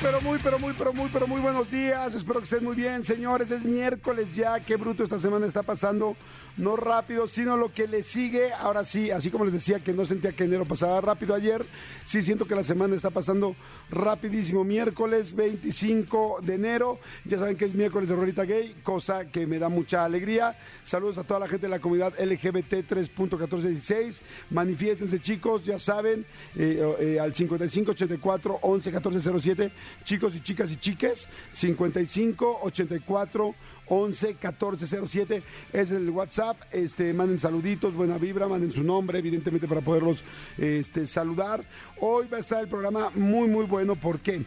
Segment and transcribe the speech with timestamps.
[0.00, 2.14] Pero muy, pero muy, pero muy, pero muy buenos días.
[2.14, 3.50] Espero que estén muy bien, señores.
[3.50, 4.58] Es miércoles ya.
[4.60, 6.16] Qué bruto esta semana está pasando.
[6.56, 8.52] No rápido, sino lo que le sigue.
[8.52, 11.66] Ahora sí, así como les decía que no sentía que enero pasaba rápido ayer,
[12.04, 13.56] sí siento que la semana está pasando
[13.90, 14.62] rapidísimo.
[14.62, 17.00] Miércoles 25 de enero.
[17.24, 20.56] Ya saben que es miércoles de Rolita Gay, cosa que me da mucha alegría.
[20.84, 24.20] Saludos a toda la gente de la comunidad LGBT 3.1416.
[24.50, 29.72] Manifiéstense, chicos, ya saben, eh, eh, al 5584 11 14 07.
[30.04, 33.54] Chicos y chicas y chiques, 55 84
[33.86, 36.56] 11 14 07 es el WhatsApp.
[36.72, 40.24] Este, manden saluditos, buena vibra, manden su nombre, evidentemente, para poderlos
[40.58, 41.64] este, saludar.
[42.00, 43.96] Hoy va a estar el programa muy, muy bueno.
[43.96, 44.44] ¿Por qué?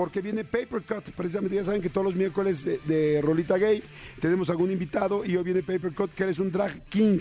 [0.00, 1.10] Porque viene Paper Cut.
[1.14, 3.82] Precisamente ya saben que todos los miércoles de, Rolita Gay
[4.18, 7.18] tenemos algún invitado y hoy viene Paper Cut, que es un drag king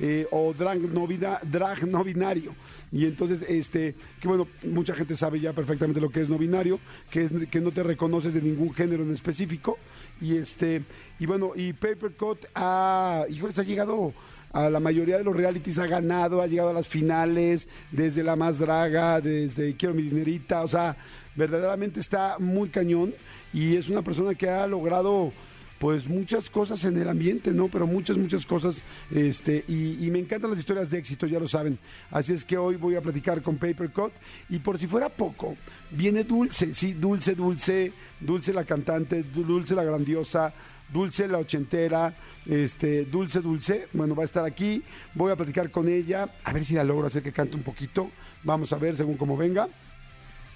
[0.00, 1.06] eh, o drag no,
[1.44, 2.52] drag no binario.
[2.90, 6.80] Y entonces, este, que bueno, mucha gente sabe ya perfectamente lo que es no binario,
[7.12, 9.78] que es que no te reconoces de ningún género en específico.
[10.20, 10.82] Y este,
[11.20, 14.12] y bueno, y Paper Cut ha, híjoles, ha llegado
[14.52, 18.34] a la mayoría de los realities ha ganado, ha llegado a las finales, desde La
[18.34, 20.96] Más Draga, desde Quiero mi dinerita, o sea,
[21.36, 23.14] verdaderamente está muy cañón
[23.52, 25.32] y es una persona que ha logrado
[25.78, 27.68] pues muchas cosas en el ambiente, ¿no?
[27.68, 31.78] Pero muchas, muchas cosas, este, y, me encantan las historias de éxito, ya lo saben.
[32.10, 34.12] Así es que hoy voy a platicar con Paper Cut,
[34.48, 35.56] y por si fuera poco,
[35.90, 40.54] viene Dulce, sí, Dulce, Dulce, Dulce la cantante, Dulce la grandiosa,
[40.90, 42.14] Dulce la ochentera,
[42.46, 44.82] este, Dulce, Dulce, bueno, va a estar aquí,
[45.14, 48.10] voy a platicar con ella, a ver si la logro hacer que cante un poquito,
[48.44, 49.68] vamos a ver según cómo venga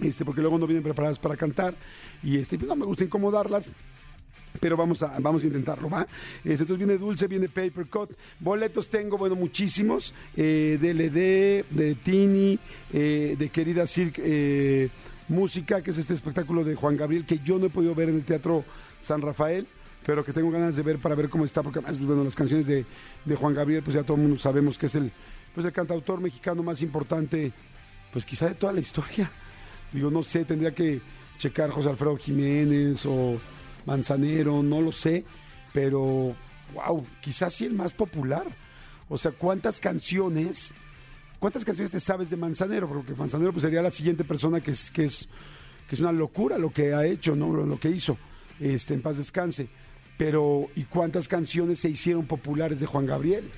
[0.02, 1.74] este, porque luego no vienen preparadas para cantar
[2.22, 3.72] y este, pues no me gusta incomodarlas.
[4.58, 6.06] Pero vamos a, vamos a intentarlo, ¿va?
[6.38, 8.10] Este, entonces viene Dulce, viene Paper Cut.
[8.40, 10.12] Boletos tengo, bueno, muchísimos.
[10.36, 12.58] Eh, DLD, de Tini,
[12.92, 14.88] eh, de Querida Cirque eh,
[15.28, 18.16] Música, que es este espectáculo de Juan Gabriel, que yo no he podido ver en
[18.16, 18.64] el Teatro
[19.00, 19.68] San Rafael
[20.04, 22.34] pero que tengo ganas de ver para ver cómo está, porque además, pues, bueno, las
[22.34, 22.84] canciones de,
[23.24, 25.12] de, Juan Gabriel, pues ya todo el mundo sabemos que es el,
[25.54, 27.52] pues el cantautor mexicano más importante,
[28.12, 29.30] pues quizá de toda la historia.
[29.92, 31.00] Digo, no sé, tendría que
[31.38, 33.40] checar José Alfredo Jiménez o
[33.86, 35.24] Manzanero, no lo sé,
[35.72, 36.34] pero
[36.74, 38.46] wow, quizás sí el más popular.
[39.08, 40.72] O sea, ¿cuántas canciones,
[41.38, 42.88] cuántas canciones te sabes de Manzanero?
[42.88, 45.28] Porque Manzanero pues, sería la siguiente persona que es, que es,
[45.88, 47.52] que es una locura lo que ha hecho, ¿no?
[47.52, 48.16] Lo, que hizo,
[48.60, 49.68] este, en paz descanse.
[50.16, 53.50] Pero, ¿y cuántas canciones se hicieron populares de Juan Gabriel?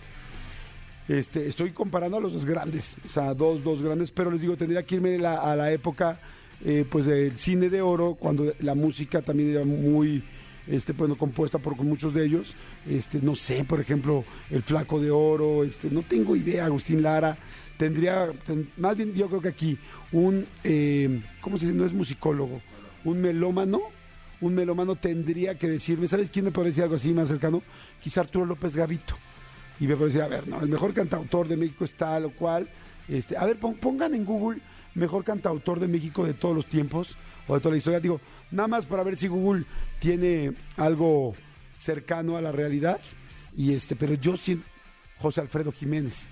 [1.12, 4.56] Este, estoy comparando a los dos grandes, o sea, dos, dos grandes, pero les digo,
[4.56, 6.18] tendría que irme a la época
[6.64, 10.24] eh, pues del cine de oro, cuando la música también era muy
[10.66, 12.54] este, bueno, compuesta por muchos de ellos.
[12.88, 17.36] Este, no sé, por ejemplo, El Flaco de Oro, este, no tengo idea, Agustín Lara.
[17.76, 18.32] Tendría,
[18.78, 19.78] más bien yo creo que aquí,
[20.12, 21.76] un, eh, ¿cómo se dice?
[21.76, 22.62] No es musicólogo,
[23.04, 23.80] un melómano,
[24.40, 27.62] un melómano tendría que decirme, ¿sabes quién me podría decir algo así más cercano?
[28.00, 29.14] Quizá Arturo López Gavito
[29.82, 32.68] y me decir, a ver, no, el mejor cantautor de México es tal o cual.
[33.08, 34.60] Este, a ver, pongan en Google
[34.94, 37.16] mejor cantautor de México de todos los tiempos
[37.48, 37.98] o de toda la historia.
[37.98, 38.20] Digo,
[38.52, 39.64] nada más para ver si Google
[39.98, 41.34] tiene algo
[41.78, 43.00] cercano a la realidad.
[43.56, 44.62] Y este, pero yo sí,
[45.18, 46.28] José Alfredo Jiménez.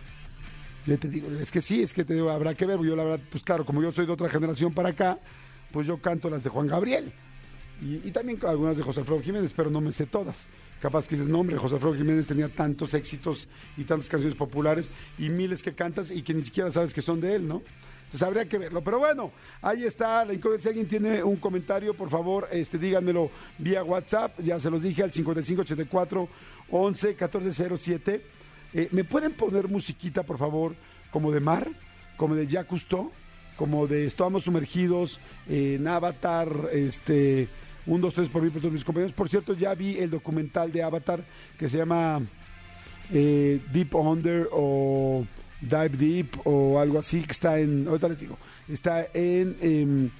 [0.86, 2.78] Yo te digo, es que sí, es que te digo, habrá que ver.
[2.78, 5.18] Yo la verdad, pues claro, como yo soy de otra generación para acá,
[5.72, 7.12] pues yo canto las de Juan Gabriel.
[7.82, 10.46] Y también algunas de José Alfredo Jiménez, pero no me sé todas
[10.80, 14.88] capaz que dices, no hombre, José Alfredo Jiménez tenía tantos éxitos y tantas canciones populares
[15.18, 17.62] y miles que cantas y que ni siquiera sabes que son de él, ¿no?
[18.10, 18.82] Entonces habría que verlo.
[18.82, 19.30] Pero bueno,
[19.62, 24.40] ahí está la Si alguien tiene un comentario, por favor, este, díganmelo vía WhatsApp.
[24.40, 26.28] Ya se los dije al 5584
[26.70, 28.24] 11 1407.
[28.90, 30.74] ¿Me pueden poner musiquita, por favor,
[31.12, 31.70] como de mar,
[32.16, 33.12] como de Jacques Cousteau,
[33.54, 37.48] como de Estamos sumergidos en Avatar, este
[37.90, 39.12] un, dos, tres por mí, por todos mis compañeros.
[39.14, 41.24] Por cierto, ya vi el documental de Avatar
[41.58, 42.22] que se llama
[43.12, 45.26] eh, Deep Under o
[45.60, 48.38] Dive Deep o algo así, que está en, ahorita les digo,
[48.68, 50.10] está en,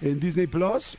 [0.00, 0.98] en, Disney Plus.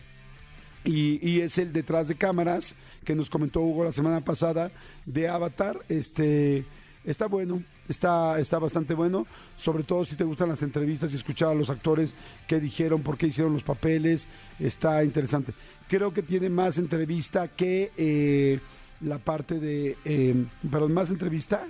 [0.83, 4.71] Y, y, es el detrás de cámaras que nos comentó Hugo la semana pasada
[5.06, 5.79] de Avatar.
[5.89, 6.63] Este
[7.03, 9.27] está bueno, está, está bastante bueno,
[9.57, 12.15] sobre todo si te gustan las entrevistas y escuchar a los actores
[12.47, 14.27] qué dijeron, por qué hicieron los papeles,
[14.59, 15.53] está interesante
[15.87, 18.59] creo que tiene más entrevista que eh,
[19.01, 21.67] la parte de, eh, perdón, más entrevista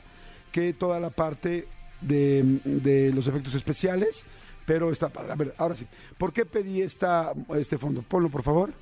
[0.52, 1.68] que toda la parte
[2.02, 4.26] de, los efectos especiales,
[4.66, 5.34] pero está padre.
[5.34, 5.86] A ver, ahora sí,
[6.18, 8.04] ¿por qué pedí esta, este fondo?
[8.04, 8.74] Ponlo, por favor.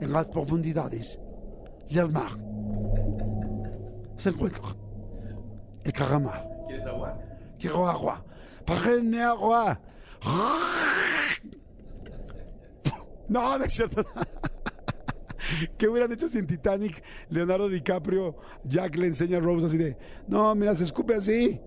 [0.00, 1.18] En las profundidades
[1.90, 2.10] del
[4.16, 4.62] se encuentra
[5.84, 6.48] el cagamar.
[6.66, 7.18] ¿Quieres agua?
[7.58, 8.24] Quiero agua.
[8.64, 9.80] Pájenme agua.
[13.28, 14.04] No, no es cierto.
[15.78, 19.96] ¿Qué hubieran hecho si en Titanic Leonardo DiCaprio, Jack le enseña a Rose así de,
[20.26, 21.60] no, mira, se escupe así.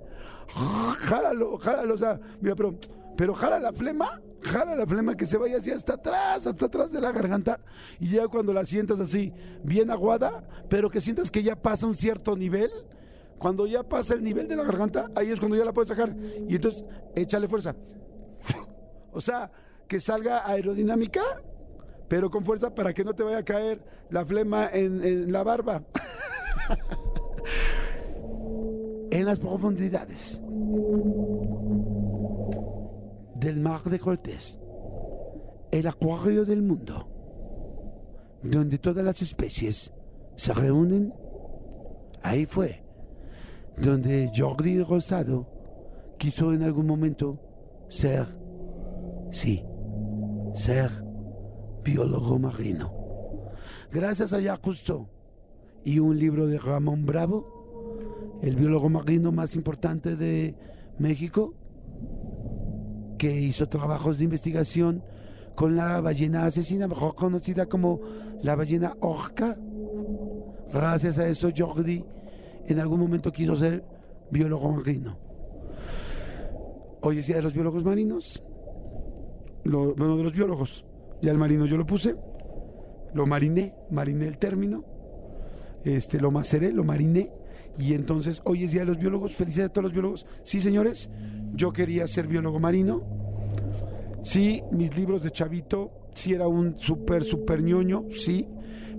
[1.00, 2.78] Jálalo, jálalo, o sea, mira, pero,
[3.16, 6.92] pero jala la flema, jala la flema que se vaya así hasta atrás, hasta atrás
[6.92, 7.60] de la garganta.
[8.00, 9.34] Y ya cuando la sientas así,
[9.64, 12.72] bien aguada, pero que sientas que ya pasa un cierto nivel,
[13.38, 16.16] cuando ya pasa el nivel de la garganta, ahí es cuando ya la puedes sacar.
[16.48, 16.84] Y entonces,
[17.16, 17.76] échale fuerza.
[19.12, 19.52] O sea,
[19.88, 21.24] que salga aerodinámica,
[22.08, 25.42] pero con fuerza para que no te vaya a caer la flema en, en la
[25.42, 25.82] barba.
[29.10, 30.40] en las profundidades
[33.40, 34.60] del mar de Cortés,
[35.72, 37.08] el acuario del mundo,
[38.44, 39.92] donde todas las especies
[40.36, 41.14] se reúnen,
[42.22, 42.84] ahí fue
[43.78, 45.48] donde Jordi Rosado
[46.18, 47.40] quiso en algún momento
[47.88, 48.28] ser,
[49.32, 49.64] sí,
[50.54, 50.92] ser
[51.84, 52.94] biólogo marino.
[53.92, 55.08] Gracias a Jacques Cousteau
[55.84, 60.56] y un libro de Ramón Bravo, el biólogo marino más importante de
[60.98, 61.54] México,
[63.20, 65.04] que hizo trabajos de investigación
[65.54, 68.00] con la ballena asesina, mejor conocida como
[68.42, 69.58] la ballena orca.
[70.74, 72.04] Gracias a eso Jordi
[72.68, 73.84] en algún momento quiso ser
[74.32, 75.18] biólogo marino.
[77.02, 78.42] Hoy es día de los biólogos marinos,
[79.66, 80.86] lo, bueno, de los biólogos.
[81.22, 82.16] Ya el marino yo lo puse,
[83.14, 84.86] lo mariné, mariné el término,
[85.84, 87.32] este, lo maceré, lo mariné.
[87.78, 89.36] Y entonces hoy es día de los biólogos.
[89.36, 90.26] Felicidades a todos los biólogos.
[90.44, 91.10] Sí, señores,
[91.54, 93.04] yo quería ser biólogo marino.
[94.22, 98.48] Sí, mis libros de Chavito, sí era un súper, súper ñoño, sí.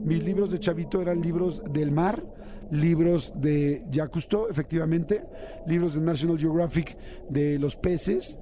[0.02, 2.24] Mis libros de Chavito eran libros del mar,
[2.70, 5.22] libros de Jacques Cousteau, efectivamente,
[5.66, 6.96] libros de National Geographic
[7.28, 8.38] de los peces,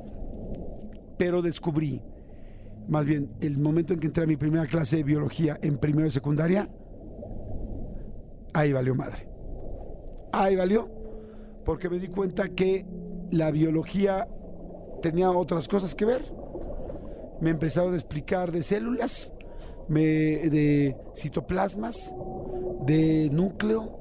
[1.16, 2.00] pero descubrí,
[2.88, 6.04] más bien, el momento en que entré a mi primera clase de biología en primero
[6.04, 6.69] de secundaria,
[8.54, 9.27] ahí valió madre.
[10.32, 10.88] Ahí valió,
[11.64, 12.86] porque me di cuenta que
[13.30, 14.28] la biología
[15.02, 16.25] tenía otras cosas que ver.
[17.40, 19.32] Me empezaron a explicar de células,
[19.88, 22.12] me, de citoplasmas,
[22.84, 23.98] de núcleo,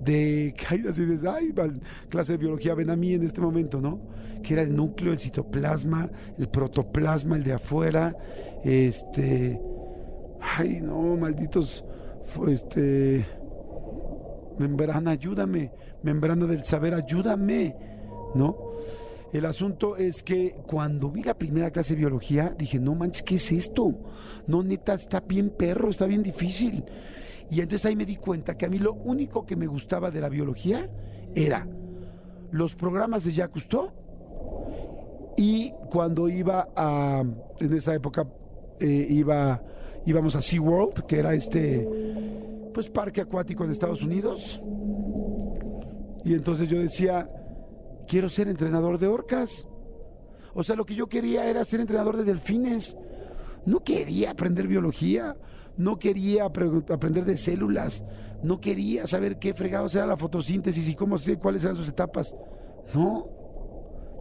[0.00, 0.54] de
[0.88, 1.54] así de, ay,
[2.08, 4.00] clase de biología, ven a mí en este momento, ¿no?
[4.42, 8.16] Que era el núcleo, el citoplasma, el protoplasma, el de afuera,
[8.64, 9.60] este,
[10.40, 11.84] ay, no, malditos,
[12.48, 13.26] este,
[14.60, 15.72] membrana, ayúdame,
[16.02, 17.74] membrana del saber, ayúdame,
[18.34, 18.56] ¿no?
[19.32, 23.36] El asunto es que cuando vi la primera clase de biología, dije, no manches, ¿qué
[23.36, 23.94] es esto?
[24.46, 26.84] No, neta, está bien perro, está bien difícil.
[27.50, 30.20] Y entonces ahí me di cuenta que a mí lo único que me gustaba de
[30.20, 30.88] la biología
[31.34, 31.66] era
[32.50, 33.90] los programas de Jacques Cousteau
[35.36, 37.22] y cuando iba a,
[37.60, 38.26] en esa época,
[38.80, 39.62] eh, iba,
[40.06, 41.86] íbamos a SeaWorld, que era este,
[42.72, 44.60] pues parque acuático en Estados Unidos.
[46.24, 47.30] Y entonces yo decía,
[48.06, 49.66] quiero ser entrenador de orcas.
[50.54, 52.96] O sea, lo que yo quería era ser entrenador de delfines.
[53.66, 55.36] No quería aprender biología,
[55.76, 58.02] no quería aprender de células,
[58.42, 62.34] no quería saber qué fregados era la fotosíntesis y cómo sé cuáles eran sus etapas.
[62.94, 63.28] No,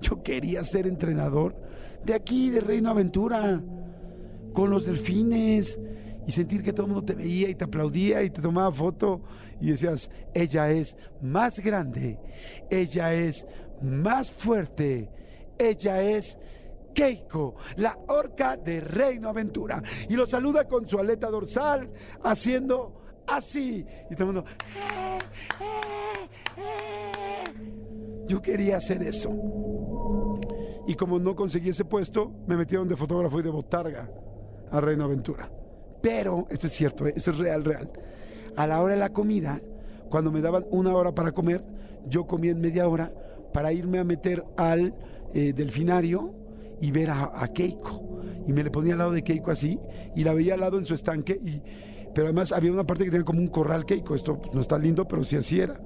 [0.01, 1.55] yo quería ser entrenador
[2.03, 3.61] de aquí, de Reino Aventura,
[4.53, 5.79] con los delfines
[6.29, 9.23] y sentir que todo el mundo te veía y te aplaudía y te tomaba foto
[9.59, 12.19] y decías, ella es más grande,
[12.69, 13.47] ella es
[13.81, 15.09] más fuerte,
[15.57, 16.37] ella es
[16.93, 19.81] Keiko, la orca de Reino Aventura.
[20.07, 21.89] Y lo saluda con su aleta dorsal,
[22.23, 23.83] haciendo así.
[24.11, 24.45] Y todo el mundo...
[28.27, 29.31] Yo quería hacer eso.
[30.85, 34.07] Y como no conseguí ese puesto, me metieron de fotógrafo y de botarga
[34.71, 35.49] a Reino Aventura.
[36.01, 37.13] Pero, esto es cierto, ¿eh?
[37.15, 37.89] esto es real, real.
[38.55, 39.61] A la hora de la comida,
[40.09, 41.63] cuando me daban una hora para comer,
[42.07, 43.11] yo comía en media hora
[43.53, 44.93] para irme a meter al
[45.33, 46.33] eh, delfinario
[46.81, 48.21] y ver a, Keiko.
[48.47, 49.79] Y me le ponía al lado de Keiko así
[50.15, 51.39] y la veía al lado en su estanque.
[51.43, 51.61] Y,
[52.13, 54.15] pero además había una parte que tenía como un corral Keiko.
[54.15, 55.79] Esto pues, no está lindo, pero sí así era.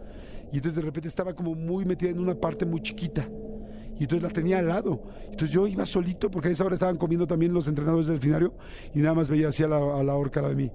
[0.51, 3.27] Y entonces de repente estaba como muy metida en una parte muy chiquita.
[3.99, 5.01] Y entonces la tenía al lado.
[5.25, 8.53] Entonces yo iba solito, porque a esa hora estaban comiendo también los entrenadores del delfinario,
[8.93, 10.71] y nada más veía así a la, a la orca de mí.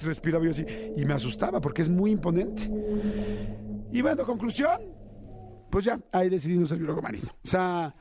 [0.00, 0.64] respiraba yo así
[0.96, 2.70] y me asustaba porque es muy imponente.
[3.92, 4.80] Y bueno, conclusión,
[5.70, 7.28] pues ya, ahí decidí no ser biólogo marino.
[7.44, 7.94] O sea,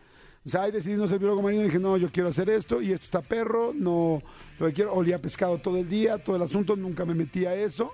[0.45, 2.81] O sea, ahí decidí no ser biólogo marino y dije, no, yo quiero hacer esto
[2.81, 4.21] y esto está perro, no,
[4.59, 7.53] lo que quiero, olía pescado todo el día, todo el asunto, nunca me metí a
[7.53, 7.91] eso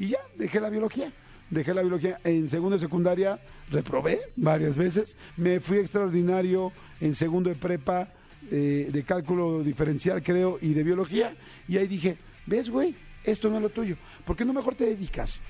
[0.00, 1.12] y ya, dejé la biología.
[1.50, 3.40] Dejé la biología en segundo de secundaria,
[3.70, 8.08] reprobé varias veces, me fui extraordinario en segundo de prepa,
[8.52, 11.34] eh, de cálculo diferencial creo, y de biología,
[11.66, 12.16] y ahí dije,
[12.46, 15.42] ves güey, esto no es lo tuyo, ¿por qué no mejor te dedicas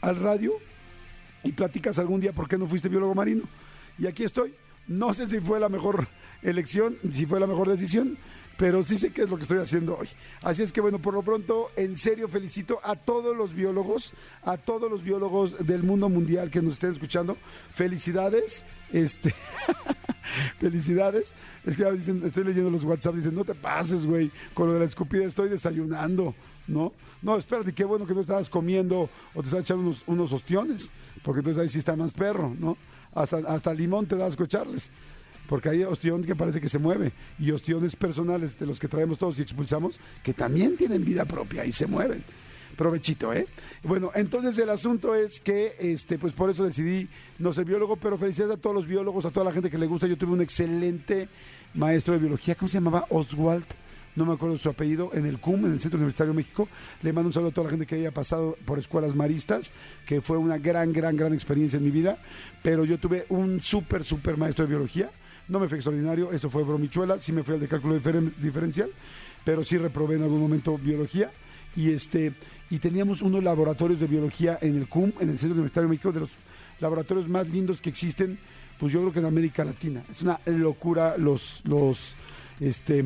[0.00, 0.52] al radio
[1.42, 3.42] y platicas algún día por qué no fuiste biólogo marino?
[3.98, 4.54] Y aquí estoy,
[4.86, 6.06] no sé si fue la mejor
[6.42, 8.16] elección, si fue la mejor decisión,
[8.58, 10.08] pero sí sé qué es lo que estoy haciendo hoy.
[10.42, 14.12] Así es que bueno, por lo pronto, en serio felicito a todos los biólogos,
[14.42, 17.36] a todos los biólogos del mundo mundial que nos estén escuchando.
[17.72, 19.32] Felicidades, este,
[20.58, 21.34] felicidades.
[21.64, 24.80] Es que dicen, estoy leyendo los WhatsApp, dicen, no te pases, güey, con lo de
[24.80, 26.34] la escupida estoy desayunando,
[26.66, 26.92] ¿no?
[27.22, 30.90] No, espérate, qué bueno que no estabas comiendo o te estás echando unos, unos ostiones,
[31.22, 32.76] porque entonces ahí sí está más perro, ¿no?
[33.14, 34.90] Hasta, hasta limón te das a escucharles
[35.48, 39.18] porque hay ostión que parece que se mueve y ostiones personales de los que traemos
[39.18, 42.22] todos y expulsamos que también tienen vida propia y se mueven.
[42.76, 43.48] Provechito, ¿eh?
[43.82, 47.08] Bueno, entonces el asunto es que, este, pues por eso decidí
[47.40, 49.86] no ser biólogo, pero felicidades a todos los biólogos, a toda la gente que le
[49.86, 50.06] gusta.
[50.06, 51.28] Yo tuve un excelente
[51.74, 53.06] maestro de biología, ¿cómo se llamaba?
[53.10, 53.64] Oswald
[54.18, 56.68] no me acuerdo su apellido, en el CUM, en el Centro Universitario de México.
[57.02, 59.72] Le mando un saludo a toda la gente que haya pasado por escuelas maristas,
[60.06, 62.18] que fue una gran, gran, gran experiencia en mi vida.
[62.62, 65.10] Pero yo tuve un súper, súper maestro de biología
[65.48, 68.90] no me fue extraordinario, eso fue bromichuela, sí me fui al de cálculo diferencial,
[69.44, 71.30] pero sí reprobé en algún momento biología.
[71.76, 72.32] Y, este,
[72.70, 76.12] y teníamos unos laboratorios de biología en el CUM, en el Centro Universitario de México,
[76.12, 76.30] de los
[76.80, 78.38] laboratorios más lindos que existen,
[78.78, 80.02] pues yo creo que en América Latina.
[80.10, 82.14] Es una locura los, los
[82.60, 83.04] este,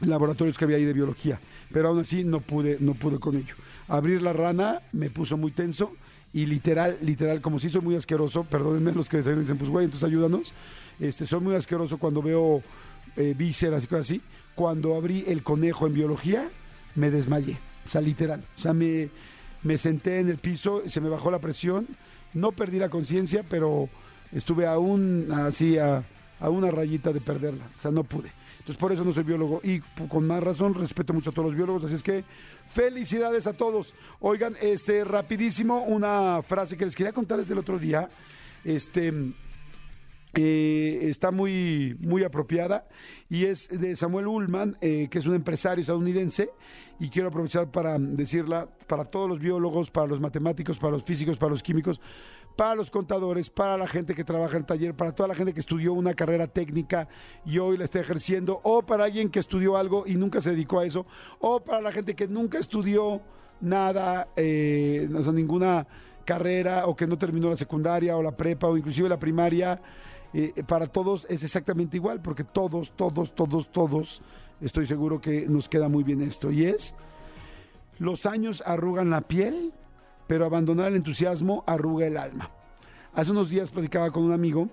[0.00, 1.40] laboratorios que había ahí de biología,
[1.72, 3.54] pero aún así no pude, no pude con ello.
[3.88, 5.92] Abrir la rana me puso muy tenso
[6.32, 10.06] y literal, literal, como si soy muy asqueroso, perdónenme los que dicen, pues güey, entonces
[10.08, 10.52] ayúdanos
[11.02, 12.62] este, soy muy asqueroso cuando veo
[13.16, 14.22] eh, vísceras y cosas así.
[14.54, 16.48] Cuando abrí el conejo en biología,
[16.94, 17.58] me desmayé.
[17.86, 18.44] O sea, literal.
[18.56, 19.08] O sea, me,
[19.62, 21.88] me senté en el piso, se me bajó la presión.
[22.34, 23.88] No perdí la conciencia, pero
[24.32, 26.04] estuve aún así a,
[26.42, 27.70] a una rayita de perderla.
[27.78, 28.32] O sea, no pude.
[28.58, 29.60] Entonces, por eso no soy biólogo.
[29.62, 31.84] Y con más razón, respeto mucho a todos los biólogos.
[31.84, 32.24] Así es que,
[32.72, 33.94] felicidades a todos.
[34.18, 38.10] Oigan, este, rapidísimo, una frase que les quería contar desde el otro día.
[38.64, 39.12] Este,
[40.34, 42.88] eh, está muy, muy apropiada
[43.28, 46.50] y es de Samuel Ullman, eh, que es un empresario estadounidense,
[46.98, 51.36] y quiero aprovechar para decirla para todos los biólogos, para los matemáticos, para los físicos,
[51.36, 52.00] para los químicos,
[52.56, 55.52] para los contadores, para la gente que trabaja en el taller, para toda la gente
[55.52, 57.08] que estudió una carrera técnica
[57.44, 60.80] y hoy la está ejerciendo, o para alguien que estudió algo y nunca se dedicó
[60.80, 61.06] a eso,
[61.40, 63.20] o para la gente que nunca estudió
[63.60, 65.86] nada, eh, no sea, ninguna
[66.24, 69.80] carrera o que no terminó la secundaria o la prepa o inclusive la primaria
[70.34, 74.22] eh, para todos es exactamente igual, porque todos, todos, todos, todos,
[74.60, 76.50] estoy seguro que nos queda muy bien esto.
[76.50, 76.94] Y es,
[77.98, 79.72] los años arrugan la piel,
[80.26, 82.50] pero abandonar el entusiasmo arruga el alma.
[83.12, 84.68] Hace unos días platicaba con un amigo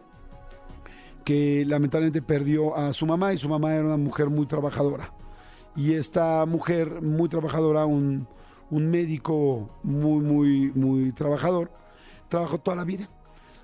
[1.26, 5.12] que lamentablemente perdió a su mamá y su mamá era una mujer muy trabajadora.
[5.76, 8.28] Y esta mujer muy trabajadora, un,
[8.70, 11.70] un médico muy, muy, muy trabajador,
[12.30, 13.10] trabajó toda la vida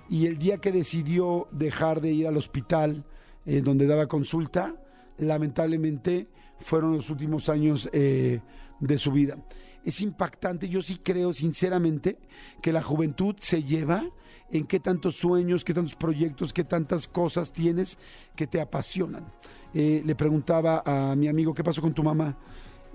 [0.10, 3.06] y el día que decidió dejar de ir al hospital
[3.46, 4.76] eh, donde daba consulta,
[5.18, 6.28] lamentablemente
[6.60, 8.40] fueron los últimos años eh,
[8.80, 9.38] de su vida.
[9.84, 12.18] Es impactante, yo sí creo sinceramente
[12.62, 14.04] que la juventud se lleva
[14.52, 17.98] en qué tantos sueños, qué tantos proyectos, qué tantas cosas tienes
[18.36, 19.26] que te apasionan.
[19.74, 22.38] Eh, le preguntaba a mi amigo, ¿qué pasó con tu mamá?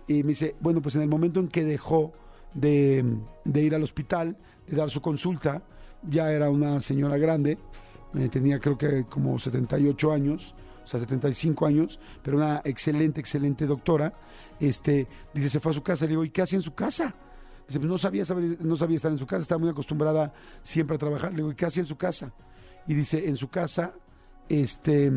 [0.08, 2.12] Y me dice, bueno, pues en el momento en que dejó
[2.54, 3.04] de,
[3.44, 4.36] de ir al hospital,
[4.66, 5.62] de dar su consulta,
[6.08, 7.58] ya era una señora grande,
[8.14, 10.54] eh, tenía creo que como 78 años,
[10.84, 14.12] o sea, 75 años, pero una excelente, excelente doctora.
[14.58, 17.14] Este, dice, se fue a su casa, le digo, ¿y qué hace en su casa?
[17.66, 18.24] Dice, pues no sabía,
[18.60, 21.30] no sabía estar en su casa, estaba muy acostumbrada siempre a trabajar.
[21.30, 22.32] Le digo, ¿y qué hacía en su casa?
[22.86, 23.94] Y dice, en su casa,
[24.48, 25.12] este,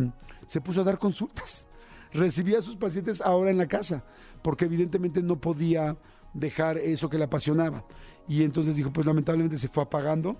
[0.45, 1.67] se puso a dar consultas.
[2.13, 4.03] Recibía a sus pacientes ahora en la casa,
[4.43, 5.97] porque evidentemente no podía
[6.33, 7.83] dejar eso que le apasionaba.
[8.27, 10.37] Y entonces dijo, pues lamentablemente se fue apagando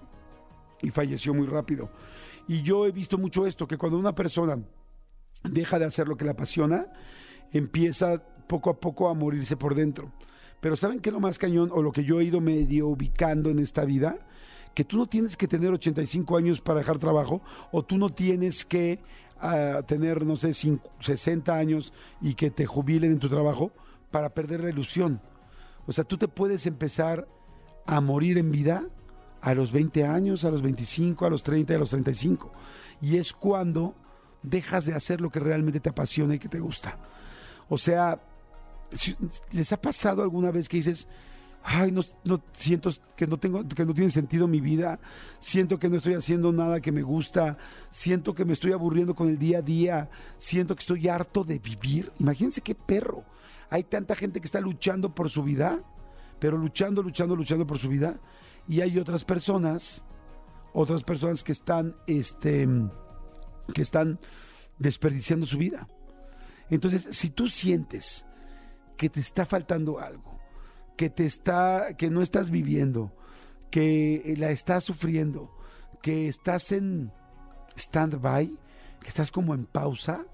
[0.83, 1.89] y falleció muy rápido.
[2.47, 4.59] Y yo he visto mucho esto, que cuando una persona
[5.43, 6.87] deja de hacer lo que le apasiona,
[7.51, 10.11] empieza poco a poco a morirse por dentro.
[10.59, 13.49] Pero ¿saben qué es lo más cañón o lo que yo he ido medio ubicando
[13.49, 14.17] en esta vida?
[14.73, 18.65] Que tú no tienes que tener 85 años para dejar trabajo o tú no tienes
[18.65, 18.99] que
[19.39, 23.71] ah, tener, no sé, 60 años y que te jubilen en tu trabajo
[24.11, 25.21] para perder la ilusión.
[25.85, 27.27] O sea, tú te puedes empezar
[27.85, 28.87] a morir en vida
[29.43, 32.51] a los 20 años, a los 25, a los 30 a los 35.
[33.01, 33.93] Y es cuando
[34.41, 36.97] dejas de hacer lo que realmente te apasiona y que te gusta.
[37.67, 38.21] O sea,
[39.51, 41.09] ¿les ha pasado alguna vez que dices,
[41.61, 42.03] ay, no
[42.53, 44.99] siento que no tengo, que no tiene sentido mi vida,
[45.39, 47.57] siento que no estoy haciendo nada que me gusta,
[47.89, 51.59] siento que me estoy aburriendo con el día a día, siento que estoy harto de
[51.59, 52.13] vivir?
[52.17, 53.25] Imagínense qué perro.
[53.69, 55.83] Hay tanta gente que está luchando por su vida,
[56.39, 58.19] pero luchando, luchando, luchando por su vida,
[58.67, 60.03] y hay otras personas,
[60.73, 62.67] otras personas que están, este,
[63.73, 64.19] que están
[64.79, 65.87] desperdiciando su vida.
[66.69, 68.25] Entonces, si tú sientes
[68.97, 70.37] que te está faltando algo,
[70.95, 73.11] que te está, que no estás viviendo,
[73.69, 75.51] que la estás sufriendo,
[76.01, 77.11] que estás en
[77.75, 78.57] stand-by,
[79.01, 80.25] que estás como en pausa,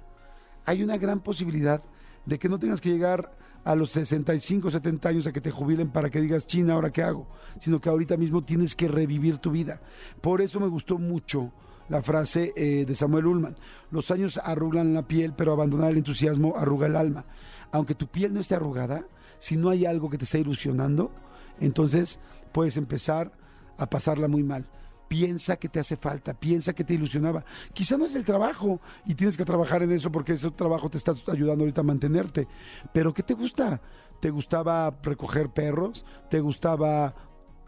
[0.66, 1.84] hay una gran posibilidad
[2.26, 5.90] de que no tengas que llegar a los 65, 70 años a que te jubilen
[5.90, 7.28] para que digas, China, ¿ahora qué hago?
[7.60, 9.82] Sino que ahorita mismo tienes que revivir tu vida.
[10.22, 11.52] Por eso me gustó mucho
[11.90, 13.56] la frase eh, de Samuel Ullman.
[13.92, 17.26] Los años arrugan la piel, pero abandonar el entusiasmo arruga el alma.
[17.72, 19.06] Aunque tu piel no esté arrugada,
[19.40, 21.12] si no hay algo que te esté ilusionando,
[21.60, 22.20] entonces
[22.52, 23.32] puedes empezar
[23.78, 24.66] a pasarla muy mal.
[25.10, 27.44] Piensa que te hace falta, piensa que te ilusionaba.
[27.74, 31.00] Quizá no es el trabajo y tienes que trabajar en eso porque ese trabajo te
[31.00, 32.48] está ayudando ahorita a mantenerte.
[32.94, 33.82] Pero ¿qué te gusta?
[34.20, 36.06] ¿Te gustaba recoger perros?
[36.30, 37.16] ¿Te gustaba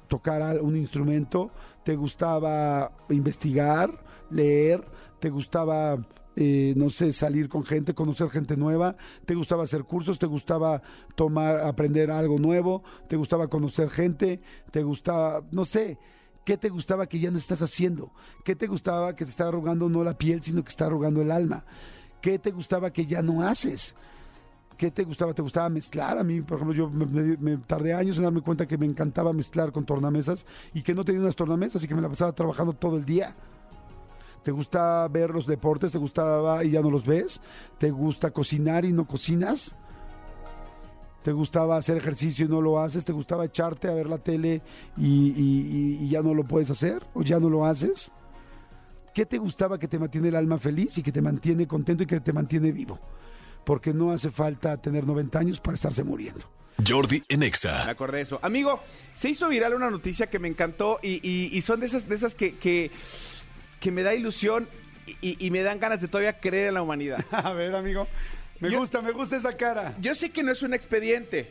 [0.08, 1.50] tocar un instrumento?
[1.84, 4.86] ¿Te gustaba investigar, leer?
[5.20, 5.98] ¿Te gustaba,
[6.36, 8.96] eh, no sé, salir con gente, conocer gente nueva?
[9.26, 10.20] ¿Te gustaba hacer cursos?
[10.20, 10.84] ¿Te gustaba
[11.16, 12.84] tomar, aprender algo nuevo?
[13.08, 14.42] ¿Te gustaba conocer gente?
[14.70, 15.98] ¿Te gustaba, no sé?
[16.44, 18.12] ¿Qué te gustaba que ya no estás haciendo?
[18.44, 21.32] ¿Qué te gustaba que te está arrugando no la piel, sino que está arrugando el
[21.32, 21.64] alma?
[22.22, 23.96] ¿Qué te gustaba que ya no haces?
[24.78, 25.34] ¿Qué te gustaba?
[25.36, 26.18] ¿Te gustaba mezclar?
[26.18, 29.32] A mí, por ejemplo, yo me- me tardé años en darme cuenta que me encantaba
[29.34, 32.74] mezclar con tornamesas y que no tenía unas tornamesas y que me la pasaba trabajando
[32.74, 33.36] todo el día.
[34.44, 35.92] ¿Te gusta ver los deportes?
[35.92, 37.40] ¿Te gustaba y ya no los ves?
[37.78, 39.76] ¿Te gusta cocinar y no cocinas?
[41.24, 43.06] ¿Te gustaba hacer ejercicio y no lo haces?
[43.06, 44.62] ¿Te gustaba echarte a ver la tele
[44.98, 47.06] y, y- y- y ya no lo puedes hacer?
[47.14, 48.12] ¿O ya no lo haces?
[49.14, 52.06] ¿Qué te gustaba que te mantiene el alma feliz y que te mantiene contento y
[52.08, 53.00] que te mantiene vivo?
[53.66, 56.42] Porque no hace falta tener 90 años para estarse muriendo.
[56.88, 57.48] Jordi en Me
[57.92, 58.40] acordé de eso.
[58.42, 58.80] Amigo,
[59.14, 62.16] se hizo viral una noticia que me encantó y, y- y son de esas, de
[62.16, 62.90] esas que, que,
[63.80, 64.68] que me da ilusión
[65.22, 67.24] y, y me dan ganas de todavía creer en la humanidad.
[67.32, 68.08] A ver, amigo.
[68.62, 69.96] Me Yo- gusta, me gusta esa cara.
[70.00, 71.48] Yo sé que no es un expediente.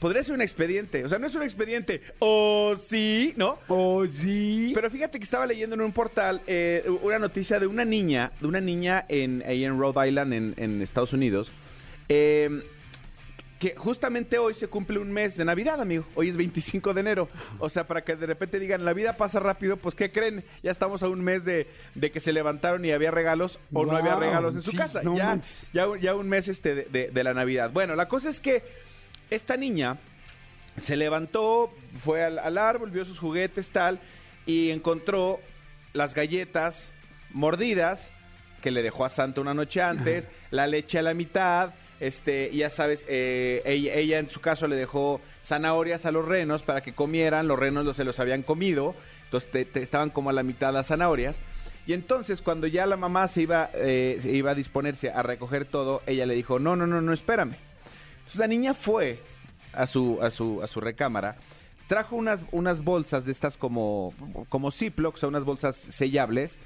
[0.00, 1.04] Podría ser un expediente.
[1.04, 2.02] O sea, no es un expediente.
[2.18, 3.58] O sí, ¿no?
[3.68, 4.72] Oh, sí.
[4.74, 8.46] Pero fíjate que estaba leyendo en un portal eh, una noticia de una niña, de
[8.46, 11.50] una niña en, ahí en Rhode Island, en, en Estados Unidos,
[12.08, 12.62] eh,
[13.58, 16.04] que justamente hoy se cumple un mes de Navidad, amigo.
[16.14, 17.28] Hoy es 25 de enero.
[17.58, 20.44] O sea, para que de repente digan, la vida pasa rápido, pues ¿qué creen?
[20.62, 23.96] Ya estamos a un mes de, de que se levantaron y había regalos o no
[23.96, 25.02] había regalos en su sí, casa.
[25.02, 25.40] no ya,
[25.72, 27.70] ya, ya un mes este de, de- de la Navidad.
[27.70, 28.62] Bueno, la cosa es que
[29.30, 29.96] esta niña
[30.78, 34.00] se levantó, fue al, al árbol, vio sus juguetes, tal,
[34.44, 35.40] y encontró
[35.94, 36.92] las galletas
[37.32, 38.10] mordidas
[38.60, 42.70] que le dejó a Santa una noche antes, la leche a la mitad, este, ya
[42.70, 47.48] sabes, eh, ella, en su caso le dejó zanahorias a los renos para que comieran,
[47.48, 50.88] los renos los, se los habían comido, entonces te- estaban como a la mitad las
[50.88, 51.40] zanahorias.
[51.86, 55.64] Y entonces cuando ya la mamá se iba, eh, se iba a disponerse a recoger
[55.64, 57.54] todo, ella le dijo, no, no, no, no, espérame.
[58.18, 59.20] Entonces la niña fue
[59.72, 61.36] a su, a su, a su recámara,
[61.86, 64.12] trajo unas, unas bolsas de estas como,
[64.48, 66.58] como Ziploc, o sea, unas bolsas sellables,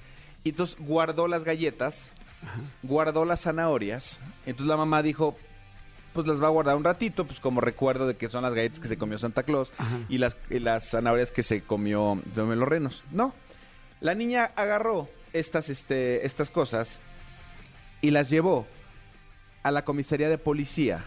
[0.42, 2.10] y entonces guardó las galletas,
[2.82, 5.36] guardó las zanahorias, entonces la mamá dijo,
[6.12, 8.80] pues las va a guardar un ratito, pues como recuerdo de que son las galletas
[8.80, 9.70] que se comió Santa Claus
[10.08, 13.04] y las, y las zanahorias que se comió, los renos.
[13.12, 13.32] No,
[14.00, 17.00] la niña agarró estas, este, estas cosas
[18.00, 18.66] y las llevó
[19.62, 21.04] a la comisaría de policía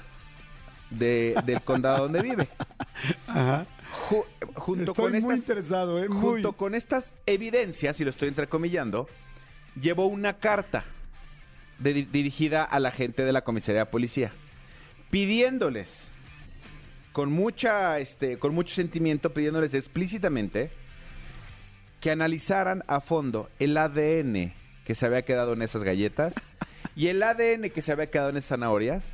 [0.91, 2.48] de- del condado donde vive.
[3.28, 3.65] Ajá.
[4.10, 6.08] Ju- junto Estoy con muy estas, interesado, ¿eh?
[6.08, 6.19] Muy.
[6.19, 9.08] junto con estas evidencias, y lo estoy entrecomillando,
[9.80, 10.84] llevó una carta
[11.84, 14.32] de- dirigida a la gente de la comisaría de policía,
[15.12, 16.10] pidiéndoles
[17.12, 20.72] con mucha, este, con mucho sentimiento, pidiéndoles explícitamente
[22.00, 24.54] que analizaran a fondo el ADN
[24.86, 26.34] que se había quedado en esas galletas
[26.96, 29.13] y el ADN que se había quedado en esas zanahorias,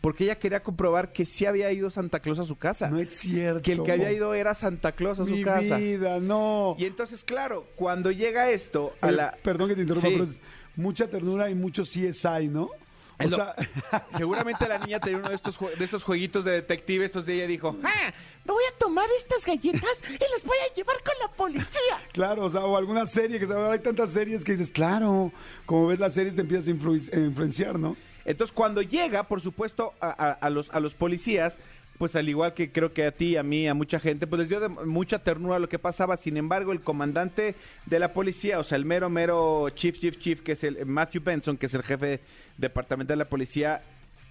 [0.00, 2.90] porque ella quería comprobar que sí había ido Santa Claus a su casa.
[2.90, 3.62] No es cierto.
[3.62, 5.76] que el que había ido era Santa Claus a su Mi casa.
[5.76, 6.74] vida, no.
[6.76, 9.38] Y entonces, claro, cuando llega esto a la...
[9.44, 10.14] Perdón que te interrumpa, Sí.
[10.18, 10.28] pero
[10.76, 12.70] mucha ternura y mucho CSI, ¿no?
[13.18, 13.54] O lo- sea,
[14.16, 17.46] Seguramente la niña tenía uno de estos, de estos jueguitos de detective, estos de ella
[17.46, 18.12] dijo, ah,
[18.44, 21.98] me voy a tomar estas galletas y las voy a llevar con la policía.
[22.12, 25.30] claro, o sea, o alguna serie que ahora hay tantas series que dices, claro,
[25.66, 27.96] como ves la serie te empiezas a influ- a influenciar, ¿no?
[28.24, 31.58] Entonces, cuando llega, por supuesto, a, a- a los, a los policías,
[31.98, 34.48] pues al igual que creo que a ti, a mí, a mucha gente, pues les
[34.48, 36.16] dio de mucha ternura lo que pasaba.
[36.16, 37.54] Sin embargo, el comandante
[37.86, 41.22] de la policía, o sea, el mero, mero chief, chief, chief, que es el Matthew
[41.22, 42.20] Benson, que es el jefe
[42.58, 43.82] departamental de la policía,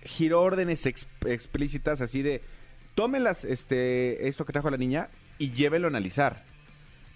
[0.04, 2.42] giró órdenes ex- explícitas así de,
[2.96, 6.44] tómenlas, este, esto que trajo la niña y llévenlo a analizar.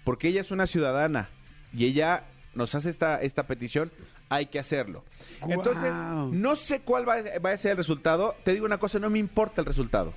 [0.04, 1.28] Porque ella es una ciudadana
[1.74, 3.90] y ella nos hace esta, esta petición,
[4.30, 5.04] hay que hacerlo.
[5.42, 5.92] Entonces,
[6.32, 8.34] no sé cuál va a ser el resultado.
[8.44, 10.14] Te digo una cosa, no me importa el resultado.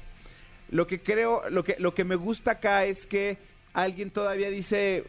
[0.71, 3.38] Lo que creo, lo que, lo que me gusta acá es que
[3.73, 5.03] alguien todavía dice,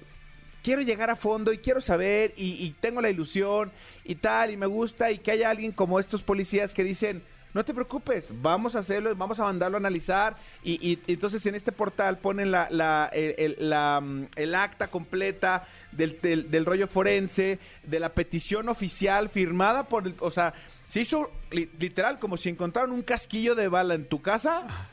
[0.62, 3.70] quiero llegar a fondo y quiero saber y, tengo la ilusión
[4.04, 7.64] y tal y me gusta y que haya alguien como estos policías que dicen, no
[7.64, 11.56] te preocupes, vamos a hacerlo, vamos a mandarlo a analizar y, y- y entonces en
[11.56, 16.64] este portal ponen la, la- el, el- la, mm, el acta completa del, del- del
[16.64, 20.54] rollo forense, de la petición oficial firmada por, el, o sea,
[20.86, 24.88] se hizo li- literal como si encontraron un casquillo de bala en tu casa.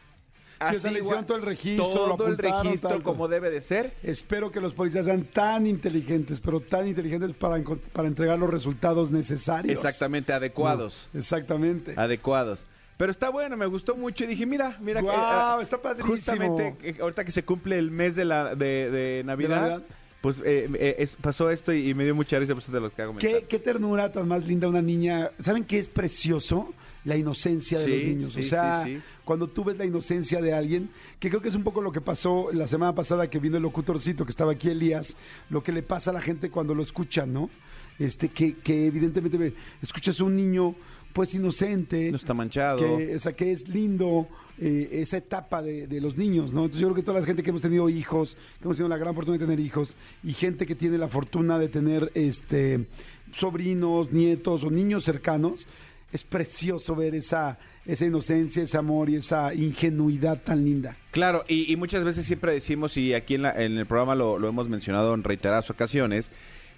[0.60, 3.50] Sí, o sea, le hicieron todo el registro, lo todo el registro tal, como debe
[3.50, 3.94] de ser.
[4.02, 9.12] Espero que los policías sean tan inteligentes, pero tan inteligentes para, para entregar los resultados
[9.12, 9.76] necesarios.
[9.76, 11.10] Exactamente, adecuados.
[11.14, 11.94] Exactamente.
[11.96, 12.66] Adecuados.
[12.98, 16.16] Pero está bueno, me gustó mucho y dije, mira, mira que Guau, ah, está padrísimo.
[16.16, 19.84] Justamente que ahorita que se cumple el mes de la de, de Navidad, Navidad.
[20.22, 22.94] Pues eh, eh, es- pasó esto y, y me dio mucha risa pues, de lo
[22.94, 23.16] que hago.
[23.18, 25.32] ¿Qué, qué ternura tan más linda una niña.
[25.40, 26.74] ¿Saben qué es precioso?
[27.06, 28.34] La inocencia de Sí, los niños.
[28.34, 29.02] sí, o sea, sí, sí.
[29.24, 32.02] cuando tú ves la inocencia de alguien, que creo que es un poco lo que
[32.02, 35.16] pasó la semana pasada que vino el locutorcito que estaba aquí, Elías,
[35.50, 37.50] lo que le pasa a la gente cuando lo escuchan, ¿no?
[37.98, 40.76] Este, que, que evidentemente escuchas a un niño,
[41.14, 42.10] pues inocente.
[42.12, 42.80] No está manchado.
[42.98, 44.28] que, o sea, que es lindo
[44.60, 46.62] eh, esa etapa de, los niños, ¿no?
[46.62, 48.98] Entonces yo creo que toda la gente que hemos tenido hijos, que hemos tenido la
[48.98, 52.86] gran fortuna de tener hijos, y gente que tiene la fortuna de tener este
[53.34, 55.68] sobrinos, nietos o niños cercanos,
[56.12, 60.96] es precioso ver esa, esa inocencia, ese amor y esa ingenuidad tan linda.
[61.12, 64.40] Claro, y, y muchas veces siempre decimos, y aquí en, la- en el programa lo,
[64.40, 66.32] lo hemos mencionado en reiteradas ocasiones,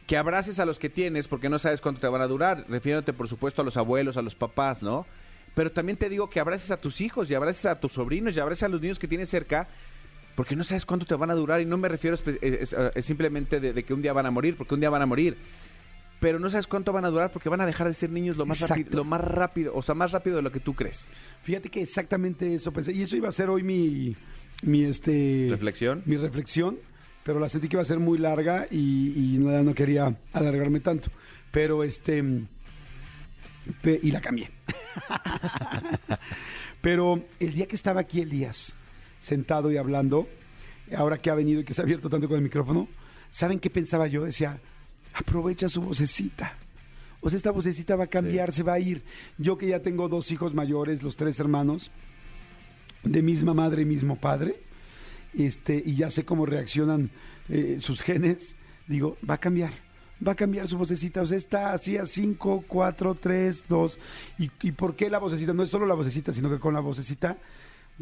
[0.07, 3.13] que abraces a los que tienes porque no sabes cuánto te van a durar, refiriéndote
[3.13, 5.05] por supuesto a los abuelos, a los papás, ¿no?
[5.55, 8.39] Pero también te digo que abraces a tus hijos y abraces a tus sobrinos y
[8.39, 9.67] abraces a los niños que tienes cerca
[10.35, 12.59] porque no sabes cuánto te van a durar y no me refiero eh,
[12.95, 15.05] es- simplemente de, de que un día van a morir, porque un día van a
[15.05, 15.35] morir.
[16.21, 18.45] Pero no sabes cuánto van a durar porque van a dejar de ser niños lo
[18.45, 21.07] más, rápido, lo más rápido, o sea, más rápido de lo que tú crees.
[21.43, 24.15] Fíjate que exactamente eso pensé, y eso iba a ser hoy mi,
[24.63, 26.03] mi este ¿Reflexión?
[26.05, 26.77] mi reflexión,
[27.23, 30.79] pero la sentí que iba a ser muy larga y, y no, no quería alargarme
[30.81, 31.09] tanto.
[31.51, 32.21] Pero este.
[33.83, 34.49] Y la cambié.
[36.81, 38.75] pero el día que estaba aquí Elías,
[39.19, 40.27] sentado y hablando,
[40.95, 42.87] ahora que ha venido y que se ha abierto tanto con el micrófono,
[43.31, 44.23] ¿saben qué pensaba yo?
[44.23, 44.59] Decía,
[45.13, 46.57] aprovecha su vocecita.
[47.21, 49.03] O sea, esta vocecita va a cambiar, se va a ir.
[49.37, 51.91] Yo que ya tengo dos hijos mayores, los tres hermanos,
[53.03, 54.61] de misma madre y mismo padre,
[55.37, 57.11] este, y ya sé cómo reaccionan
[57.49, 58.55] eh, sus genes,
[58.87, 59.73] digo, va a cambiar,
[60.25, 63.99] va a cambiar su vocecita, o sea, está así a 5, 4, 3, 2,
[64.37, 67.37] y, por qué la vocecita, no es solo la vocecita, sino que con la vocecita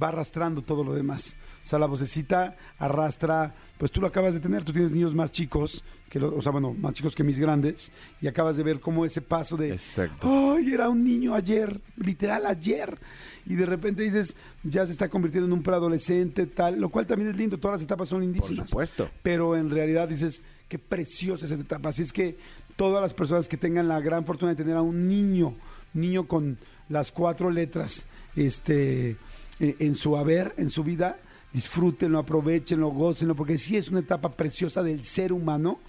[0.01, 1.35] va arrastrando todo lo demás.
[1.65, 5.31] O sea, la vocecita arrastra, pues tú lo acabas de tener, tú tienes niños más
[5.31, 8.79] chicos, que lo- o sea, bueno, más chicos que mis grandes, y acabas de ver
[8.79, 10.27] cómo ese paso de, Exacto.
[10.55, 12.97] ay, era un niño ayer, literal ayer,
[13.45, 17.31] y de repente dices, ya se está convirtiendo en un preadolescente, tal, lo cual también
[17.31, 18.69] es lindo, todas las etapas son Por lindísimas.
[18.69, 19.09] supuesto.
[19.23, 21.89] Pero en realidad dices, qué preciosa esa etapa.
[21.89, 22.37] Así es que
[22.75, 25.55] todas las personas que tengan la gran fortuna de tener a un niño,
[25.93, 26.57] niño con
[26.89, 28.05] las cuatro letras,
[28.35, 29.17] este,
[29.59, 31.17] en su haber, en su vida,
[31.53, 35.79] disfrútenlo, aprovechenlo, gócenlo, porque sí es una etapa preciosa del ser humano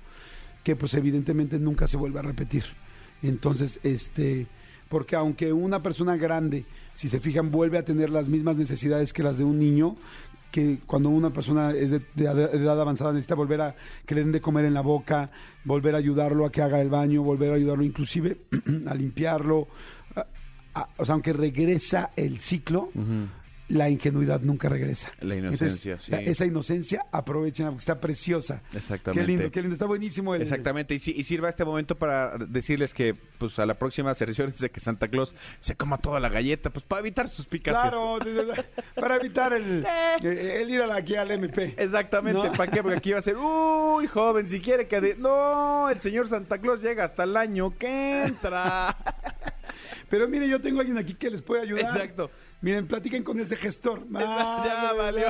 [0.65, 2.65] que pues evidentemente nunca se vuelve a repetir.
[3.23, 4.47] Entonces, este,
[4.89, 9.23] porque aunque una persona grande, si se fijan, vuelve a tener las mismas necesidades que
[9.23, 9.97] las de un niño,
[10.51, 13.77] que cuando una persona es de, de ed- edad avanzada necesita volver a
[14.07, 15.31] que le den de comer en la boca,
[15.65, 18.39] volver a ayudarlo a que haga el baño, volver a ayudarlo inclusive
[18.87, 19.69] a limpiarlo,
[20.97, 22.91] o sea, aunque regresa el ciclo,
[23.69, 25.11] la ingenuidad nunca regresa.
[25.21, 26.11] La inocencia, Entonces, sí.
[26.11, 28.63] la- esa inocencia aprovechenla porque está preciosa.
[28.75, 29.21] Exactamente.
[29.21, 32.37] Qué lindo, qué lindo, está buenísimo el Exactamente, y, si- y sirva este momento para
[32.39, 34.25] decirles que pues a la próxima se
[34.59, 37.75] de que Santa Claus se coma toda la galleta, pues para evitar sus picas.
[37.75, 38.19] Claro,
[38.95, 39.85] para evitar el,
[40.23, 41.75] eh, el ir a la- aquí al MP.
[41.77, 42.53] Exactamente, No.
[42.53, 42.83] ¿para qué?
[42.83, 45.01] Porque aquí va a ser, uy, joven, si quiere que...
[45.01, 48.97] de- No, el señor Santa Claus llega hasta el año que entra.
[50.09, 51.95] Pero mire, yo tengo a alguien aquí que les puede ayudar.
[51.97, 52.31] Exacto.
[52.61, 54.03] Miren, platiquen con ese gestor.
[54.13, 55.29] Ya valió.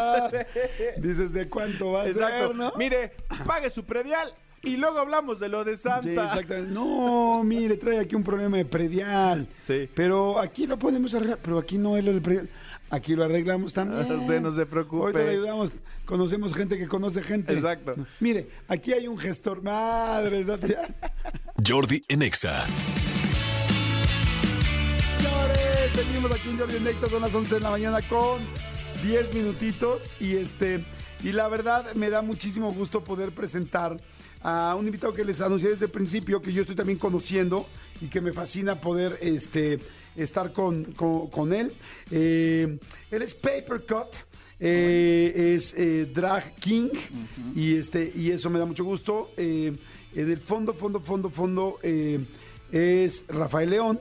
[0.98, 2.46] Dices, ¿de cuánto va a Exacto.
[2.48, 2.72] ser, no?
[2.76, 3.12] Mire,
[3.46, 6.02] pague su predial y luego hablamos de lo de Santa.
[6.02, 6.72] Sí, exactamente.
[6.72, 9.46] No, mire, trae aquí un problema de predial.
[9.66, 9.88] Sí.
[9.94, 11.38] Pero aquí lo podemos arreglar.
[11.42, 12.48] Pero aquí no es lo del predial.
[12.90, 14.10] Aquí lo arreglamos también.
[14.10, 15.02] Usted no se preocupe.
[15.04, 15.70] Ahorita le ayudamos.
[16.06, 17.52] Conocemos gente que conoce gente.
[17.52, 17.94] Exacto.
[18.18, 19.62] Mire, aquí hay un gestor.
[19.62, 20.44] Madre.
[21.66, 22.64] Jordi en Exa.
[22.66, 23.07] Señores,
[26.04, 28.40] seguimos aquí en Jordi Nexa, son las 11 de la mañana con
[29.04, 30.84] 10 minutitos y este
[31.22, 34.00] y la verdad me da muchísimo gusto poder presentar
[34.42, 37.66] a un invitado que les anuncié desde el principio que yo estoy también conociendo
[38.00, 39.80] y que me fascina poder este
[40.14, 41.72] estar con, con- él.
[42.10, 42.78] Eh,
[43.10, 44.14] él es Paper Cut.
[44.60, 46.88] eh, es eh, Drag King
[47.54, 49.30] y este y eso me da mucho gusto.
[49.36, 49.76] Eh,
[50.14, 54.00] en el fondo, fondo, fondo, fondo es Rafael León.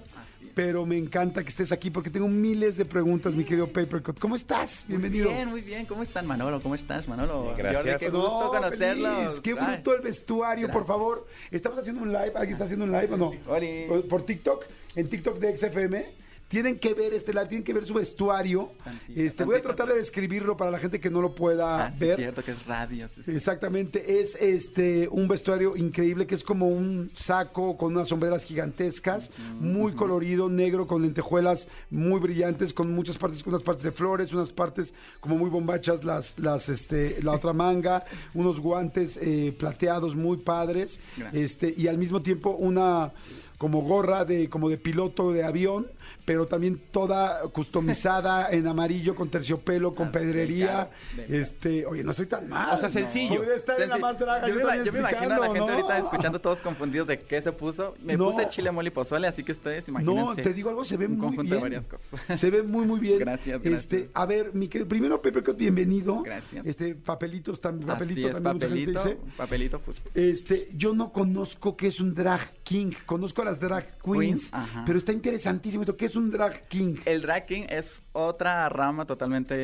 [0.58, 4.18] Pero me encanta que estés aquí porque tengo miles de preguntas, mi querido Papercut.
[4.18, 4.86] ¿Cómo estás?
[4.88, 5.26] Bienvenido.
[5.30, 5.86] Muy bien, muy bien.
[5.86, 6.60] ¿Cómo están, Manolo?
[6.64, 7.54] ¿Cómo estás, Manolo?
[7.56, 7.84] Gracias.
[7.84, 9.18] Jordi, qué No, gusto conocerlo.
[9.18, 9.40] feliz.
[9.42, 9.76] Qué Ay.
[9.76, 11.28] bruto el vestuario, por favor.
[11.52, 12.32] Estamos haciendo un live.
[12.34, 13.34] ¿Alguien está haciendo un live o no?
[13.46, 13.86] Oli.
[14.10, 14.66] Por TikTok.
[14.96, 16.06] En TikTok de XFM.
[16.48, 18.72] Tienen que ver este live, tienen que ver su vestuario.
[19.14, 22.00] Este, voy a tratar de describirlo para la gente que no lo pueda Ah, sí,
[22.00, 22.12] ver.
[22.12, 23.10] es cierto que es radio.
[23.14, 23.22] sí.
[23.32, 29.30] Exactamente, es este un vestuario increíble que es como un saco con unas sombreras gigantescas,
[29.60, 34.52] muy colorido, negro, con lentejuelas muy brillantes, con muchas partes, unas partes de flores, unas
[34.54, 40.38] partes como muy bombachas, las, las, este, la otra manga, unos guantes eh, plateados muy
[40.38, 41.44] padres, Gracias.
[41.44, 43.12] este, y al mismo tiempo una
[43.58, 45.88] como gorra de como de piloto de avión,
[46.26, 50.90] pero también toda customizada en amarillo con terciopelo, con Ah, pedrería.
[51.30, 52.76] Este, oye, no estoy tan mal.
[52.76, 53.38] O sea, sencillo.
[53.38, 54.48] Podría estar en la más draga.
[54.48, 55.70] Yo, me, yo me imagino a la gente ¿no?
[55.70, 57.96] ahorita escuchando todos confundidos de qué se puso.
[58.04, 58.32] Me No.
[58.32, 60.22] puse chile, mole y pozole, así que ustedes imagínense.
[60.24, 61.56] No, te digo algo, se ve muy conjunto bien.
[61.56, 62.08] de varias cosas.
[62.40, 63.20] Se ve muy, muy bien.
[63.20, 64.12] Gracias, Este, gracias.
[64.14, 66.22] a ver, mi querido, primero Peppercut, bienvenido.
[66.22, 66.66] Gracias.
[66.66, 70.02] Este, papelitos también, papelito Así también papelito, papelito, pues.
[70.14, 74.52] Este, yo no conozco qué es un drag king, conozco a las drag queens,
[74.86, 76.96] pero está interesantísimo esto, ¿qué es un drag king?
[77.06, 79.56] El drag king es otra rama totalmente,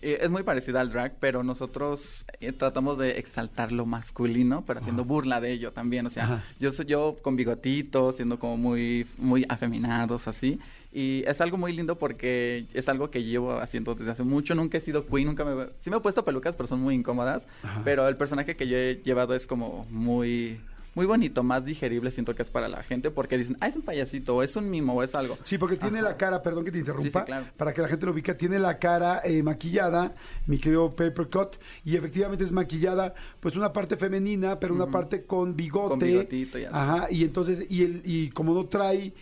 [0.00, 4.78] eh, es muy parecida al drag, pero nosotros eh, tratamos de exaltar lo masculino, pero
[4.78, 6.44] haciendo burla de ello también, o sea, Ajá.
[6.60, 10.60] yo soy yo con bigotitos, siendo como muy, muy afeminados así,
[10.92, 14.78] y es algo muy lindo porque es algo que llevo haciendo desde hace mucho, nunca
[14.78, 17.42] he sido queen, nunca me, sí me he puesto pelucas, pero son muy incómodas,
[17.82, 20.60] pero el personaje que yo he llevado es como muy...
[20.94, 23.82] Muy bonito, más digerible siento que es para la gente porque dicen, ah, es un
[23.82, 25.38] payasito, o es un mimo, o es algo.
[25.44, 26.10] Sí, porque tiene Ajá.
[26.10, 27.46] la cara, perdón que te interrumpa, Sí, sí, claro.
[27.56, 30.14] para que la gente lo ubica, tiene la cara eh, maquillada,
[30.46, 35.56] mi querido Papercut, y efectivamente es maquillada, pues una parte femenina, pero una parte con
[35.56, 35.88] bigote.
[35.88, 36.74] Con bigotito y así.
[36.76, 39.14] Ajá, y entonces, y, el, y como no trae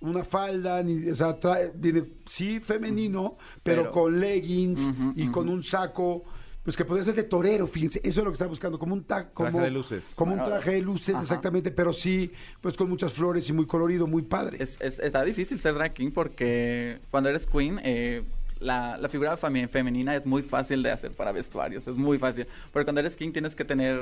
[0.00, 5.48] una falda, ni, o sea, trae, viene, sí, femenino, pero, Pero- con leggings y con
[5.48, 6.24] un saco.
[6.64, 9.04] Pues que podría ser de torero, fíjense, eso es lo que estaba buscando, como un
[9.04, 10.14] ta- como, Traje de luces.
[10.16, 11.22] Como un Bueno, traje de luces, ajá.
[11.22, 14.56] exactamente, pero sí, pues con muchas flores y muy colorido, muy padre.
[14.62, 18.22] Es, es- está difícil ser drag king porque cuando eres queen, eh,
[18.64, 22.46] la, la figura femenina es muy fácil de hacer para vestuarios, es muy fácil.
[22.72, 24.00] Pero cuando eres king tienes que tener,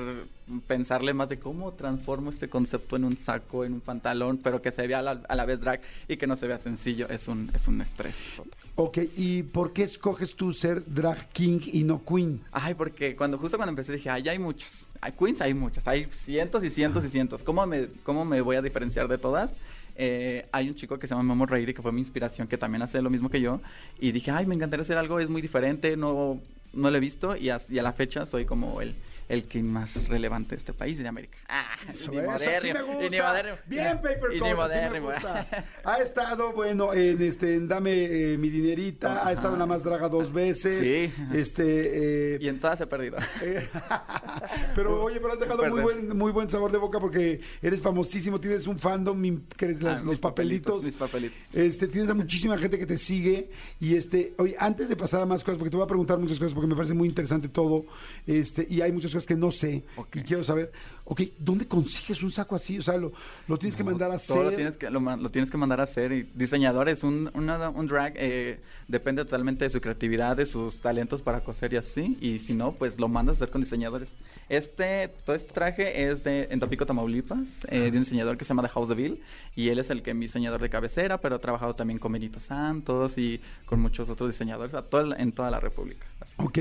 [0.67, 4.71] pensarle más de cómo transformo este concepto en un saco, en un pantalón, pero que
[4.71, 7.09] se vea a la, a la vez drag y que no se vea sencillo.
[7.09, 8.15] Es un, es un estrés.
[8.37, 8.53] total.
[8.77, 12.41] Ok, ¿y por qué escoges tú ser drag king y no queen?
[12.53, 14.87] Ay, porque cuando justo cuando empecé dije, ay, hay muchos.
[15.01, 15.87] Hay queens, hay muchas.
[15.89, 17.43] Hay cientos y cientos y cientos.
[17.43, 19.53] ¿Cómo me, cómo me voy a diferenciar de todas?
[19.97, 22.83] Eh, hay un chico que se llama Memo Reiri, que fue mi inspiración, que también
[22.83, 23.61] hace lo mismo que yo.
[23.99, 26.41] Y dije, ay, me encantaría hacer algo, es muy diferente, no,
[26.73, 27.37] no lo he visto.
[27.37, 28.95] Y a, la fecha soy como el,
[29.29, 31.39] el king más relevante de este país y de América.
[31.49, 33.59] Ah, Eso, así modérrimo, me gusta.
[33.67, 35.47] Bien, Paper ni así me gusta.
[35.85, 39.83] Ha estado, bueno, en este, en Dame eh, mi dinerita, ha estado en La Más
[39.83, 40.79] Draga dos veces.
[40.79, 41.13] Sí.
[41.33, 43.19] Este, eh, Y en todas he perdido.
[43.43, 43.69] eh,
[44.75, 48.41] pero oye, pero has dejado muy buen, muy buen sabor de boca porque eres famosísimo,
[48.41, 50.85] tienes un fandom, Ah, los mis papelitos.
[50.85, 51.39] Mis papelitos.
[51.53, 55.27] Este, tienes a muchísima gente que te sigue y este, oye, antes de pasar a
[55.27, 57.85] más cosas, porque te voy a preguntar muchas cosas porque me parece muy interesante todo,
[58.27, 60.17] este, y hay cosas que no sé Ok.
[60.17, 60.73] y quiero saber,
[61.05, 62.79] ok, ¿dónde consigues un saco así?
[62.79, 63.13] O sea, lo,
[63.49, 64.35] lo tienes que mandar a hacer.
[64.37, 66.13] Todo lo tienes que, lo, lo tienes que mandar a hacer.
[66.13, 71.23] Y diseñadores, un, una- un drag eh, depende totalmente de su creatividad, de sus talentos
[71.23, 72.17] para coser y así.
[72.21, 74.13] Y si no, pues lo mandas a hacer con diseñadores.
[74.49, 78.51] Este, todo este traje es de en Tampico, Tamaulipas, eh, de un diseñador que se
[78.51, 79.23] llama The House de Bill.
[79.57, 82.41] Y él es el que mi diseñador de cabecera, pero ha trabajado también con Benito
[82.41, 86.07] Santos y con muchos otros diseñadores a todo en toda la República.
[86.21, 86.35] así.
[86.39, 86.59] Ok,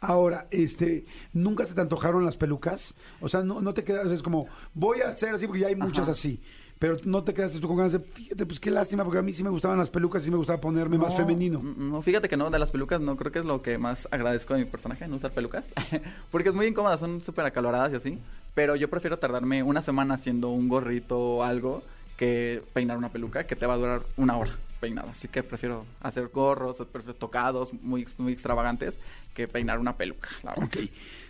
[0.00, 2.94] ahora, este, ¿nunca se te antojaron las pelucas?
[3.20, 5.76] O sea, no, no te quedas, es como, voy a hacer así porque ya hay
[5.76, 6.12] muchas Ajá.
[6.12, 6.40] así.
[6.78, 9.32] pero no te quedaste tú con ganas de, fíjate, pues qué lástima, porque a mí
[9.32, 11.60] sí me gustaban las pelucas y sí me gustaba ponerme más No, femenino.
[11.60, 14.06] mm, No, fíjate que no, de las pelucas no creo que es lo que más
[14.10, 15.68] agradezco de mi personaje, no usar pelucas.
[16.30, 18.18] Porque es muy incómoda, son súper acaloradas y así.
[18.54, 21.82] Pero yo prefiero tardarme una semana haciendo un gorrito o algo
[22.16, 24.52] que peinar una peluca que te va a durar una hora
[24.84, 25.10] peinada.
[25.12, 28.94] Así que prefiero hacer gorros, prefiero tocados muy, muy extravagantes
[29.34, 30.28] que peinar una peluca.
[30.42, 30.52] la.
[30.52, 30.76] Ok.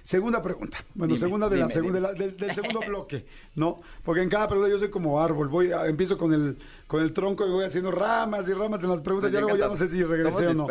[0.03, 0.85] Segunda pregunta.
[0.95, 3.81] Bueno, Dime, segunda de la dime, segunda, de la- del, del segundo bloque, ¿no?
[4.05, 5.49] Porque en cada pregunta yo soy como árbol.
[5.49, 8.91] Voy a- empiezo con el, con el tronco y voy haciendo ramas y ramas en
[8.91, 9.31] las preguntas.
[9.31, 10.67] Pues ya luego ya no sé si regresé o no.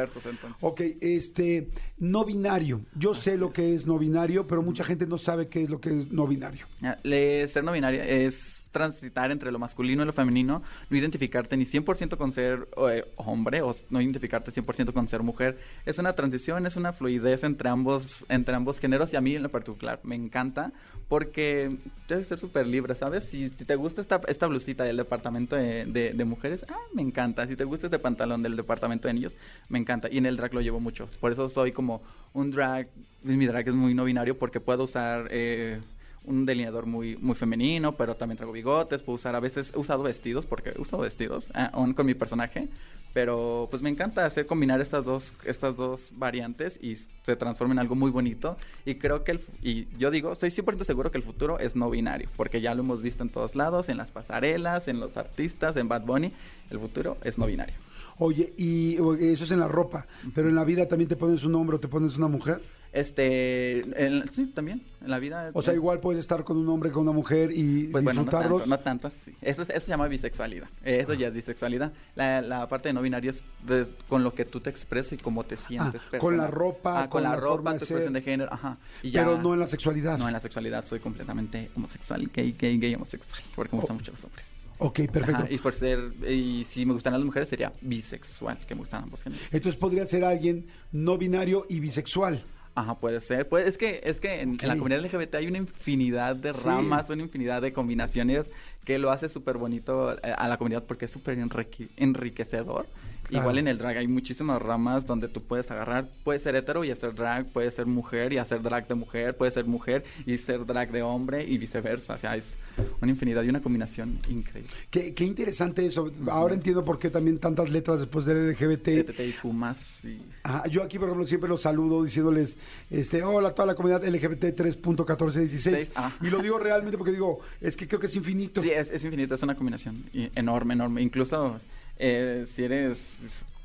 [0.62, 2.82] Ok, este, no binario.
[2.96, 5.82] Yo sé lo que es no binario, pero mucha gente no sabe qué es lo
[5.82, 6.68] que es no binario.
[7.04, 11.64] Le- ser no binaria es transitar entre lo masculino y lo femenino, no identificarte ni
[11.66, 15.58] 100% con ser eh, hombre o no identificarte 100% con ser mujer.
[15.86, 19.44] Es una transición, es una fluidez entre ambos, entre ambos géneros y a mí en
[19.44, 20.74] lo particular me encanta
[21.08, 23.26] porque debes ser súper libre, ¿sabes?
[23.26, 27.02] Si, si te gusta esta, esta blusita del departamento de, de- de mujeres, ah, me
[27.02, 27.46] encanta.
[27.48, 29.36] Si te gusta este pantalón del departamento de niños,
[29.70, 30.10] me encanta.
[30.12, 31.08] Y en el drag lo llevo mucho.
[31.20, 32.02] Por eso soy como
[32.34, 32.88] un drag,
[33.22, 35.28] mi drag es muy no binario porque puedo usar...
[35.30, 35.80] eh,
[36.26, 40.04] un delineador muy, muy femenino, pero también traigo bigotes, puedo usar, a veces he usado
[40.04, 42.70] vestidos, porque he usado vestidos, ah, aún con mi personaje,
[43.14, 47.80] pero pues me encanta hacer combinar estas dos, estas dos variantes y se transforma en
[47.80, 51.24] algo muy bonito, y creo que, el, y yo digo, estoy 100% seguro que el
[51.24, 54.88] futuro es no binario, porque ya lo hemos visto en todos lados, en las pasarelas,
[54.88, 56.32] en los artistas, en Bad Bunny,
[56.70, 57.76] el futuro es no binario.
[58.18, 60.06] Oye, y eso es en la ropa,
[60.36, 62.62] pero en la vida también te pones un hombre o te pones una mujer.
[62.94, 65.50] Este, en- sí, también, en la vida.
[65.54, 68.22] O sea, eh, igual puedes estar con un hombre, con una mujer y Pues bueno,
[68.22, 68.62] no disfrutarlos.
[68.62, 69.36] tanto, no tanto, sí.
[69.42, 70.68] Eso, es- eso se llama bisexualidad.
[70.84, 71.92] Eso ya es bisexualidad.
[72.16, 75.18] La, la parte de no binario es des- con lo que tú te expresas y
[75.18, 76.02] cómo te sientes.
[76.14, 78.78] Ah, con la ropa, Ah, con, con la, ropa, tu expresión de género, ajá.
[79.02, 80.18] Y ya- pero no en la sexualidad.
[80.20, 83.42] No, en la sexualidad soy completamente homosexual, gay, gay, gay, homosexual.
[83.56, 84.46] Porque me gustan mucho los hombres.
[84.80, 85.44] Ok, perfecto.
[85.44, 89.04] Ajá, y por ser, y si me gustan las mujeres sería bisexual, que me gustan
[89.04, 89.46] ambos géneros.
[89.52, 92.44] Entonces podría ser alguien no binario y bisexual.
[92.76, 93.48] Ajá, puede ser.
[93.48, 96.62] Pues es que, es que en, en la comunidad LGBT hay una infinidad de Sí.
[96.66, 98.48] ramas, una infinidad de combinaciones
[98.84, 102.88] que lo hace súper bonito eh, a la comunidad porque es súper enrique- enriquecedor.
[103.24, 103.44] Claro.
[103.44, 106.92] Igual en el drag hay muchísimas ramas donde tú puedes agarrar, puedes ser hetero y
[106.92, 110.66] hacer drag, puedes ser mujer y hacer drag de mujer, puedes ser mujer y ser
[110.66, 112.16] drag de hombre y viceversa.
[112.16, 112.58] O sea, es
[113.02, 114.72] una infinidad y una combinación increíble.
[114.90, 116.12] Qué, qué interesante eso.
[116.30, 118.88] Ahora entiendo por qué también tantas letras después del LGBT.
[119.10, 120.22] LGBTIQ más y...
[120.44, 122.58] Ajá, yo aquí, por ejemplo, siempre los saludo diciéndoles,
[122.90, 125.48] este, hola a toda la comunidad LGBT 3.1416.
[125.58, 126.18] Seis, ajá.
[126.22, 128.62] Y lo digo realmente porque digo, es que creo que es infinito.
[128.62, 131.02] Sí, es, es infinito, es una combinación enorme, enorme.
[131.02, 131.60] Incluso
[131.98, 133.00] eh, si eres,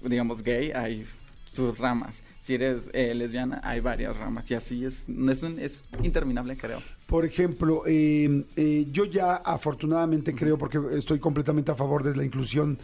[0.02, 1.04] digamos, gay, hay
[1.52, 2.22] sus ramas.
[2.44, 4.50] Si eres eh, lesbiana, hay varias ramas.
[4.50, 6.82] Y así es, es, un- es interminable, creo.
[7.06, 12.24] Por ejemplo, eh, eh, yo ya afortunadamente creo, porque estoy completamente a favor de la
[12.24, 12.78] inclusión,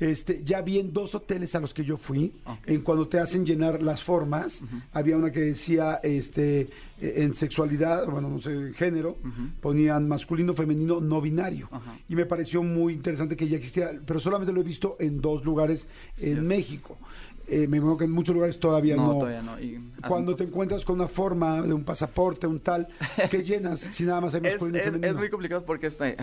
[0.00, 2.32] este, ya vi en dos hoteles a los que yo fui,
[2.66, 6.62] en cuando te hacen llenar las formas, había una que decía, este,
[7.00, 9.16] eh, en sexualidad, bueno, no sé, género,
[9.60, 11.68] ponían masculino, femenino, no binario.
[12.08, 15.44] Y me pareció muy interesante que ya existiera, pero solamente lo he visto en dos
[15.44, 16.42] lugares Sí, en es.
[16.44, 16.98] México.
[17.46, 19.06] Eh, me imagino que en muchos lugares todavía no.
[19.12, 19.60] No, todavía no.
[19.60, 19.78] y
[20.08, 22.88] Cuando te encuentras con una forma de un pasaporte, un tal,
[23.30, 25.08] ¿qué llenas si nada más hay es, masculino y femenino?
[25.08, 26.16] es muy complicado porque este,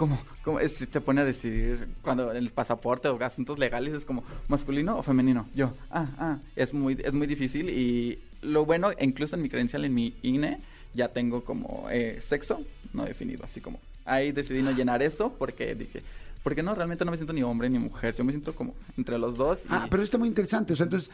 [0.00, 4.24] ¿cómo, cómo es, te pone a decidir cuando el pasaporte o asuntos legales es como
[4.48, 5.46] masculino o femenino.
[5.54, 9.84] Yo, ah, ah, es muy, es muy difícil y lo bueno, incluso en mi credencial,
[9.84, 10.58] en mi INE,
[10.94, 15.74] ya tengo como eh, sexo no definido, así como ahí decidí no llenar eso porque
[15.74, 16.02] dije,
[16.42, 19.18] porque no, realmente no me siento ni hombre ni mujer, yo me siento como entre
[19.18, 19.60] los dos.
[19.64, 20.72] y- Ah, pero está muy interesante.
[20.72, 21.10] O sea, entonces,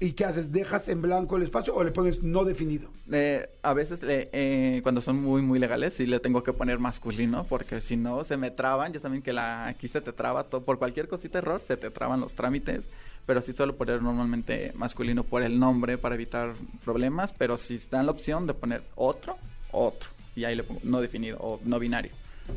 [0.00, 0.52] ¿y qué haces?
[0.52, 2.90] ¿Dejas en blanco el espacio o le pones no definido?
[3.10, 6.78] Eh, a veces le- eh, cuando son muy muy legales sí le tengo que poner
[6.78, 10.44] masculino porque si no se me traban ya saben que la aquí se te traba
[10.44, 12.86] todo por cualquier cosita error se te traban los trámites
[13.26, 18.06] pero sí suelo poner normalmente masculino por el nombre para evitar problemas pero si dan
[18.06, 19.36] la opción de poner otro
[19.72, 22.12] otro y ahí le pongo no definido o no binario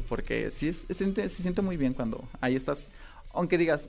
[0.10, 2.88] porque sí es- se siente, se siente muy bien cuando ahí estás
[3.34, 3.86] aunque digas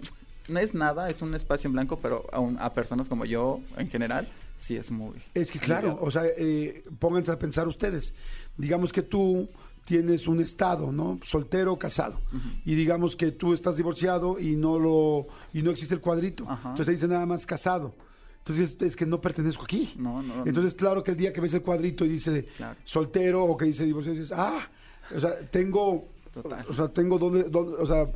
[0.49, 3.61] no es nada es un espacio en blanco pero a, un- a personas como yo
[3.77, 8.14] en general sí es muy Es que claro, o sea, eh, pónganse a pensar ustedes.
[8.57, 9.49] Digamos que tú
[9.85, 11.21] tienes un estado, ¿no?
[11.23, 12.19] Soltero o casado.
[12.64, 16.44] Y digamos que tú estás divorciado y no lo y no existe el cuadrito.
[16.48, 16.71] Ajá.
[16.71, 17.94] Entonces te dice nada más casado.
[18.38, 19.92] Entonces es que no pertenezco aquí.
[19.98, 20.46] No, no.
[20.46, 22.79] Entonces, claro que el día que ves el cuadrito y dice Claro.
[22.85, 24.69] soltero o que dice divorciado, dices, ah,
[25.15, 26.65] o sea, tengo, Total.
[26.69, 28.07] o sea, tengo donde, donde- o sea,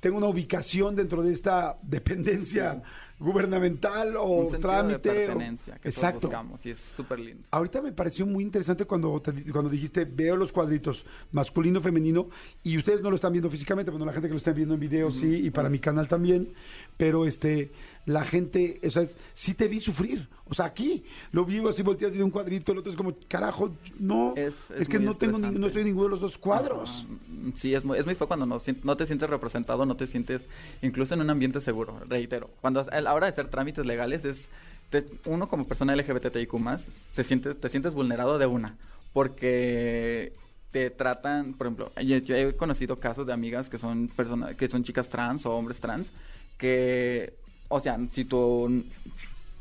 [0.00, 2.80] tengo una ubicación dentro de esta dependencia
[3.20, 5.12] gubernamental o un trámite.
[5.12, 6.20] de o- pertenencia que Exacto.
[6.20, 7.42] todos buscamos y es súper lindo.
[7.50, 12.28] Ahorita me pareció muy interesante cuando, te- cuando dijiste veo los cuadritos masculino, femenino,
[12.62, 14.80] y ustedes no lo están viendo físicamente, bueno, la gente que lo está viendo en
[14.80, 16.50] video sí, y para mi canal también,
[16.96, 17.72] pero este,
[18.08, 21.82] la gente, o sea, es- sí te vi sufrir, o sea, aquí lo vivo así
[21.82, 25.14] volteas de un cuadrito, el otro es como, carajo, no, es, Es- es que no
[25.14, 27.04] tengo, ni- no estoy en ninguno de los dos cuadros.
[27.06, 27.52] Ajá.
[27.56, 28.58] Sí, es muy, es muy feo cuando no,
[28.96, 30.40] te sientes representado, no te sientes
[30.80, 32.48] incluso en un ambiente seguro, reitero.
[32.62, 34.48] Cuando a la hora de hacer trámites legales es,
[34.88, 38.76] te- uno como persona LGBTIQ más, se siente, te sientes vulnerado de una,
[39.12, 40.32] porque
[40.70, 44.68] te tratan, por ejemplo, yo, yo he conocido casos de amigas que son personas, que
[44.68, 46.12] son chicas trans o hombres trans,
[46.56, 47.34] que,
[47.68, 48.84] o sea, si tu,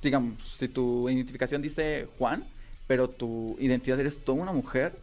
[0.02, 2.44] digamos, si tu identificación dice Juan,
[2.88, 4.94] pero tu identidad eres toda una mujer,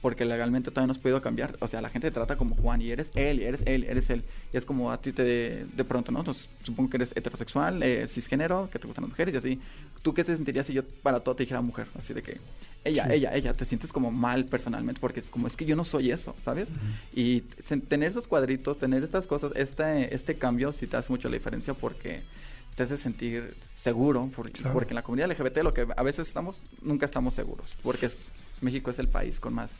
[0.00, 1.56] porque legalmente todavía no has podido cambiar.
[1.60, 4.08] O sea, la gente te trata como Juan y eres él, y eres él, eres
[4.10, 4.22] él.
[4.52, 6.20] Y es como a ti te de pronto, ¿no?
[6.20, 9.60] Entonces, supongo que eres heterosexual, eh, cisgénero, que te gustan las mujeres y así.
[10.02, 11.88] ¿Tú qué te sentirías si yo para todo te dijera mujer?
[11.96, 12.38] Así de que
[12.84, 13.12] ella, Sí.
[13.14, 16.12] ella, ella, te sientes como mal personalmente porque es como es que yo no soy
[16.12, 16.70] eso, ¿sabes?
[17.12, 21.28] Y sen- tener esos cuadritos, tener estas cosas, este, este cambio sí te hace mucho
[21.28, 22.22] la diferencia porque
[22.78, 24.72] te hace sentir seguro, por- Claro.
[24.72, 28.28] porque en la comunidad LGBT lo que a veces estamos, nunca estamos seguros, porque es-
[28.62, 29.70] México es el país con más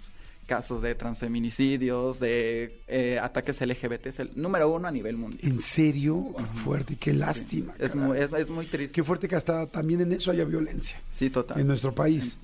[0.47, 5.41] casos de transfeminicidios, de eh, ataques LGBT, es el número uno a nivel mundial.
[5.53, 7.75] En serio, qué fuerte qué lástima.
[7.79, 8.93] Es muy, es, es muy triste.
[8.95, 11.61] Qué fuerte que hasta también en eso haya violencia, Sí, total.
[11.61, 12.39] en nuestro país.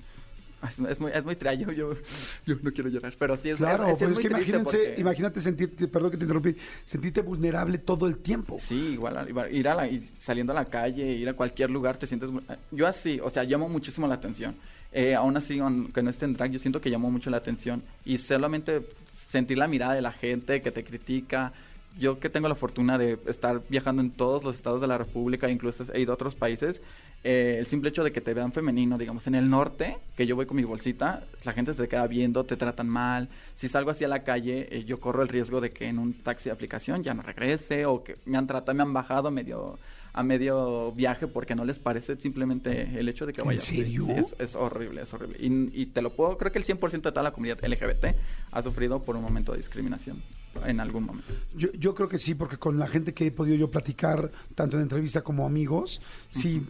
[0.69, 3.85] Es, es muy, es muy tra- yo, yo, no quiero llorar, pero sí es Claro,
[3.87, 6.55] es, es pero es que imagínense, porque- imagínate sentirte, perdón que te interrumpí,
[6.85, 8.57] sentirte vulnerable todo el tiempo.
[8.59, 9.89] Sí, igual, ir a la,
[10.19, 12.29] saliendo a la calle, ir a cualquier lugar, te sientes...
[12.71, 14.55] Yo así, o sea, llamo muchísimo la atención.
[14.91, 17.83] Eh, aún así, aunque no esté en drag, yo siento que llamo mucho la atención.
[18.05, 18.81] Y solamente
[19.27, 21.51] sentir la mirada de la gente que te critica.
[21.97, 25.49] Yo que tengo la fortuna de estar viajando en todos los estados de la República,
[25.49, 26.81] incluso he ido a otros países,
[27.27, 30.35] eh, el simple hecho de que te vean femenino, digamos, en el norte, que yo
[30.35, 33.29] voy con mi bolsita, la gente se te queda viendo, te tratan mal.
[33.55, 36.13] Si salgo así a la calle, eh, yo corro el riesgo de que en un
[36.13, 39.79] taxi de aplicación ya no regrese o que me han tratado, me han bajado medio
[40.17, 43.59] a medio viaje porque no les parece simplemente el hecho de que ¿En vaya.
[43.59, 44.05] serio?
[44.05, 45.37] Sí, es, es horrible, es horrible.
[45.41, 48.15] Y, y te lo puedo, creo que el 100% de toda la comunidad LGBT
[48.51, 50.23] ha sufrido por un momento de discriminación
[50.65, 51.33] en algún momento.
[51.53, 54.77] Yo, yo creo que sí, porque con la gente que he podido yo platicar, tanto
[54.77, 55.99] en entrevista como amigos,
[56.29, 56.61] sí,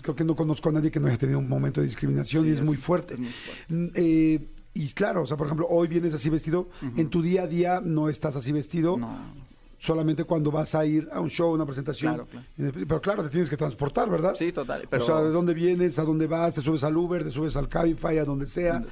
[0.00, 2.50] creo que no conozco a nadie que no haya tenido un momento de discriminación Sí,
[2.50, 3.14] y es, es- muy fuerte.
[3.14, 3.92] es muy fuerte.
[4.00, 7.46] Eh, y claro, o sea, por ejemplo, hoy vienes así vestido, en tu día a
[7.48, 9.18] día no estás así vestido, No.
[9.84, 12.14] Solamente cuando vas a ir a un show, una presentación.
[12.14, 12.72] Claro, claro.
[12.88, 14.34] Pero claro, te tienes que transportar, ¿verdad?
[14.34, 14.86] Sí, total.
[14.88, 15.02] Pero...
[15.02, 15.98] O sea, ¿de dónde vienes?
[15.98, 16.54] ¿A dónde vas?
[16.54, 17.22] ¿Te subes al Uber?
[17.22, 18.18] ¿Te subes al Cabify?
[18.18, 18.82] ¿A donde sea?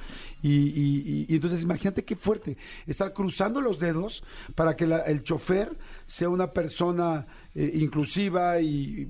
[0.43, 4.23] Y, y- y- y entonces imagínate qué fuerte estar cruzando los dedos
[4.55, 5.75] para que la- el chofer
[6.05, 7.25] sea una persona
[7.55, 9.07] eh, inclusiva y,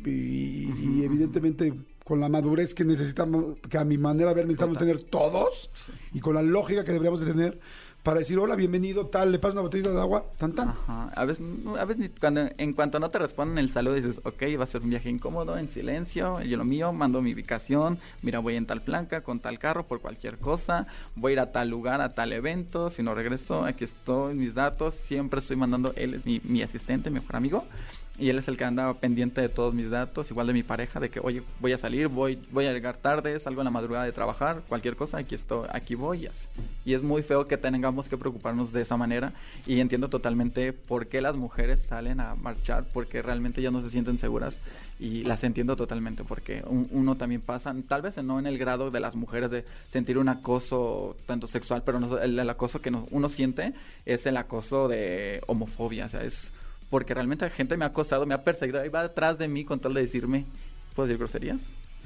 [1.03, 1.73] evidentemente
[2.03, 4.88] con la madurez que necesitamos, que a mi manera de ver necesitamos Total.
[4.89, 5.69] tener todos
[6.13, 7.59] y con la lógica que deberíamos de tener
[8.03, 10.69] para decir, hola, bienvenido, tal, le paso una botellita de agua, tan, tan.
[10.69, 11.09] Ajá.
[11.15, 11.45] A veces,
[11.79, 14.81] a veces cuando, en cuanto no te responden el saludo dices, ok, va a ser
[14.81, 18.81] un viaje incómodo, en silencio, yo lo mío, mando mi ubicación, mira, voy en tal
[18.81, 20.85] planca, con tal carro, por cualquier cosa,
[21.15, 24.53] voy a ir a tal lugar, a tal evento, si no regreso, aquí estoy, mis
[24.53, 27.63] datos, siempre estoy mandando, él es mi, mi asistente, mejor amigo,
[28.20, 30.99] y él es el que anda pendiente de todos mis datos, igual de mi pareja,
[30.99, 34.05] de que, oye, voy a salir, voy, voy a llegar tarde, salgo en la madrugada
[34.05, 36.30] de trabajar, cualquier cosa, aquí estoy, aquí voy,
[36.86, 39.34] y es muy feo que tengamos que preocuparnos de esa manera,
[39.66, 43.89] y entiendo totalmente por qué las mujeres salen a marchar, porque realmente ya no se
[43.89, 44.59] sienten seguras,
[44.99, 48.91] y las entiendo totalmente, porque un- uno también pasa, tal vez no en el grado
[48.91, 52.91] de las mujeres de sentir un acoso tanto sexual, pero no- el, el acoso que
[52.91, 53.74] no- uno siente
[54.05, 56.51] es el acoso de homofobia, o sea, es
[56.93, 59.65] porque realmente la gente me ha acosado, me ha perseguido, ahí va detrás de mí
[59.65, 60.45] con tal de decirme,
[60.93, 61.59] ¿puedo decir groserías?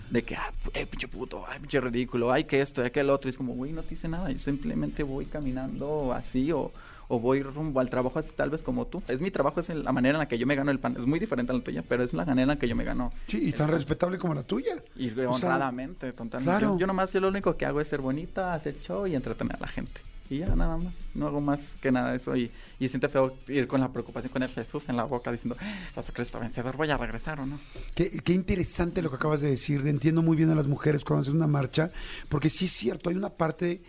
[0.10, 3.10] De que, ah, eh, pinche puto, ay, pinche ridículo, ay, que esto, ay, que el
[3.10, 3.28] otro.
[3.28, 6.72] Y es como, güey, no te hice nada, yo simplemente voy caminando así o,
[7.10, 9.04] o voy rumbo al trabajo así, tal vez como tú.
[9.10, 10.96] Es mi trabajo, es la manera en la que yo me gano el pan.
[10.98, 12.86] Es muy diferente a la tuya, pero es la manera en la que yo me
[12.86, 13.12] gano.
[13.28, 13.76] Sí, y tan pan.
[13.76, 14.78] respetable como la tuya.
[14.96, 16.46] Y sea, honradamente, totalmente.
[16.46, 16.76] claro.
[16.76, 19.58] Yo, yo nomás, yo lo único que hago es ser bonita, hacer show y entretener
[19.58, 20.00] a la gente.
[20.30, 22.36] Y ya nada más, no hago más que nada de eso.
[22.36, 25.56] Y, y siento feo ir con la preocupación con el Jesús en la boca diciendo,
[25.96, 27.60] la Cristo vencedor, voy a regresar o no.
[27.96, 29.86] Qué, qué interesante lo que acabas de decir.
[29.88, 31.92] Entiendo muy bien a las mujeres cuando hacen una marcha,
[32.30, 33.82] porque sí es cierto, hay una parte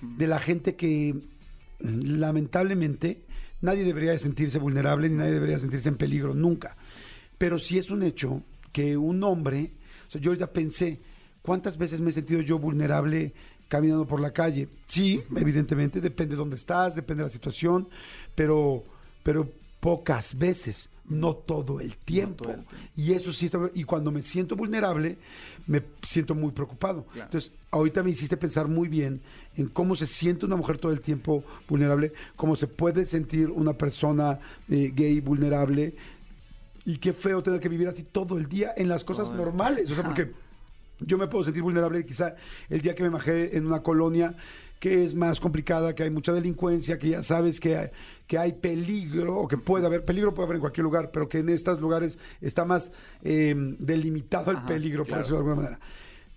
[0.00, 1.14] de la gente que
[1.80, 3.24] lamentablemente
[3.60, 6.76] nadie debería de sentirse vulnerable ni nadie debería sentirse en peligro, nunca.
[7.38, 9.72] Pero sí es un hecho que un hombre,
[10.08, 11.00] o sea, yo ahorita pensé,
[11.42, 13.32] ¿cuántas veces me he sentido yo vulnerable
[13.68, 14.68] caminando por la calle?
[14.86, 17.88] Sí, evidentemente, depende de dónde estás, depende de la situación,
[18.34, 18.82] pero,
[19.22, 19.48] pero
[19.80, 20.88] pocas veces.
[21.08, 22.44] no todo el tiempo.
[22.44, 22.86] todo el tiempo.
[22.96, 23.58] Y eso sí está.
[23.72, 25.16] Y cuando me siento vulnerable,
[25.66, 27.04] me siento muy preocupado.
[27.04, 27.24] Claro.
[27.24, 29.22] Entonces, ahorita me hiciste pensar muy bien
[29.56, 33.72] en cómo se siente una mujer todo el tiempo vulnerable, cómo se puede sentir una
[33.72, 34.38] persona
[34.68, 35.94] eh, gay vulnerable.
[36.84, 39.90] Y qué feo tener que vivir así todo el día en las cosas normales.
[39.90, 40.32] O sea, porque
[41.00, 42.34] yo me puedo sentir vulnerable quizá
[42.68, 44.34] el día que me bajé en una colonia
[44.78, 47.90] que es más complicada, que hay mucha delincuencia, que ya sabes que hay,
[48.26, 51.38] que hay peligro, o que puede haber, peligro puede haber en cualquier lugar, pero que
[51.38, 52.92] en estos lugares está más
[53.22, 55.22] eh, delimitado el Ajá, peligro, por claro.
[55.22, 55.80] decirlo de alguna manera.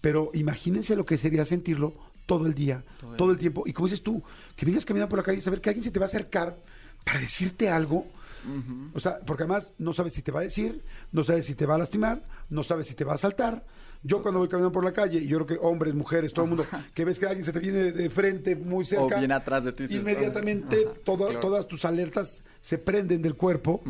[0.02, 1.94] Pero imagínense lo que sería sentirlo
[2.26, 3.64] todo el día, todo Todo el, el tiempo.
[3.68, 4.24] Y como dices tú,
[4.56, 6.58] que vengas caminando por la calle y saber que alguien se te va a acercar
[7.04, 8.08] para decirte algo.
[8.96, 11.68] O sea, porque además no sabes si te va a decir, no sabes si te
[11.68, 13.64] va a lastimar, no sabes si te va a asaltar.
[14.04, 16.66] Yo cuando voy caminando por la calle, yo creo que hombres, mujeres, todo el mundo,
[16.94, 19.86] que ves que alguien se te viene de, frente muy cerca, viene atrás de ti,
[19.90, 21.40] inmediatamente claro.
[21.40, 23.82] todas tus alertas se prenden del cuerpo.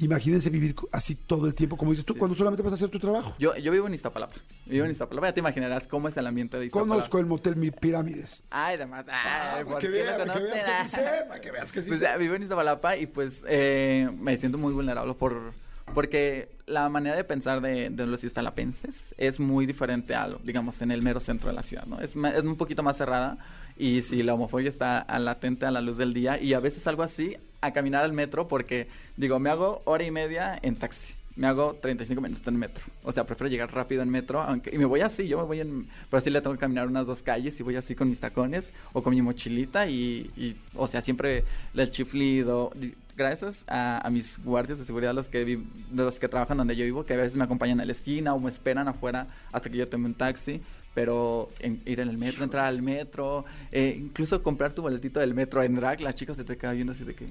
[0.00, 2.20] Imagínense vivir así todo el tiempo, como dices tú, Sí.
[2.20, 3.34] cuando solamente vas a hacer tu trabajo.
[3.40, 4.36] Yo, yo vivo en Iztapalapa.
[4.66, 5.26] Vivo en Iztapalapa.
[5.26, 6.94] Ya te imaginarás cómo es el ambiente de Iztapalapa.
[6.94, 8.44] Conozco el motel Mi Pirámides.
[8.48, 9.06] Ay, además.
[9.08, 11.40] Ay, Ah, ¿por para que, qué vea- lo para que veas que sí sé, para
[11.40, 12.16] que veas que sí Pues sé.
[12.18, 15.52] vivo en Iztapalapa y pues eh, me siento muy vulnerable por
[15.94, 20.80] porque la manera de pensar de, de los iztalapenses es muy diferente a lo, digamos,
[20.82, 22.00] en el mero centro de la ciudad, ¿no?
[22.00, 23.38] Es, es un poquito más cerrada
[23.76, 27.02] y si la homofobia está latente a la luz del día y a veces algo
[27.02, 31.14] así a caminar al metro porque, digo, me hago hora y media en taxi.
[31.36, 32.84] Me hago 35 minutos en metro.
[33.04, 34.42] O sea, prefiero llegar rápido en metro.
[34.42, 35.86] Aunque, y me voy así, yo me voy en...
[36.10, 38.68] Pero sí le tengo que caminar unas dos calles y voy así con mis tacones
[38.92, 40.32] o con mi mochilita y...
[40.36, 42.72] y, o sea, siempre el chiflido...
[43.18, 45.56] Gracias a, a mis guardias de seguridad, los que vi-
[45.90, 48.32] de los que trabajan donde yo vivo, que a veces me acompañan a la esquina
[48.32, 50.62] o me esperan afuera hasta que yo tome un taxi.
[50.94, 55.34] Pero en- ir en el metro, entrar al metro, eh, incluso comprar tu boletito del
[55.34, 57.26] metro en drag, la chica se te queda viendo así de que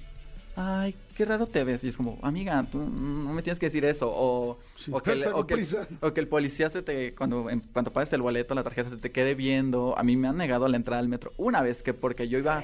[0.58, 1.84] ay, qué raro te ves.
[1.84, 4.12] Y es como, amiga, tú no me tienes que decir eso.
[4.14, 5.88] O, Sí, o, que, el- tengo o, que, el- prisa.
[6.02, 8.98] o que el policía se te, cuando, en, cuando pagues el boleto, la tarjeta se
[8.98, 9.98] te quede viendo.
[9.98, 12.62] A mí me han negado la entrada al metro una vez que porque yo iba,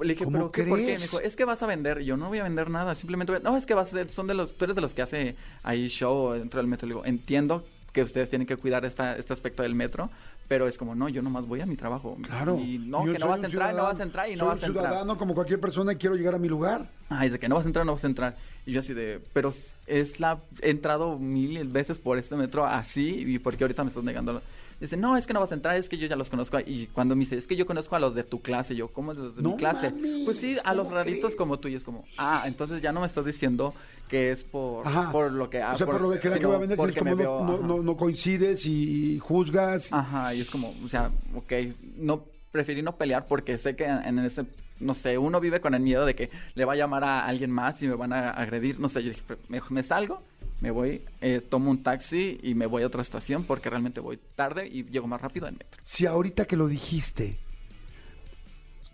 [0.00, 0.82] le dije, ¿Cómo pero ¿qué, ¿por qué?
[0.84, 1.02] Me crees?
[1.02, 2.00] dijo, es que vas a vender.
[2.00, 3.90] Y yo no voy a vender nada, simplemente, voy a- no, es que vas a
[3.90, 6.86] ser- son de los, tú eres de los que hace ahí show dentro del metro.
[6.88, 10.08] Le digo, entiendo que ustedes tienen que cuidar esta, este aspecto del metro,
[10.52, 12.18] pero es como, no, yo nomás voy a mi trabajo.
[12.24, 12.58] Claro.
[12.58, 14.36] Y no, Yo que soy no vas a entrar, no vas a entrar y no
[14.40, 14.84] soy vas a entrar.
[14.84, 16.90] ciudadano como cualquier persona y quiero llegar a mi lugar.
[17.08, 18.36] Ay, de que no vas a entrar, no vas a entrar.
[18.66, 19.54] Y yo así de, pero
[19.86, 24.04] es la, he entrado mil veces por este metro así, y porque ahorita me estás
[24.04, 24.42] negando.
[24.82, 26.58] Dice, no, es que no vas a entrar, es que yo ya los conozco.
[26.60, 29.14] Y cuando me dice, es que yo conozco a los de tu clase, yo, ¿cómo
[29.14, 29.90] los de No mi clase?
[29.92, 31.36] mames, pues sí, a los ¿cómo raritos crees?
[31.36, 33.74] como tú, y es como, ah, entonces ya no me estás diciendo
[34.08, 36.58] que es por, por lo que o sea, por, lo que, era que voy a
[36.58, 39.92] vender, es como me no, veo, no, no- no coincides y, juzgas.
[39.92, 41.52] Ajá, y es como, o sea, ok,
[41.96, 44.44] no preferí no pelear porque sé que en ese,
[44.80, 47.50] no sé, uno vive con el miedo de que le va a llamar a alguien
[47.52, 50.22] más y me van a agredir, no sé, yo dije, me, me salgo,
[50.62, 54.18] me voy, eh, tomo un taxi y me voy a otra estación porque realmente voy
[54.36, 55.82] tarde y llego más rápido en metro.
[55.84, 57.38] Si ahorita que lo dijiste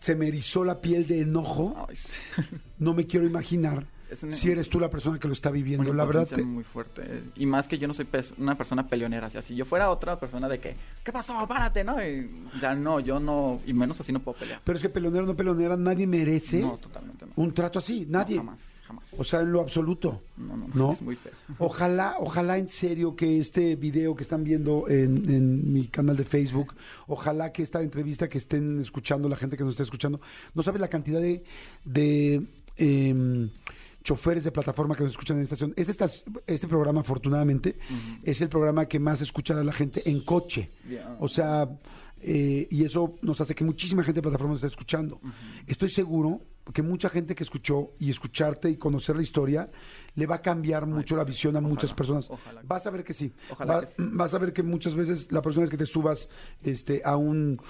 [0.00, 2.12] se me erizó la piel de enojo, Ay, sí.
[2.78, 3.86] no me quiero imaginar
[4.22, 5.92] una- si eres tú la persona que lo está viviendo.
[5.92, 7.24] La verdad, te- muy fuerte.
[7.34, 8.06] Y más que yo no soy
[8.38, 9.26] una persona peleonera.
[9.26, 11.46] O sea, si yo fuera otra persona de que, ¿qué pasó?
[11.46, 12.02] Párate, ¿no?
[12.02, 12.30] Y,
[12.62, 14.62] ya no, yo no, y menos así no puedo pelear.
[14.64, 17.32] pero es que peleonero no peleonera, nadie merece No, totalmente no.
[17.36, 18.36] un trato así, nadie.
[18.36, 19.04] No, jamás, jamás.
[19.16, 20.22] O sea, en lo absoluto.
[20.36, 20.92] No, no, ¿no?
[20.92, 21.32] es muy feo.
[21.58, 26.24] Ojalá, ojalá en serio que este video que están viendo en, en mi canal de
[26.24, 26.74] Facebook,
[27.06, 30.20] ojalá que esta entrevista que estén escuchando, la gente que nos está escuchando,
[30.54, 31.44] no sabe la cantidad de,
[31.84, 33.50] de em,
[34.02, 35.74] choferes de plataforma que nos escuchan en esta estación.
[35.76, 36.04] Este,
[36.46, 37.76] este programa, afortunadamente,
[38.22, 40.70] es el programa que más escucha a la gente en coche.
[41.20, 41.68] O sea,
[42.20, 45.20] eh, y eso nos hace que muchísima gente de plataforma nos esté escuchando.
[45.66, 46.40] Estoy seguro
[46.72, 49.70] que mucha gente que escuchó y escucharte y conocer la historia
[50.14, 52.28] le va a cambiar mucho la visión a muchas personas.
[52.30, 53.32] ojalá Vas a ver que sí.
[53.50, 54.02] Ojalá Va- que sí.
[54.12, 56.28] Vas a ver que muchas veces la persona es que te subas
[56.62, 57.60] este, a un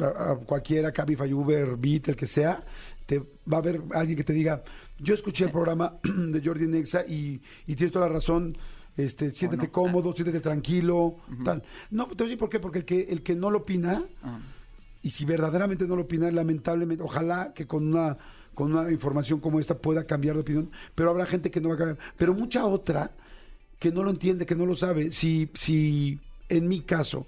[0.00, 2.64] a, a cualquiera, Cabify, Uber, Beat, el que sea,
[3.06, 4.62] te va a haber alguien que te diga,
[4.98, 8.56] yo escuché el programa de Jordi Nexa y, y tienes toda la razón.
[8.96, 9.72] Este, siéntete no.
[9.72, 11.64] cómodo, siéntete tranquilo, tal.
[11.90, 14.04] No, te voy a decir por qué, porque el que, el que no lo opina,
[14.22, 14.38] Ah.
[15.02, 18.16] y si verdaderamente no lo opina, lamentablemente, ojalá que con una,
[18.54, 21.74] con una información como esta pueda cambiar de opinión, pero habrá gente que no va
[21.74, 21.98] a cambiar.
[22.16, 23.10] Pero mucha otra
[23.78, 25.12] que no lo entiende, que no lo sabe.
[25.12, 27.26] Si, si en mi caso,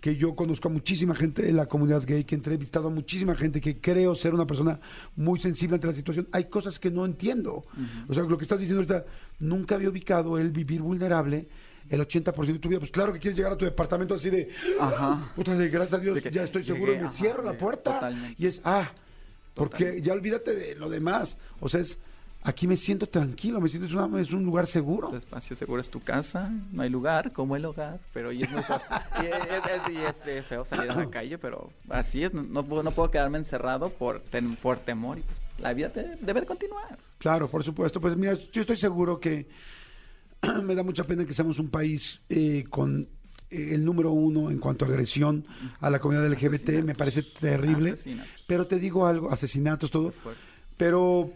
[0.00, 3.34] que yo conozco a muchísima gente de la comunidad gay, que he entrevistado a muchísima
[3.34, 4.78] gente, que creo ser una persona
[5.16, 7.64] muy sensible ante la situación, hay cosas que no entiendo.
[8.08, 9.04] O sea, lo que estás diciendo ahorita,
[9.40, 11.48] nunca había ubicado el vivir vulnerable.
[11.90, 14.50] El 80% de tu vida, pues claro que quieres llegar a tu departamento así de,
[14.78, 15.32] Ajá.
[15.34, 17.42] Puta, de gracias a Dios, De que ya estoy seguro llegué, y me ajá, cierro
[17.42, 17.94] la de- puerta.
[17.94, 18.34] totalmente.
[18.38, 18.92] Y es, ah,
[19.58, 21.36] porque ya olvídate de lo demás.
[21.60, 21.98] O sea, es
[22.44, 25.08] aquí me siento tranquilo, me siento, es, una- es un lugar seguro.
[25.10, 28.48] Tu espacio seguro es tu casa, no hay lugar como el hogar, pero y es
[28.48, 28.62] feo.
[29.22, 32.42] Y es, es- y es- es feo salir a la calle, pero así es, no,
[32.44, 36.16] no puedo, no puedo quedarme encerrado por, ten- por temor y pues la vida te-
[36.20, 36.96] debe de continuar.
[37.18, 38.00] Claro, por supuesto.
[38.00, 39.48] Pues mira, yo estoy seguro que
[40.62, 43.08] me da mucha pena que seamos un país eh, con
[43.50, 45.46] el número uno en cuanto a agresión
[45.80, 46.82] a la comunidad LGBT.
[46.84, 47.96] Me parece terrible.
[48.46, 50.12] Pero te digo algo, asesinatos, todo.
[50.76, 51.32] Pero,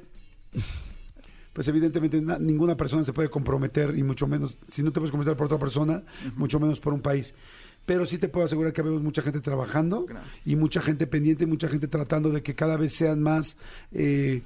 [1.52, 5.10] pues evidentemente na- ninguna persona se puede comprometer, y mucho menos, si no te puedes
[5.10, 6.02] comprometer por otra persona,
[6.36, 7.34] mucho menos por un país.
[7.84, 10.46] Pero sí te puedo asegurar que vemos mucha gente trabajando Gracias.
[10.46, 13.56] y mucha gente pendiente, mucha gente tratando de que cada vez sean más,
[13.90, 14.42] eh,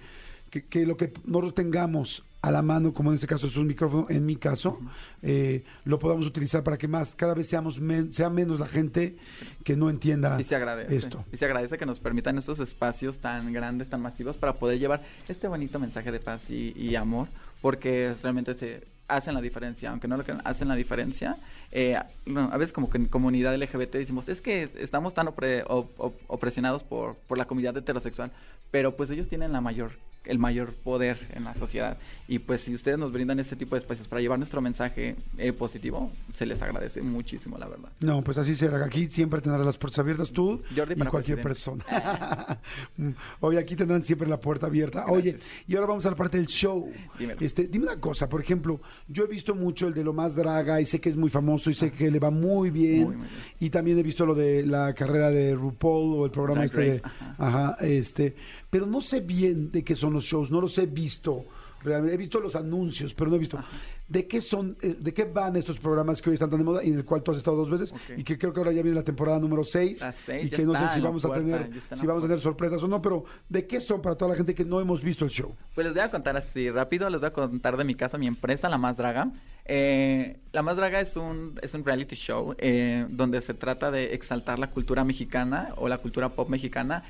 [0.62, 3.66] que, que lo que nosotros tengamos a la mano, como en este caso es un
[3.66, 4.78] micrófono, en mi caso,
[5.22, 9.16] eh, lo podamos utilizar para que más, cada vez seamos men- sea menos la gente
[9.64, 10.94] que no entienda Y se agradece.
[10.94, 11.24] esto.
[11.32, 15.02] Y se agradece que nos permitan estos espacios tan grandes, tan masivos, para poder llevar
[15.26, 17.26] este bonito mensaje de paz y, y amor,
[17.60, 21.38] porque realmente se hacen la diferencia, aunque no lo crean, hacen la diferencia.
[21.72, 25.98] Eh, a veces como que en comunidad LGBT decimos, es que estamos tan opre- op-
[25.98, 28.30] op- opresionados por, por la comunidad heterosexual,
[28.70, 29.92] pero pues ellos tienen la mayor
[30.26, 31.98] el mayor poder en la sociedad
[32.28, 35.52] y pues si ustedes nos brindan ese tipo de espacios para llevar nuestro mensaje eh,
[35.52, 38.84] positivo se les agradece muchísimo la verdad No, pues así será.
[38.84, 41.84] Aquí siempre tendrás las puertas abiertas tú Jordi y cualquier presidente.
[41.86, 42.60] persona.
[43.40, 45.04] Oye, aquí tendrán siempre la puerta abierta.
[45.08, 46.90] Oye, y ahora vamos a la parte del show.
[47.18, 47.40] Dímelo.
[47.40, 50.80] Este, dime una cosa, por ejemplo, yo he visto mucho el de lo más draga
[50.80, 53.04] y sé que es muy famoso y sé que le va muy bien.
[53.04, 53.40] Muy, muy bien.
[53.60, 56.80] Y también he visto lo de la carrera de RuPaul o el programa Drag este
[56.80, 57.34] de- Race, ajá.
[57.68, 58.36] ajá, este,
[58.76, 61.46] pero no sé bien de qué son los shows, no los he visto.
[61.82, 63.58] Realmente he visto los anuncios, pero no he visto.
[64.06, 66.84] ¿De qué son, eh, de qué van estos programas que hoy están tan de moda
[66.84, 67.90] y en el cual tú has estado dos veces?
[67.92, 68.18] Ok.
[68.18, 70.02] Y que creo que ahora ya viene la temporada número 6.
[70.02, 72.82] La seis, Y que no sé si vamos a tener, si vamos a tener sorpresas
[72.82, 75.30] o no, pero ¿de qué son para toda la gente que no hemos visto el
[75.30, 75.56] show?
[75.74, 78.26] Pues les voy a contar así rápido, les voy a contar de mi casa, mi
[78.26, 79.30] empresa, La Más Draga.
[79.64, 84.12] Eh, la Más Draga es un, es un reality show eh, donde se trata de
[84.12, 87.04] exaltar la cultura mexicana o la cultura pop mexicana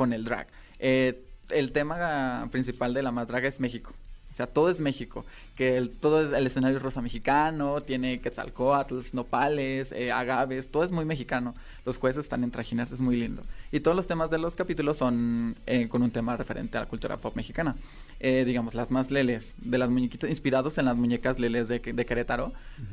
[0.00, 0.46] con el drag.
[0.80, 3.92] Eh, el tema principal de La Más Draga es México.
[4.30, 5.24] O sea, todo es México.
[5.56, 10.84] Que el, todo es el escenario es rosa mexicano, tiene quetzalcoatls, nopales, eh, agaves, todo
[10.84, 11.54] es muy mexicano.
[11.84, 13.42] Los jueces están en trajineras, es muy lindo.
[13.72, 16.86] Y todos los temas de los capítulos son eh, con un tema referente a la
[16.86, 17.76] cultura pop mexicana.
[18.20, 22.06] Eh, digamos, las más leles, de las muñequitas, inspirados en las muñecas leles de, de
[22.06, 22.52] Querétaro.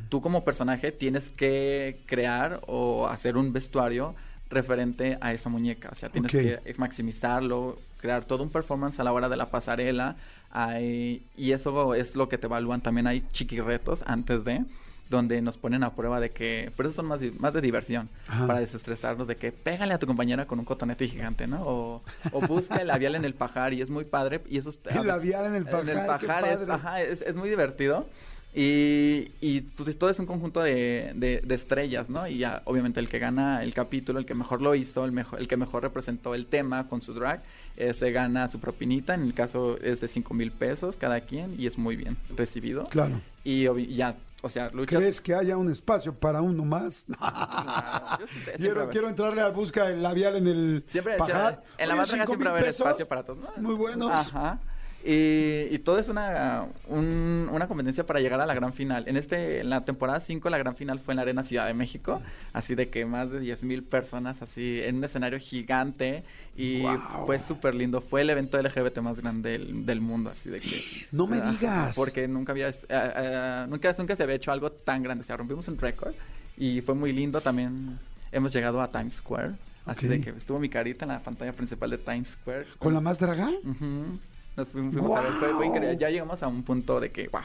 [0.10, 4.16] Tú como personaje tienes que crear o hacer un vestuario
[4.50, 5.90] referente a esa muñeca.
[5.92, 10.16] O sea, tienes que maximizarlo, crear todo un performance a la hora de la pasarela.
[10.52, 12.82] Hay- y eso es lo que te evalúan.
[12.82, 14.64] También hay chiquirretos antes de
[15.10, 17.22] donde nos ponen a prueba de que, pero eso son más,
[17.54, 18.46] de diversión, Ajá.
[18.46, 21.62] para desestresarnos de que pégale a tu compañera con un cotonete gigante, ¿no?
[21.66, 25.08] O, o busca el labial en el pajar y es muy padre y eso El
[25.08, 26.74] labial en el pajar, qué es, padre.
[26.74, 28.06] ajá, es, es muy divertido.
[28.54, 32.28] Y, y pues, todo es un conjunto de, de- de estrellas, ¿no?
[32.28, 35.40] Y ya, obviamente el que gana el capítulo, el que mejor lo hizo, el, mejor,
[35.40, 37.44] el que mejor representó el tema con su drag,
[37.76, 39.14] eh, se gana su propinita.
[39.14, 42.86] En el caso es de 5 mil pesos cada quien y es muy bien recibido.
[42.86, 43.22] Claro.
[43.44, 45.00] Y ya, o sea, luchas...
[45.00, 47.06] ¿Crees que haya un espacio para uno más?
[48.20, 51.64] Yo siempre quiero, quiero entrarle a busca el labial en el Siempre, pajar.
[51.78, 53.40] en la Oye, ¿cinco siempre va a haber espacio para todos.
[53.40, 53.50] ¿no?
[53.62, 54.12] Muy buenos.
[54.12, 54.60] Ajá.
[55.06, 59.08] Y, y todo es una, un- una competencia para llegar a la gran final.
[59.08, 61.74] En este en la temporada 5 la gran final fue en la Arena Ciudad de
[61.74, 62.22] México,
[62.52, 66.24] así de que más de 10 mil personas así en un escenario gigante
[66.58, 66.84] y
[67.26, 68.02] fue súper lindo.
[68.02, 70.82] Fue el evento LGBT más grande del, del mundo, así de que...
[71.12, 71.96] No me Ajá, digas.
[71.96, 72.68] Porque nunca había...
[72.70, 75.22] eh, eh, nunca, nunca se había hecho algo tan grande.
[75.22, 76.16] O sea, rompimos un récord
[76.58, 77.40] y fue muy lindo.
[77.42, 78.00] También
[78.32, 79.54] hemos llegado a Times Square.
[79.86, 82.66] Así de que estuvo mi carita en la pantalla principal de Times Square.
[82.80, 83.50] ¿Con la más draga?
[83.64, 84.20] Ujú.
[84.58, 85.66] Nos fuimos, fuimos a ver, fue, fue ¡Guau!
[85.66, 85.98] increíble.
[86.00, 87.42] Ya llegamos a un punto de que, wow.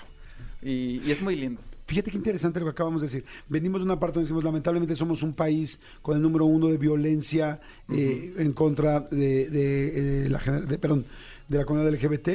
[0.62, 1.60] Y, y es muy lindo.
[1.86, 3.24] Fíjate qué interesante lo que acabamos de decir.
[3.48, 6.78] Venimos de una parte donde decimos, lamentablemente somos un país con el número uno de
[6.78, 7.60] violencia
[7.92, 11.04] eh, en contra de, de, eh, la, gener- de- perdón,
[11.48, 12.28] de la comunidad LGBT.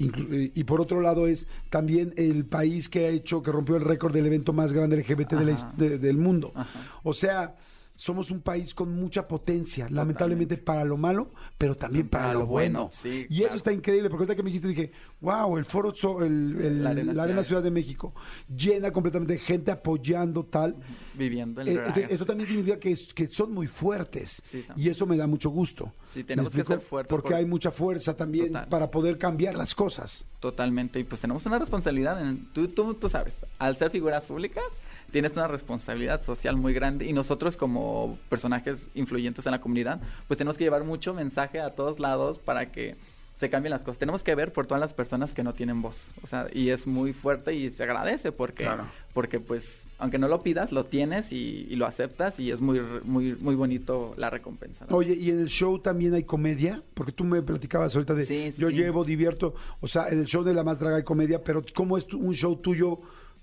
[0.00, 4.12] Y por otro lado es también el país que ha hecho, que rompió el récord
[4.12, 6.52] del evento más grande LGBT de la de- del mundo.
[6.54, 6.68] Ajá.
[7.02, 7.56] O sea,
[8.00, 12.90] somos un país con mucha potencia, lamentablemente para lo malo, pero también para, lo bueno.
[12.92, 16.22] sí, y eso está increíble, porque ahorita que me dijiste dije, wow, el foro, So-
[16.22, 17.44] el, el- La la, Arena Ciudad.
[17.44, 18.14] Ciudad de México,
[18.56, 20.76] llena completamente de gente apoyando tal.
[21.14, 21.98] Viviendo el Eh, drag.
[21.98, 24.40] eh, esto también significa que, es- que son muy fuertes.
[24.48, 25.92] Sí, y eso me da mucho gusto.
[26.06, 28.68] Sí, ¿Me tenemos que ser fuertes Porque por- hay mucha fuerza también Total.
[28.68, 30.24] para poder cambiar las cosas.
[30.38, 31.00] Totalmente.
[31.00, 32.22] Y pues tenemos una responsabilidad.
[32.22, 34.62] En, tú, tú, tú sabes, al ser figuras públicas,
[35.10, 37.06] tienes una responsabilidad social muy grande.
[37.06, 41.70] Y nosotros como personajes influyentes en la comunidad, pues tenemos que llevar mucho mensaje a
[41.70, 42.96] todos lados para que
[43.38, 43.98] se cambian las cosas.
[43.98, 46.02] Tenemos que ver por todas las personas que no tienen voz.
[46.24, 48.88] O sea, y es muy fuerte y se agradece porque, Claro.
[49.14, 52.80] porque pues, aunque no lo pidas, lo tienes y, y lo aceptas y es muy,
[53.04, 54.86] muy, muy bonito la recompensa.
[54.90, 54.96] ¿no?
[54.96, 56.82] Oye, ¿y en el show también hay comedia?
[56.94, 58.74] Porque tú me platicabas ahorita de Sí, sí, yo sí.
[58.74, 59.54] llevo, divierto.
[59.80, 62.18] O sea, en el show de La Más Draga hay comedia, pero ¿cómo es tu-
[62.18, 62.98] un show tuyo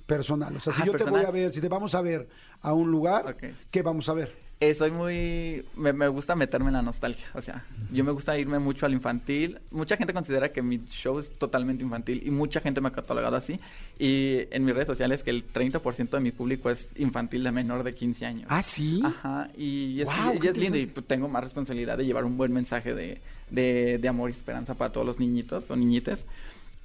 [0.05, 0.55] personal?
[0.55, 2.27] O sea, si Ah, yo te voy a ver, si te vamos a ver
[2.61, 3.35] a un lugar.
[3.71, 4.45] ¿qué vamos a ver?
[4.61, 5.65] Eh, soy muy...
[5.75, 7.27] Me, me gusta meterme en la nostalgia.
[7.33, 9.59] O sea, yo me gusta irme mucho al infantil.
[9.69, 13.35] Mucha gente considera que mi show es totalmente infantil y mucha gente me ha catalogado
[13.35, 13.59] así.
[13.99, 17.83] Y en mis redes sociales que el 30% de mi público es infantil de menor
[17.83, 18.45] de 15 años.
[18.49, 19.01] ¿Ah, sí?
[19.03, 20.07] Ajá, y es,
[20.41, 24.07] y lindo y pues, tengo más responsabilidad de llevar un buen mensaje de, de, de
[24.07, 26.25] amor y esperanza para todos los niñitos o niñites.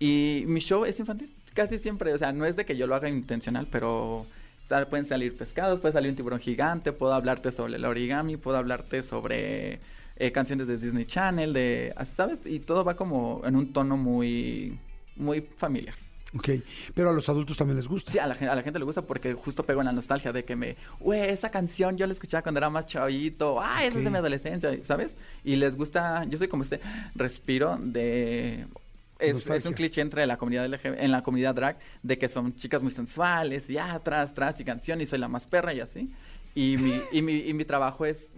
[0.01, 2.95] Y mi show es infantil, casi siempre, o sea, no es de que yo lo
[2.95, 4.27] haga intencional, pero
[4.89, 9.03] pueden salir pescados, puede salir un tiburón gigante, puedo hablarte sobre el origami, puedo hablarte
[9.03, 9.81] sobre
[10.17, 12.39] eh, canciones de Disney Channel, de, ¿sabes?
[12.45, 14.79] Y todo va como en un tono muy,
[15.17, 15.95] muy familiar.
[16.37, 16.49] Ok,
[16.95, 18.13] pero a los adultos también les gusta.
[18.13, 20.45] Sí, a la, a la gente le gusta porque justo pego en la nostalgia de
[20.45, 24.05] que me, güey, esa canción yo la escuchaba cuando era más chavito, ah, esa es
[24.05, 25.17] de mi adolescencia, ¿sabes?
[25.43, 26.81] Y les gusta, yo soy como este
[27.17, 28.67] respiro de...
[29.21, 32.55] Es, es un cliché entre la comunidad LGB en la comunidad drag de que son
[32.55, 35.81] chicas muy sensuales y ah, atrás, atrás y canción y soy la más perra y
[35.81, 36.11] así.
[36.55, 38.29] Y mi, y mi, y mi trabajo es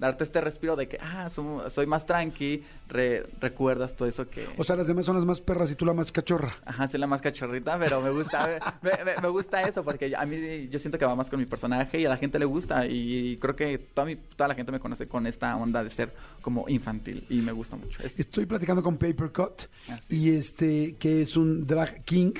[0.00, 1.28] darte este respiro de que, ah,
[1.68, 4.48] soy más tranqui, re- recuerdas todo eso que...
[4.56, 6.56] O sea, las demás son las más perras y tú la más cachorra.
[6.64, 10.24] Ajá, soy la más cachorrita, pero me gusta, me, me- me gusta eso porque a
[10.26, 12.86] mí yo siento que va más con mi personaje y a la gente le gusta
[12.86, 16.12] y creo que toda, mi- toda la gente me conoce con esta onda de ser
[16.40, 18.02] como infantil y me gusta mucho.
[18.02, 20.16] Es- Estoy platicando con Papercut Ah, sí.
[20.16, 22.32] y este que es un drag king.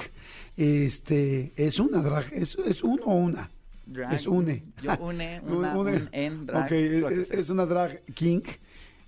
[0.56, 3.50] Este es una drag, es, es uno o una.
[3.92, 4.14] Drag.
[4.14, 4.64] Es une.
[4.82, 5.92] Yo une, una, Une.
[5.96, 6.64] un, en, drag.
[6.66, 8.42] Ok, es, una drag king.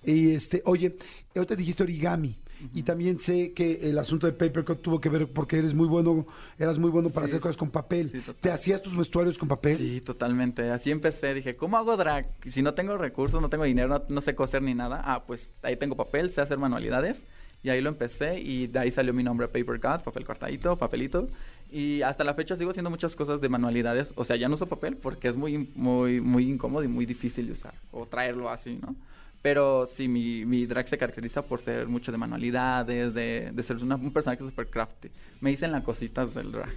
[0.05, 0.95] Y este, oye,
[1.35, 2.37] ahorita dijiste origami.
[2.73, 6.25] Y también sé que el asunto de Papercut tuvo que ver porque eres muy bueno,
[6.57, 8.09] eras muy bueno para Sí, hacer cosas con papel.
[8.09, 8.21] sí.
[8.39, 9.77] ¿Te hacías tus vestuarios con papel?
[9.77, 10.69] Sí, totalmente.
[10.71, 11.33] Así empecé.
[11.33, 12.27] Dije, ¿cómo hago drag?
[12.47, 15.01] Si no tengo recursos, no tengo dinero, no, no sé coser ni nada.
[15.03, 17.23] Ah, pues ahí tengo papel, sé hacer manualidades.
[17.63, 21.27] Y ahí lo empecé y de ahí salió mi nombre Paper Cut, papel cortadito, papelito.
[21.73, 24.13] Y hasta la fecha sigo haciendo muchas cosas de manualidades.
[24.15, 27.47] O sea, ya no uso papel porque es muy, muy, muy incómodo y muy difícil
[27.47, 27.73] de usar.
[27.91, 28.95] O traerlo así, ¿no?
[29.41, 33.77] Pero sí, mi, mi drag se caracteriza por ser mucho de manualidades, de, de ser
[33.77, 35.09] una- un personaje super crafty.
[35.41, 36.69] Me dicen las cositas del drag.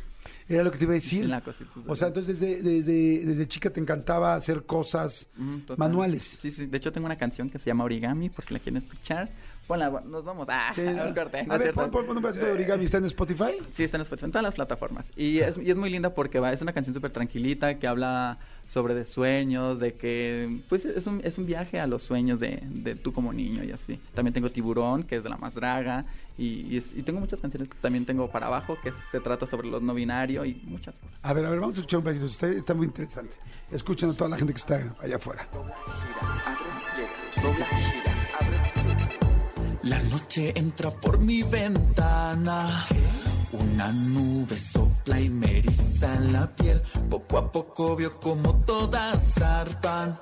[0.48, 1.26] Era lo que te iba a decir.
[1.28, 1.42] La
[1.86, 6.38] o sea, entonces desde, desde, desde chica te encantaba hacer cosas Mm, manuales.
[6.40, 6.66] Sí, sí.
[6.66, 9.28] De hecho, tengo una canción que se llama Origami, por si la quieren escuchar.
[9.66, 10.46] Ponla, nos vamos.
[10.50, 12.98] Ah, Sí, un corte, ¿no a ver, pon, pon- pon un pedacito de origami, ¿está
[12.98, 13.52] en Spotify?
[13.72, 15.10] Sí, está en Spotify, en todas las plataformas.
[15.16, 18.38] Y es, y es muy linda porque va, es una canción súper tranquilita que habla
[18.68, 22.60] sobre de sueños, de que pues es un, es un viaje a los sueños de,
[22.64, 24.00] de tú como niño y así.
[24.14, 26.04] También tengo Tiburón, que es de la más draga.
[26.38, 27.68] Y, y es- y tengo muchas canciones.
[27.80, 31.18] También tengo Para Abajo, que se trata sobre los no binario y muchas cosas.
[31.22, 32.26] A ver, a ver, vamos a escuchar un pedacito.
[32.26, 33.34] Está, está muy interesante.
[33.70, 35.48] Escuchen a toda la gente que está allá afuera.
[37.42, 38.15] La
[40.16, 42.86] noche entra por mi ventana.
[43.52, 46.80] Una nube sopla y me eriza la piel.
[47.10, 50.18] Poco a poco veo como todas zarpan.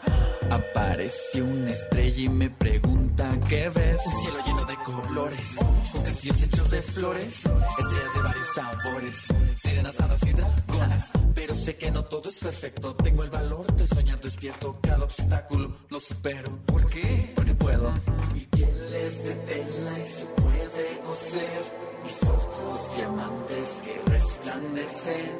[0.50, 4.00] Aparece una estrella y me pregunta qué ves.
[4.06, 5.46] Un cielo lleno de colores,
[5.92, 7.34] con castillos hechos de flores,
[7.78, 9.16] estrellas de varios sabores,
[9.62, 11.04] sirenas, hadas y dragones.
[11.34, 12.94] Pero sé que no todo es perfecto.
[12.96, 14.78] Tengo el valor de soñar despierto.
[14.82, 16.50] Cada obstáculo lo supero.
[16.66, 17.32] ¿Por qué?
[17.36, 17.92] Porque puedo.
[18.32, 21.62] Mi piel es de tela y se puede coser.
[22.04, 25.32] Mis ojos diamantes que resplandecen.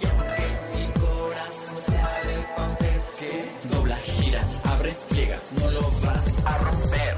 [0.00, 6.46] Y aunque mi corazón sea de papel que dobla, gira, abre, llega, no lo vas
[6.46, 7.16] a romper.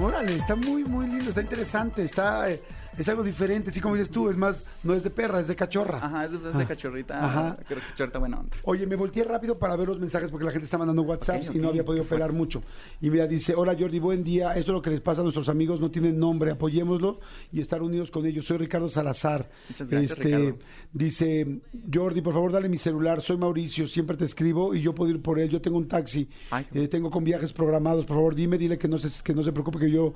[0.00, 2.60] Órale, está muy, muy lindo, está interesante, está, eh,
[2.98, 5.56] es algo diferente, así como dices tú, es más, no es de perra, es de
[5.56, 5.98] cachorra.
[6.02, 7.24] Ajá, es de, es de cachorrita.
[7.24, 7.56] Ajá.
[7.66, 8.56] Creo que cachorrita buena onda.
[8.64, 11.56] Oye, me volteé rápido para ver los mensajes porque la gente está mandando WhatsApps Ok,
[11.56, 12.62] y no había podido pelar mucho.
[13.00, 14.50] Y mira, dice, hola Jordi, buen día.
[14.50, 17.20] Esto es lo que les pasa a nuestros amigos, no tienen nombre, apoyémoslo
[17.50, 18.44] y estar unidos con ellos.
[18.44, 19.48] Soy Ricardo Salazar.
[19.68, 20.58] Muchas gracias, este, Ricardo.
[20.92, 21.60] Dice,
[21.92, 23.22] Jordi, por favor, dale mi celular.
[23.22, 25.48] Soy Mauricio, siempre te escribo y yo puedo ir por él.
[25.48, 28.04] Yo tengo un taxi, Ay, eh, tengo con viajes programados.
[28.04, 30.14] Por favor, dime, dile que no se, que no se preocupe, que yo,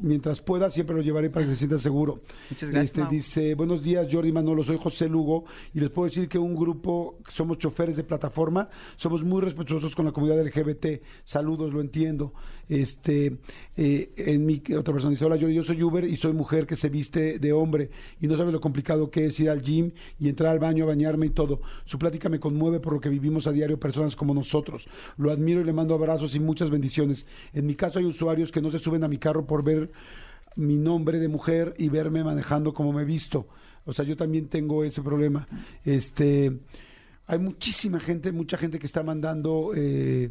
[0.00, 2.13] mientras pueda, siempre lo llevaré para que se sienta seguro.
[2.50, 3.10] Muchas gracias, Este, Mau.
[3.10, 7.18] dice, buenos días, Jordi Manolo, soy José Lugo y les puedo decir que un grupo,
[7.28, 11.02] somos choferes de plataforma, somos muy respetuosos con la comunidad LGBT.
[11.24, 12.32] Saludos, lo entiendo.
[12.68, 13.36] Este,
[13.76, 16.76] eh, en mi, otra persona dice, hola, Jordi, yo soy Uber y soy mujer que
[16.76, 17.90] se viste de hombre
[18.20, 20.88] y no sabe lo complicado que es ir al gym y entrar al baño a
[20.88, 21.60] bañarme y todo.
[21.84, 24.86] Su plática me conmueve por lo que vivimos a diario personas como nosotros.
[25.16, 27.26] Lo admiro y le mando abrazos y muchas bendiciones.
[27.52, 29.90] En mi caso hay usuarios que no se suben a mi carro por ver
[30.56, 33.46] mi nombre de mujer y verme manejando como me he visto.
[33.84, 35.46] O sea, yo también tengo ese problema.
[35.84, 36.58] Este,
[37.26, 40.30] hay muchísima gente, mucha gente que está mandando, eh,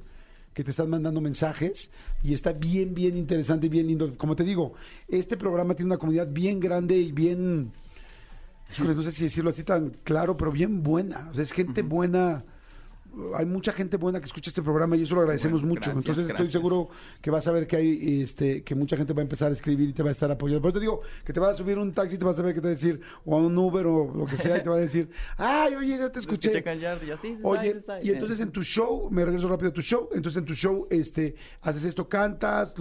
[0.53, 1.91] que te están mandando mensajes
[2.23, 4.15] y está bien, bien interesante y bien lindo.
[4.17, 4.73] Como te digo,
[5.07, 7.71] este programa tiene una comunidad bien grande y bien,
[8.79, 11.29] no sé si decirlo así tan claro, pero bien buena.
[11.29, 12.43] O sea, es gente buena.
[13.35, 15.91] Hay mucha gente buena que escucha este programa y eso lo agradecemos Bueno, mucho.
[15.91, 16.89] gracias, Entonces estoy seguro
[17.21, 19.89] que vas a ver que hay, este, que mucha gente va a empezar a escribir
[19.89, 20.61] y te va a estar apoyando.
[20.61, 22.41] Por eso te digo que te vas a subir un taxi y te vas a
[22.41, 24.63] ver que te va a decir, o a un Uber o lo que sea, y
[24.63, 26.51] te va a decir, ay, oye, yo te escuché.
[27.21, 30.39] Sí, Oye, está, y entonces en tu show, me regreso rápido a tu show, entonces
[30.39, 32.73] en tu show, este, haces esto, cantas,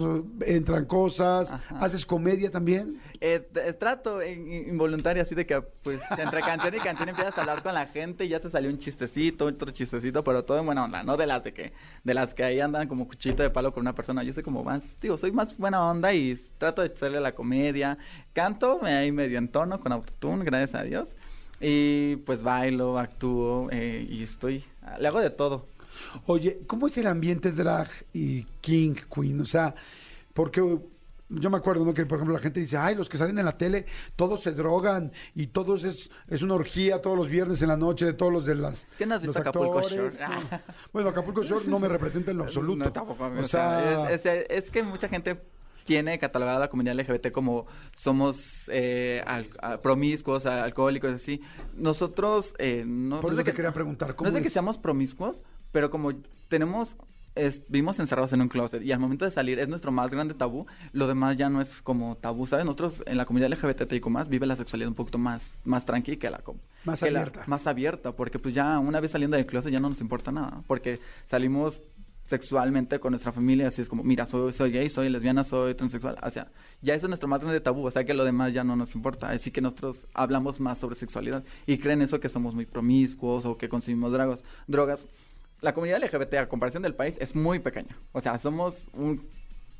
[0.45, 1.79] entran cosas, Ajá.
[1.79, 2.99] haces comedia también.
[3.25, 7.37] Eh, t- trato in- in- involuntario así de que pues entre canción y canción empiezas
[7.37, 10.59] a hablar con la gente y ya te salió un chistecito, otro chistecito, pero todo
[10.59, 11.71] en buena onda, no de las de que
[12.03, 14.23] de las que ahí andan como cuchito de palo con una persona.
[14.23, 17.97] Yo soy como más, digo, soy más buena onda y trato de hacerle la comedia.
[18.33, 21.15] Canto, me ahí medio en tono con autotune, gracias a Dios.
[21.61, 24.65] Y pues bailo, actúo eh, y estoy,
[24.99, 25.65] le hago de todo.
[26.25, 29.39] Oye, ¿cómo es el ambiente drag y King Queen?
[29.39, 29.73] O sea,
[30.33, 30.61] porque
[31.39, 31.93] yo me acuerdo, ¿no?
[31.93, 34.51] Que por ejemplo la gente dice, ay, los que salen en la tele, todos se
[34.51, 38.31] drogan y todos es, es una orgía todos los viernes en la noche de todos
[38.31, 38.87] los de las.
[38.97, 40.15] ¿Qué no has visto Acapulco Shore?
[40.19, 40.59] ¿no?
[40.91, 42.85] Bueno, Acapulco Shore no me representa en lo absoluto.
[42.85, 43.25] No, tampoco.
[43.25, 45.41] O sea, es, es- es que mucha gente
[45.85, 47.65] tiene catalogada la comunidad LGBT como
[47.95, 51.41] somos eh, al- promiscuos, alcohólicos, así.
[51.75, 54.41] Nosotros eh, no, Por no eso es de te quería preguntar, no ¿cómo es de
[54.41, 56.11] que seamos promiscuos, pero como
[56.47, 56.95] tenemos
[57.35, 60.33] es- vivimos encerrados en un closet y al momento de salir es nuestro más grande
[60.33, 62.65] tabú, lo demás ya no es como tabú, ¿sabes?
[62.65, 66.29] Nosotros en la comunidad LGBT más vive la sexualidad un poquito más, más tranquila que
[66.29, 66.41] la
[66.85, 67.43] Más que la- abierta.
[67.47, 70.61] más abierta, porque pues ya una vez saliendo del closet ya no nos importa nada,
[70.67, 71.81] porque salimos
[72.25, 76.17] sexualmente con nuestra familia, así es como, mira, soy, soy gay, soy lesbiana, soy transexual,
[76.23, 76.47] o sea,
[76.81, 78.95] ya eso es nuestro más grande tabú, o sea que lo demás ya no nos
[78.95, 83.45] importa, así que nosotros hablamos más sobre sexualidad y creen eso que somos muy promiscuos
[83.45, 85.05] o que consumimos dragos, drogas.
[85.63, 89.23] La comunidad LGBT a comparación del país es muy pequeña, o sea, somos un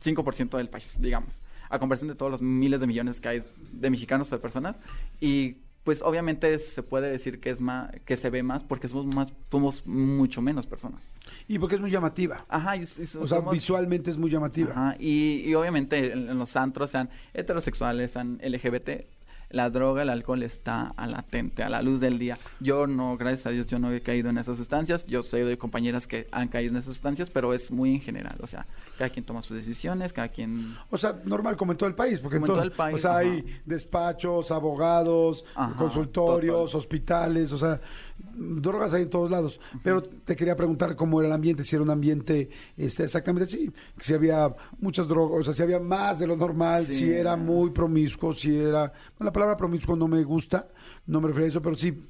[0.04, 1.34] 5% del país, digamos,
[1.70, 4.80] a comparación de todos los miles de millones que hay de mexicanos o de personas
[5.20, 9.06] y pues obviamente se puede decir que es más que se ve más porque somos
[9.14, 11.12] más somos mucho menos personas.
[11.50, 12.46] y porque es muy llamativa.
[12.48, 12.86] Ajá, y, y O
[13.28, 14.72] sea, somos- visualmente es muy llamativa.
[14.72, 19.06] Ajá, y, y obviamente en, en los antros, sean heterosexuales, sean LGBT,
[19.54, 22.40] la droga, el alcohol está a latente, a la luz del día.
[22.60, 25.06] Yo no, gracias a Dios, yo no he caído en esas sustancias.
[25.06, 28.36] Yo sé de compañeras que han caído en esas sustancias, pero es muy en general.
[28.42, 28.66] O sea,
[28.98, 30.76] cada quien toma sus decisiones, cada quien...
[30.90, 32.98] O sea, normal como en todo el país, porque Como en todo, el país, o
[32.98, 33.20] sea, ajá.
[33.20, 36.78] hay despachos, abogados, Ajá, consultorios, total.
[36.80, 37.80] hospitales, o sea,
[38.36, 39.60] drogas hay en todos lados.
[39.84, 43.72] Pero te quería preguntar cómo era el ambiente, si era un ambiente este, exactamente así,
[44.00, 46.94] si había muchas drogas, o sea, si había más de lo normal, Sí.
[46.94, 48.92] si era muy promiscuo, si era...
[49.18, 50.68] Bueno, la palabra promiscuo no me gusta,
[51.06, 52.02] no me refiero a eso, pero sí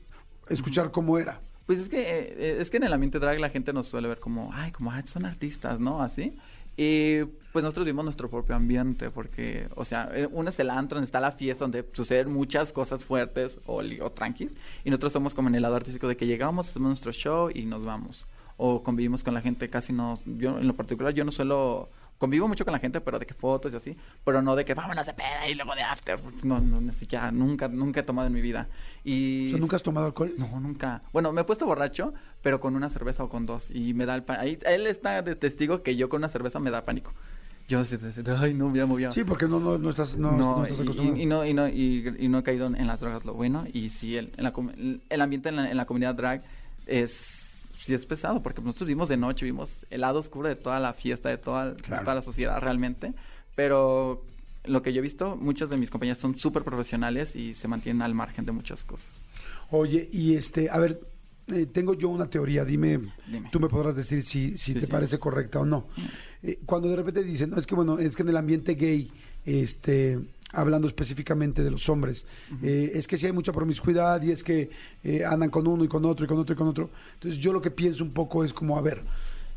[0.50, 1.42] escuchar cómo era.
[1.66, 4.20] Pues es que, eh, es que en el ambiente drag la gente nos suele ver
[4.20, 6.02] como, ay, como, ay, son artistas, ¿no?
[6.02, 6.36] Así.
[6.76, 10.96] Y pues nosotros vivimos nuestro propio ambiente, porque, o sea, eh, uno es el antro
[10.96, 15.36] donde está la fiesta, donde suceden muchas cosas fuertes o, o tranquis, y nosotros somos
[15.36, 18.26] como en el lado artístico de que llegamos, hacemos nuestro show y nos vamos.
[18.58, 21.90] O convivimos con la gente, casi no, yo en lo particular, yo no suelo,
[22.24, 24.74] convivo mucho con la gente, pero de que fotos y así, pero no de que
[24.74, 26.18] vámonos de peda y luego de after.
[26.42, 28.70] No, no, ni siquiera, nunca, nunca he tomado en mi vida.
[29.04, 30.34] Y sea, ¿nunca has tomado alcohol?
[30.38, 31.02] no, nunca.
[31.12, 33.70] Bueno, me he puesto borracho, pero con una cerveza o con dos.
[33.72, 34.66] Y me da el pánico.
[34.66, 37.12] Él está de testigo que yo con una cerveza me da pánico.
[37.68, 37.82] Yo,
[38.40, 39.12] ay, no, ya movió.
[39.12, 41.18] Sí, porque no, no, no estás, no, no estás acostumbrado.
[41.18, 43.66] y, y no, y, no, y, y no he caído en, las drogas, lo bueno.
[43.74, 44.54] Y sí, el, en la
[45.10, 46.42] el ambiente en la, en la comunidad drag
[46.86, 47.43] es
[47.86, 50.94] sí es pesado, porque nosotros vimos de noche, vimos el lado oscuro de toda la
[50.94, 53.14] fiesta, de toda, de toda la sociedad realmente.
[53.56, 54.24] Pero
[54.66, 58.02] lo que yo he visto, muchos de mis compañeros son súper profesionales y se mantienen
[58.02, 59.24] al margen de muchas cosas.
[59.72, 61.02] Oye, y este, a ver,
[61.48, 63.50] eh, tengo yo una teoría, dime, Dime.
[63.52, 64.88] tú me podrás decir si, si Sí, te sí.
[64.88, 65.88] parece correcta o no.
[66.42, 69.12] Eh, cuando de repente dicen, no, es que bueno, es que en el ambiente gay,
[69.46, 70.20] este,
[70.54, 72.26] hablando específicamente de los hombres,
[72.62, 74.70] eh, es que sí hay mucha promiscuidad y es que
[75.04, 76.90] eh, andan con uno y con otro y con otro y con otro.
[77.16, 79.04] Entonces yo lo que pienso un poco es como, a ver,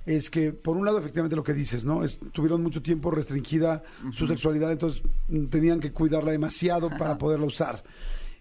[0.06, 2.04] es que, por un lado, efectivamente lo que dices, ¿no?
[2.04, 3.82] Es- tuvieron mucho tiempo restringida
[4.12, 7.82] su sexualidad, entonces mm, tenían que cuidarla demasiado para poderla usar.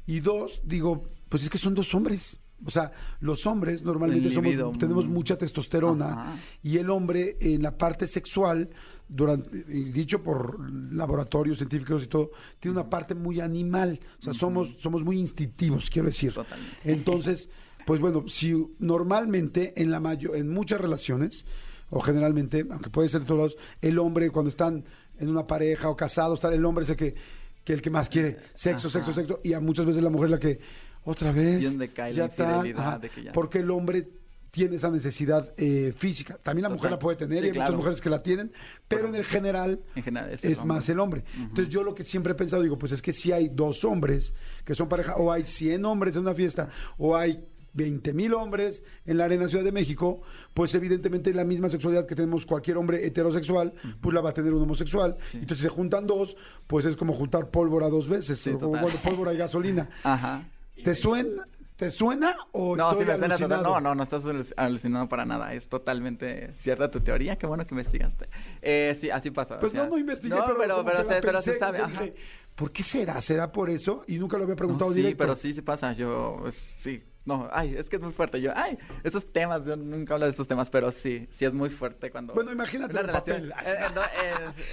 [0.07, 2.39] Y dos, digo, pues es que son dos hombres.
[2.63, 5.11] O sea, los hombres normalmente somos, tenemos mm.
[5.11, 6.37] mucha testosterona Ajá.
[6.63, 8.69] y el hombre en la parte sexual,
[9.07, 13.99] durante, dicho por laboratorios científicos y todo, tiene una parte muy animal.
[14.19, 16.33] O sea, somos, somos muy instintivos, quiero decir.
[16.33, 16.77] Totalmente.
[16.85, 17.49] Entonces,
[17.85, 21.45] pues bueno, si normalmente en la mayo, en muchas relaciones,
[21.89, 24.83] o generalmente, aunque puede ser de todos lados, el hombre cuando están
[25.19, 27.15] en una pareja o casados, el hombre es el que,
[27.63, 28.99] que el que más quiere sexo, Ajá.
[28.99, 30.59] sexo, sexo, y a muchas veces la mujer la que
[31.05, 34.07] otra vez Y donde cae la tal, infidelidad ajá, de que ya- porque el hombre
[34.51, 36.37] tiene esa necesidad eh, física.
[36.41, 38.53] También la mujer la puede tener Sí, y hay muchas mujeres que la tienen,
[38.87, 41.25] pero en el general En general es el más el hombre.
[41.37, 44.33] Entonces yo lo que siempre he pensado, digo, pues es que si hay dos hombres
[44.63, 47.43] que son pareja, o hay 100 hombres en una fiesta, o hay
[47.73, 50.21] 20 mil hombres en la Arena Ciudad de México,
[50.53, 54.53] pues evidentemente la misma sexualidad que tenemos cualquier hombre heterosexual, pues la va a tener
[54.53, 55.17] un homosexual.
[55.33, 58.87] Entonces si se juntan dos, pues es como juntar pólvora dos veces, Sí, o bueno,
[59.03, 59.89] pólvora y gasolina.
[60.03, 60.47] Ajá.
[60.84, 61.47] ¿Te suena?
[61.76, 63.63] ¿Te suena o No, estoy sí me alucinado?
[63.63, 65.53] No, no, no estás aluc- alucinando para nada.
[65.53, 67.38] Es totalmente cierta tu teoría.
[67.38, 68.30] Qué bueno que investigaste.
[68.61, 69.55] Eh, sí, así pasa.
[69.55, 71.82] o Pues sea, no, no investigué, no, pero, pero, pero, pensé, sabe.
[71.86, 72.15] dije,
[72.55, 73.19] ¿Por qué será?
[73.19, 74.05] ¿Será por eso?
[74.07, 75.17] Y nunca lo había preguntado No, sí, directo.
[75.17, 75.91] pero sí, sí pasa.
[75.91, 77.03] Yo, pues, sí.
[77.26, 78.39] No, ay, es que es muy fuerte.
[78.39, 81.69] Yo, ay, esos temas, yo nunca hablo de esos temas, pero sí, sí es muy
[81.71, 82.36] fuerte cuando.
[82.36, 83.51] Bueno, imagínate en relación- papel.
[83.67, 84.05] eh, eh, no, eh,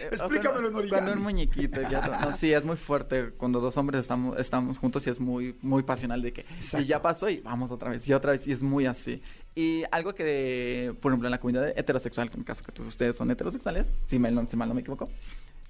[0.03, 0.91] eh, Explícamelo en cuando- origami.
[1.03, 3.31] Cuando un muñequito, ya no, sí, es muy fuerte.
[3.39, 6.41] Cuando dos hombres estamos, estamos juntos y es muy, muy pasional de que.
[6.43, 6.85] Exacto.
[6.85, 9.23] Y ya pasó y vamos otra vez, y otra vez, y es muy así.
[9.55, 13.17] Y algo que, por ejemplo, en la comunidad heterosexual, en el caso que tú- ustedes
[13.17, 15.09] son heterosexuales, si mal no, si mal no me equivoco.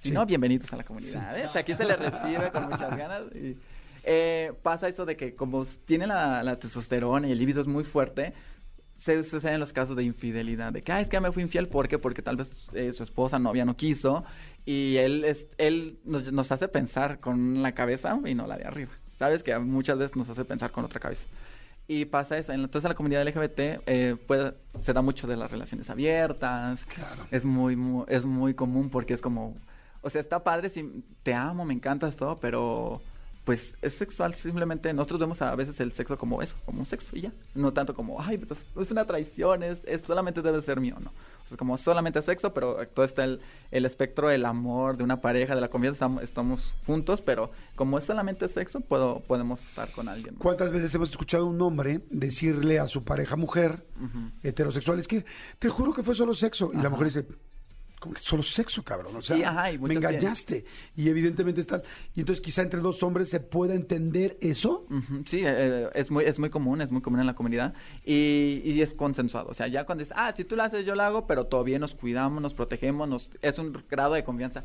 [0.01, 0.11] Si Sí.
[0.11, 1.37] no, bienvenidos a la comunidad.
[1.39, 1.45] ¿eh?
[1.47, 3.21] O sea, aquí se les recibe con muchas ganas.
[3.35, 3.57] Y,
[4.03, 7.83] eh, pasa eso de que como tiene la, la testosterona y el libido es muy
[7.83, 8.33] fuerte,
[9.03, 10.71] se suceden los casos de infidelidad.
[10.71, 11.67] De que, ah, es que me fui infiel.
[11.67, 11.99] ¿Por qué?
[11.99, 14.23] Porque tal vez eh, su esposa, novia, no quiso.
[14.65, 18.63] Y él, es, él nos, nos hace pensar con la cabeza y no la de
[18.63, 18.91] arriba.
[19.19, 19.43] ¿Sabes?
[19.43, 21.27] Que muchas veces nos hace pensar con otra cabeza.
[21.85, 22.53] Y pasa eso.
[22.53, 26.85] Entonces, en la comunidad LGBT eh, puede, se da mucho de las relaciones abiertas.
[27.29, 29.57] Es muy, muy, es muy común porque es como...
[30.01, 33.01] O sea, está padre si te amo, me encantas todo, pero
[33.43, 34.93] pues es sexual simplemente.
[34.93, 37.33] Nosotros vemos a veces el sexo como eso, como un sexo y ya.
[37.55, 41.11] No tanto como, ay, pues, es una traición, es, es solamente debe ser mío, no.
[41.43, 43.41] O sea, como solamente sexo, pero todo está el,
[43.71, 47.97] el espectro del amor, de una pareja, de la confianza, estamos, estamos juntos, pero como
[47.97, 50.35] es solamente sexo, puedo, podemos estar con alguien.
[50.35, 50.41] más.
[50.41, 53.85] ¿Cuántas veces hemos escuchado a un hombre decirle a su pareja mujer
[54.41, 55.25] heterosexual, es que
[55.59, 56.71] te juro que fue solo sexo?
[56.73, 57.27] Y la mujer dice,
[58.03, 59.15] ¿cómo que solo sexo, cabrón?
[59.15, 60.65] O sea, Sí, ajá, me engañaste.
[60.95, 61.81] Y evidentemente están...
[62.15, 64.85] Y entonces quizá entre dos hombres se pueda entender eso.
[65.25, 67.73] Sí, eh, es muy es muy común, es muy común en la comunidad
[68.05, 69.49] y, y es consensuado.
[69.49, 71.81] O sea, ya cuando dices, ah, si tú lo haces, yo lo hago, pero bien,
[71.81, 74.63] nos cuidamos, nos protegemos, nos, es un grado de confianza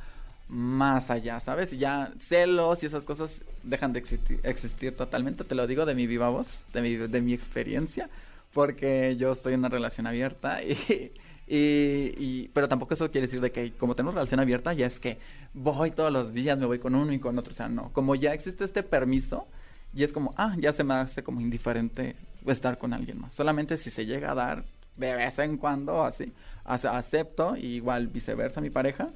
[0.49, 1.73] más allá, ¿sabes?
[1.75, 5.45] Y ya celos y esas cosas dejan de existir, existir totalmente.
[5.45, 8.09] Te lo digo de mi viva voz, de mi, de mi experiencia,
[8.55, 11.13] porque yo estoy en una relación abierta y...
[11.51, 15.01] Y, y- pero tampoco eso quiere decir de que como tenemos relación abierta ya es
[15.01, 15.19] que
[15.55, 18.15] voy todos los días, me voy con uno y con otro, o sea, no, como
[18.15, 19.47] ya existe este permiso
[19.95, 23.79] y es como, ah, ya se me hace como indiferente estar con alguien más, solamente
[23.79, 24.65] si se llega a dar
[24.97, 26.33] de vez en cuando así,
[26.65, 29.09] ace- acepto igual viceversa mi pareja,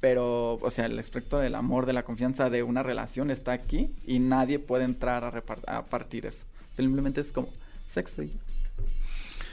[0.00, 3.90] pero o sea, el aspecto del amor, de la confianza de una relación está aquí
[4.06, 5.42] y nadie puede entrar a,
[5.78, 6.44] a partir eso,
[6.76, 7.48] simplemente es como
[7.86, 8.32] sexo y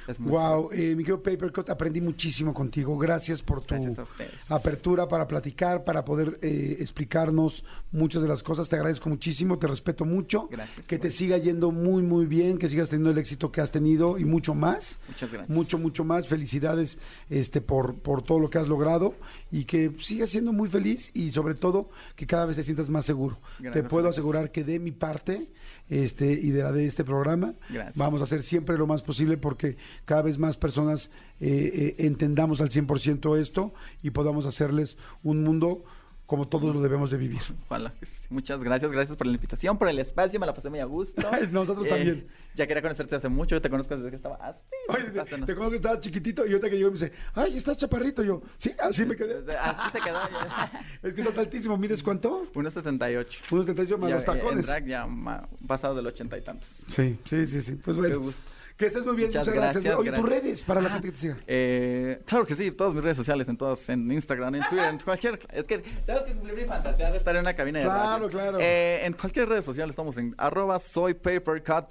[0.07, 2.97] es muy Wow, eh, mi querido Papercut, aprendí muchísimo contigo.
[2.97, 4.07] Gracias por tu Gracias
[4.49, 8.69] apertura para platicar, para poder eh, explicarnos muchas de las cosas.
[8.69, 10.47] Te agradezco muchísimo, te respeto mucho.
[10.49, 13.71] Gracias, Que te siga yendo muy, muy bien, que sigas teniendo el éxito que has
[13.71, 14.99] tenido y mucho más.
[15.07, 15.49] Muchas gracias.
[15.49, 16.27] Mucho, mucho más.
[16.27, 16.99] Felicidades
[17.29, 19.15] este, por, por todo lo que has logrado
[19.51, 23.05] y que sigas siendo muy feliz y sobre todo que cada vez te sientas más
[23.05, 23.37] seguro.
[23.59, 25.47] Gracias, te puedo asegurar que de mi parte
[25.89, 27.95] este, y de la de este programa Gracias.
[27.95, 31.09] vamos a hacer siempre lo más posible porque cada vez más personas
[31.39, 35.83] eh, eh, entendamos al 100% esto y podamos hacerles un mundo
[36.25, 37.41] como todos lo debemos de vivir.
[37.67, 38.25] Ojalá sí.
[38.29, 41.21] Muchas gracias, gracias por la invitación, por el espacio, me la pasé muy a gusto.
[41.51, 42.27] Nosotros Eh, también.
[42.55, 44.59] Ya quería conocerte hace mucho, yo te conozco desde que estaba así.
[44.87, 47.57] Oye, Hace unos- te conozco que estaba chiquitito y ahorita que llegó me dice, ay,
[47.57, 48.23] estás chaparrito.
[48.23, 49.43] Yo, sí, así me quedé.
[49.57, 50.19] Así se quedó.
[51.03, 52.45] Es que estás altísimo, ¿mides cuánto?
[52.53, 53.27] 1.78.
[53.51, 54.65] Unos 78 más Ya, los eh, En tacones.
[54.67, 56.67] drag ya ma- pasado del ochenta y tantos.
[56.89, 57.73] Sí, sí, sí, sí.
[57.73, 58.13] Pues bueno.
[58.19, 58.41] Qué gusto.
[58.77, 59.83] Que estés muy bien, muchas, Muchas gracias.
[59.85, 60.43] gracias, Oye, tus gracias.
[60.43, 61.37] redes para la gente que te siga.
[61.47, 64.99] Eh, claro que sí, todas mis redes sociales, en todas, en Instagram, en Twitter, en
[64.99, 65.39] cualquier...
[65.53, 68.27] Es que tengo que cumplir mi fantasía de estar en una cabina de Claro, radio.
[68.29, 68.57] claro.
[68.59, 71.87] Eh, en cualquier red social estamos en arroba soy papercut,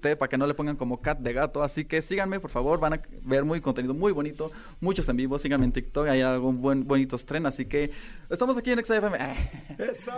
[0.00, 1.62] T para que no le pongan como cat de gato.
[1.62, 5.38] Así que síganme, por favor, van a ver muy contenido muy bonito, muchos en vivo.
[5.38, 7.44] Síganme en TikTok, hay algún buen bonitos tren.
[7.44, 7.90] Así que
[8.30, 9.18] estamos aquí en XFM.
[9.78, 10.12] Eso.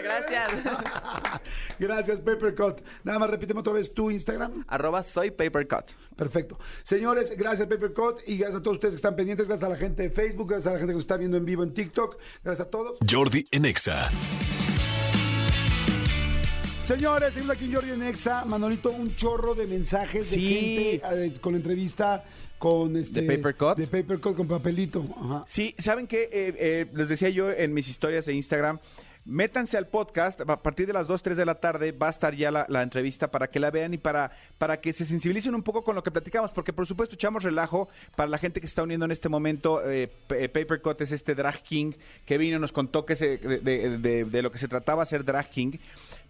[0.00, 0.48] Gracias.
[1.80, 2.80] Gracias, Papercut.
[3.02, 4.64] Nada más repíteme otra vez tu Instagram.
[4.68, 5.02] Arroba
[6.16, 6.58] Perfecto.
[6.82, 10.02] Señores, gracias Papercut y gracias a todos ustedes que están pendientes, gracias a la gente
[10.04, 12.66] de Facebook, gracias a la gente que nos está viendo en vivo en TikTok, gracias
[12.66, 12.98] a todos.
[13.10, 14.10] Jordi en Exa.
[16.84, 18.44] Señores, seguimos aquí en Jordi en Exa.
[18.44, 20.98] Manolito, un chorro de mensajes de Sí.
[21.00, 22.24] gente eh, con la entrevista
[22.58, 23.22] con este...
[23.22, 23.76] ¿De Papercut?
[23.76, 25.04] De Papercut con papelito.
[25.20, 25.44] Ajá.
[25.48, 26.88] Sí, ¿saben qué?
[26.94, 28.78] les decía yo en mis historias de Instagram,
[29.26, 32.34] métanse al podcast, a partir de las 2, 3 de la tarde va a estar
[32.34, 35.62] ya la, la entrevista para que la vean y para, para que se sensibilicen un
[35.64, 38.84] poco con lo que platicamos, porque por supuesto echamos relajo para la gente que está
[38.84, 41.92] uniendo en este momento, eh, P- Papercut es este drag king
[42.24, 45.72] que vino nos contó que se, de, de- lo que se trataba ser drag king,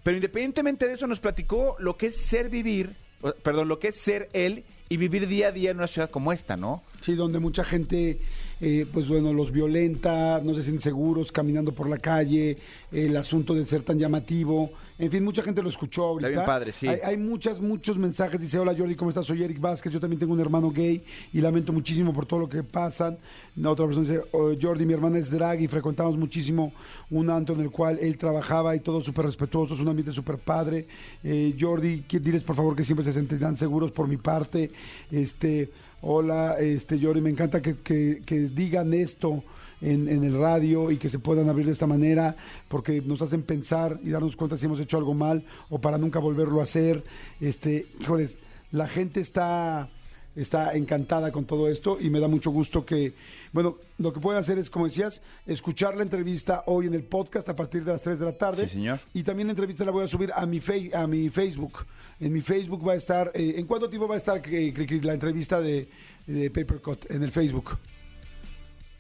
[0.03, 2.97] pero independientemente de eso nos platicó lo que es ser vivir,
[3.43, 6.33] perdón, lo que es ser él y vivir día a día en una ciudad como
[6.33, 6.83] esta, ¿no?
[7.01, 8.21] Sí, donde mucha gente,
[8.61, 12.57] eh, pues bueno, los violenta, no se sienten seguros caminando por la calle,
[12.91, 14.71] el asunto de ser tan llamativo.
[14.99, 16.29] En fin, mucha gente lo escuchó ahorita.
[16.29, 16.89] bien padre, sí.
[16.89, 18.41] Hay, hay muchas, muchos mensajes.
[18.41, 19.27] Dice, hola Jordi, ¿cómo estás?
[19.27, 19.93] Soy Eric Vázquez.
[19.93, 21.05] Yo también tengo un hermano gay
[21.35, 23.19] y lamento muchísimo por todo lo que pasan.
[23.57, 26.73] La otra persona dice, "Oh, Jordi, mi hermana es drag y frecuentamos muchísimo
[27.11, 30.39] un antro en el cual él trabajaba y todo súper respetuoso, es un ambiente súper
[30.39, 30.87] padre.
[31.23, 34.71] Eh, Jordi, diles por favor que siempre se sentirán seguros por mi parte.
[35.11, 35.71] Este,
[36.09, 39.43] hola, este, Jordi, me encanta que, que- que digan esto
[39.81, 42.37] en, en el radio y que se puedan abrir de esta manera
[42.69, 46.19] porque nos hacen pensar y darnos cuenta si hemos hecho algo mal o para nunca
[46.21, 47.03] volverlo a hacer.
[47.41, 48.39] Este, híjoles,
[48.71, 49.89] la gente está
[50.37, 53.15] está encantada con todo esto y me da mucho gusto que,
[53.53, 57.49] bueno, lo que pueden hacer es, como decías, escuchar la entrevista hoy en el podcast
[57.49, 58.65] a partir de las 3 de la tarde.
[58.69, 59.01] Sí, señor.
[59.15, 61.87] Y también la entrevista la voy a subir a mi, fei- a mi Facebook.
[62.21, 65.15] En mi Facebook va a estar, eh, ¿en cuánto tiempo va a estar eh, la
[65.15, 65.89] entrevista de,
[66.27, 67.79] de Papercut en el Facebook?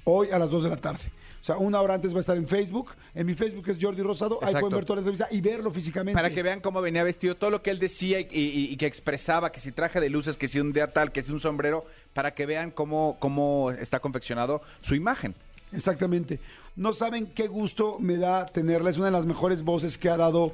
[0.04, 1.00] Hoy a las 2 de la tarde.
[1.46, 2.90] O sea, una hora antes va a estar en Facebook.
[3.14, 4.40] En mi Facebook es Jordi Rosado.
[4.42, 4.60] Ahí Exacto.
[4.62, 6.16] pueden ver toda la entrevista y verlo físicamente.
[6.20, 8.86] Para que vean cómo venía vestido, todo lo que él decía y, y- y que
[8.86, 11.86] expresaba, que si traje de luces, que si un día tal, que si un sombrero,
[12.14, 15.36] para que vean cómo, cómo está confeccionado su imagen.
[15.72, 16.40] Exactamente.
[16.74, 18.90] No saben qué gusto me da tenerla.
[18.90, 20.50] Es una de las mejores voces que ha dado,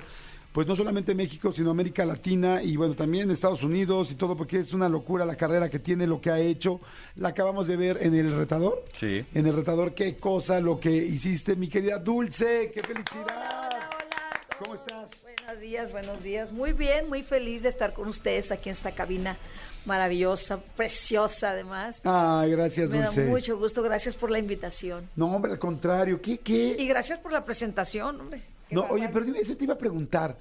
[0.52, 4.58] pues no solamente México, sino América Latina y bueno, también Estados Unidos y todo, porque
[4.58, 6.80] es una locura la carrera que tiene, lo que ha hecho.
[7.16, 8.84] La acabamos de ver en el retador.
[8.94, 9.24] Sí.
[9.34, 12.70] En el retador, qué cosa lo que hiciste, mi querida Dulce.
[12.72, 13.24] ¡Qué felicidad!
[13.26, 15.24] Hola, hola, ¿Cómo estás?
[15.44, 16.52] Buenos días, buenos días.
[16.52, 19.38] Muy bien, muy feliz de estar con ustedes aquí en esta cabina
[19.86, 22.00] maravillosa, preciosa además.
[22.04, 23.24] Ay, gracias, Me da Dulce.
[23.24, 25.08] mucho gusto, gracias por la invitación.
[25.16, 26.20] No, hombre, al contrario.
[26.20, 26.76] ¿Qué, qué?
[26.78, 28.42] Y gracias por la presentación, hombre.
[28.72, 30.38] No, oye, pero dime, eso te iba a preguntar.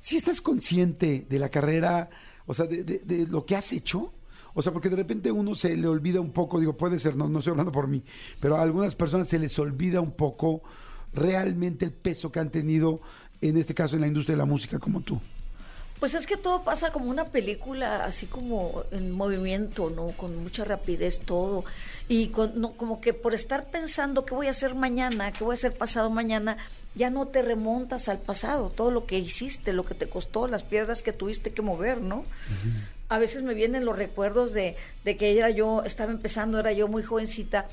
[0.00, 2.10] ¿Si estás consciente de la carrera,
[2.46, 4.12] o sea, de, de- de lo que has hecho?
[4.54, 7.28] O sea, porque de repente uno se le olvida un poco, digo, puede ser, no,
[7.28, 8.02] no estoy hablando por mí,
[8.40, 10.62] pero a algunas personas se les olvida un poco
[11.12, 13.00] realmente el peso que han tenido,
[13.40, 15.20] en este caso, en la industria de la música como tú.
[16.00, 20.08] Pues es que todo pasa como una película, así como en movimiento, ¿no?
[20.08, 21.64] Con mucha rapidez todo.
[22.08, 25.52] Y con- no, como que por estar pensando qué voy a hacer mañana, qué voy
[25.52, 26.58] a hacer pasado mañana,
[26.94, 30.62] ya no te remontas al pasado, todo lo que hiciste, lo que te costó, las
[30.62, 32.24] piedras que tuviste que mover, ¿no?
[33.08, 36.86] A veces me vienen los recuerdos de, de que era yo, estaba empezando, era yo
[36.88, 37.66] muy jovencita.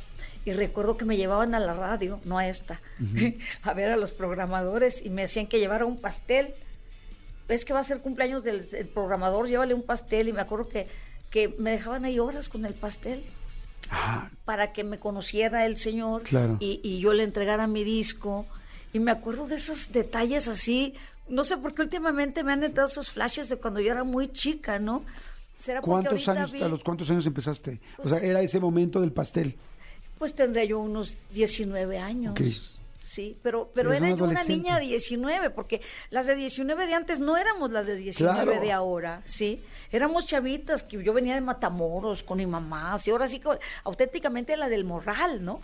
[0.46, 2.80] Y recuerdo que me llevaban a la radio, no a esta,
[3.64, 6.54] a ver a los programadores y me decían que llevara un pastel
[7.54, 10.88] es que va a ser cumpleaños del, programador, llévale un pastel y me acuerdo que,
[11.30, 13.24] que me dejaban ahí horas con el pastel
[13.94, 16.56] Ah, para que me conociera el señor Claro.
[16.62, 18.46] y, y yo le entregara mi disco.
[18.94, 20.94] Y me acuerdo de esos detalles así.
[21.28, 24.30] No sé por qué últimamente me han entrado esos flashes de cuando yo era muy
[24.30, 25.04] chica, ¿no?
[25.60, 27.80] ¿Será ¿Cuántos años, vi- a los cuántos años empezaste?
[27.98, 29.58] o Pues- sea, era ese momento del pastel.
[30.18, 32.32] Pues tendría yo unos 19 años.
[32.32, 32.42] Ok.
[33.12, 35.82] Sí, pero, pero era yo una niña de 19, porque
[36.12, 38.62] las de 19 de antes no éramos las de 19 Claro.
[38.62, 39.62] de ahora, ¿sí?
[39.92, 43.50] Éramos chavitas, que yo venía de Matamoros con mi mamá, así, ahora sí, que
[43.84, 45.60] auténticamente la del morral, ¿no?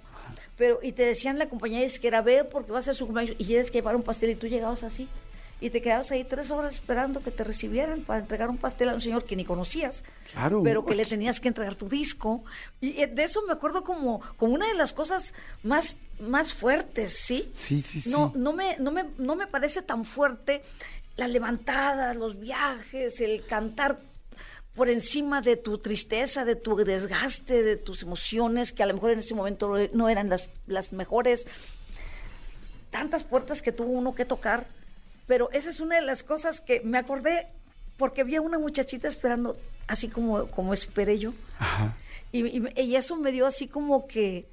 [0.57, 3.45] Pero, y te decían la compañía disquera, ve porque va a ser su cumpleaños y
[3.45, 5.07] tienes que llevar un pastel y tú llegabas así.
[5.59, 8.93] Y te quedabas ahí tres horas esperando que te recibieran para entregar un pastel a
[8.93, 10.61] un señor que ni conocías Claro.
[10.63, 12.43] pero que le tenías que entregar tu disco.
[12.79, 15.33] Y eh, de eso me acuerdo como, como una de las cosas
[15.63, 17.49] más, más fuertes, ¿sí?
[17.53, 18.09] Sí, sí, sí.
[18.11, 20.61] No, no, me, no, me, no me parece tan fuerte
[21.15, 23.97] la levantada, los viajes, el cantar
[24.75, 29.09] por encima de tu tristeza, de tu desgaste, de tus emociones, que a lo mejor
[29.09, 31.47] en ese momento no eran las, las mejores.
[32.91, 34.67] Tantas puertas que tuvo uno que tocar,
[35.27, 37.47] pero esa es una de las cosas que me acordé
[37.97, 41.33] porque vi a una muchachita esperando, así como, como esperé yo.
[41.59, 41.95] Ajá.
[42.31, 44.45] Y, y- y eso me dio así como que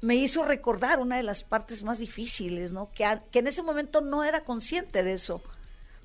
[0.00, 2.90] me hizo recordar una de las partes más difíciles, ¿no?
[2.94, 5.42] Que, a- que en ese momento no era consciente de eso.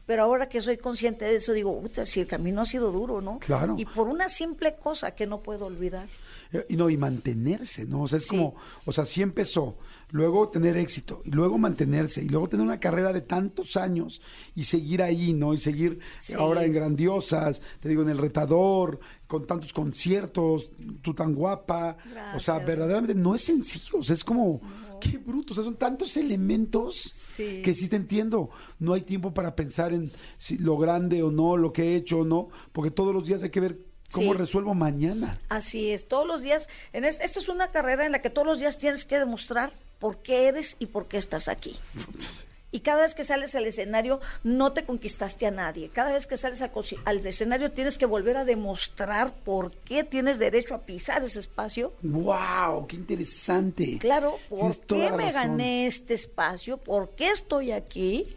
[0.08, 3.22] Pero ahora que soy consciente de eso, digo, "Uta, si el camino ha sido duro,
[3.22, 3.38] ¿no?
[3.40, 3.76] Claro.
[3.78, 6.08] Y por una simple cosa que no puedo olvidar.
[6.54, 8.04] Eh, Y no, y mantenerse, ¿no?
[8.04, 8.30] O sea, es Sí.
[8.30, 8.56] como,
[8.86, 9.78] o sea, sí empezó,
[10.12, 14.22] luego tener éxito, y luego mantenerse, y luego tener una carrera de tantos años
[14.56, 15.54] y seguir ahí, ¿no?
[15.54, 16.34] Y seguir Sí.
[16.36, 20.72] ahora en grandiosas, te digo, en el retador, con tantos conciertos,
[21.02, 21.98] tú tan guapa.
[22.34, 24.62] O sea, verdaderamente no es sencillo, o sea, es como,
[25.00, 27.62] qué bruto, o sea, son tantos elementos Sí.
[27.64, 28.50] que sí te entiendo.
[28.80, 32.20] No hay tiempo para pensar en si lo grande o no, lo que he hecho
[32.20, 33.80] o no, porque todos los días hay que ver
[34.12, 34.38] cómo Sí.
[34.38, 35.40] resuelvo mañana.
[35.50, 38.48] Así es, todos los días, en es- esta es una carrera en la que todos
[38.48, 41.74] los días tienes que demostrar por qué eres y por qué estás aquí.
[42.70, 45.90] Y cada vez que sales al escenario no te conquistaste a nadie.
[45.90, 50.76] Cada vez que sales al, escenario tienes que volver a demostrar por qué tienes derecho
[50.76, 51.94] a pisar ese espacio.
[52.02, 52.88] ¡Wow!
[52.88, 53.98] ¡Qué interesante!
[54.00, 56.78] Claro, ¿por qué me gané este espacio?
[56.78, 58.28] ¿Por qué estoy aquí?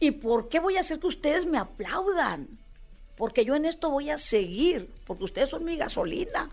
[0.00, 2.48] ¿Y por qué voy a hacer que ustedes me aplaudan?
[3.16, 6.50] Porque yo en esto voy a seguir, porque ustedes son mi gasolina.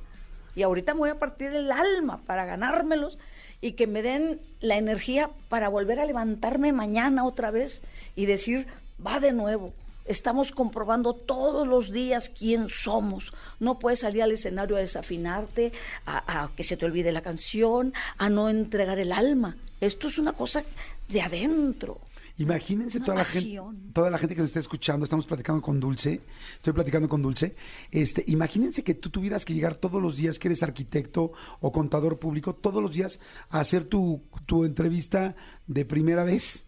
[0.55, 3.17] Y ahorita me voy a partir el alma para ganármelos
[3.61, 7.81] y que me den la energía para volver a levantarme mañana otra vez
[8.15, 8.67] y decir,
[9.05, 9.73] va de nuevo.
[10.05, 13.33] Estamos comprobando todos los días quién somos.
[13.59, 15.71] No puedes salir al escenario a desafinarte,
[16.05, 19.57] a, que se te olvide la canción, a no entregar el alma.
[19.81, 20.63] Esto es una cosa
[21.09, 21.99] de adentro.
[22.37, 23.61] Imagínense toda la gente,
[23.93, 26.21] toda la gente que nos está escuchando, estamos platicando con Dulce,
[26.57, 27.55] estoy platicando con Dulce.
[27.91, 31.31] Este, imagínense que tú tuvieras que llegar todos los días, que eres arquitecto
[31.61, 35.35] o contador público, todos los días a hacer tu, tu entrevista
[35.67, 36.65] de primera vez.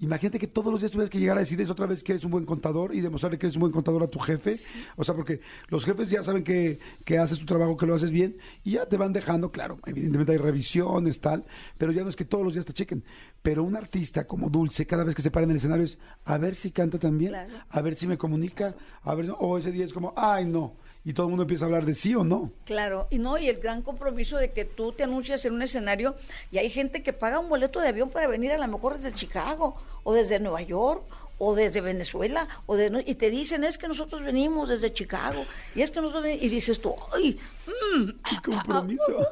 [0.00, 2.32] Imagínate que todos los días tuvieras que llegar a decirles otra vez que eres un
[2.32, 4.56] buen contador y demostrarle que eres un buen contador a tu jefe.
[4.96, 8.10] O sea, porque los jefes ya saben que, que haces tu trabajo, que lo haces
[8.10, 11.44] bien y ya te van dejando, claro, evidentemente hay revisiones, tal,
[11.78, 13.04] pero ya no es que todos los días te chequen.
[13.40, 16.38] Pero un artista como Dulce, cada vez que se para en el escenario es a
[16.38, 17.54] ver si canta también, Claro.
[17.68, 20.74] a ver si me comunica, a ver, o ese día es como, ay, no.
[21.04, 22.50] Y todo el mundo empieza a hablar de sí o no.
[22.64, 26.14] Claro, y no, y el gran compromiso de que tú te anuncias en un escenario
[26.50, 29.12] y hay gente que paga un boleto de avión para venir a lo mejor desde
[29.12, 31.04] Chicago o desde Nueva York
[31.38, 35.44] o desde Venezuela o de, y te dicen es que nosotros venimos desde Chicago
[35.74, 36.38] y es que nosotros ven-".
[36.40, 39.26] y dices tú, ay, mm, ¡Qué compromiso!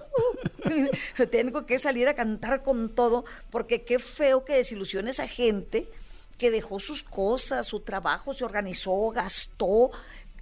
[1.30, 5.88] tengo que salir a cantar con todo porque qué feo que desilusiones a gente
[6.38, 9.90] que dejó sus cosas, su trabajo, se organizó, gastó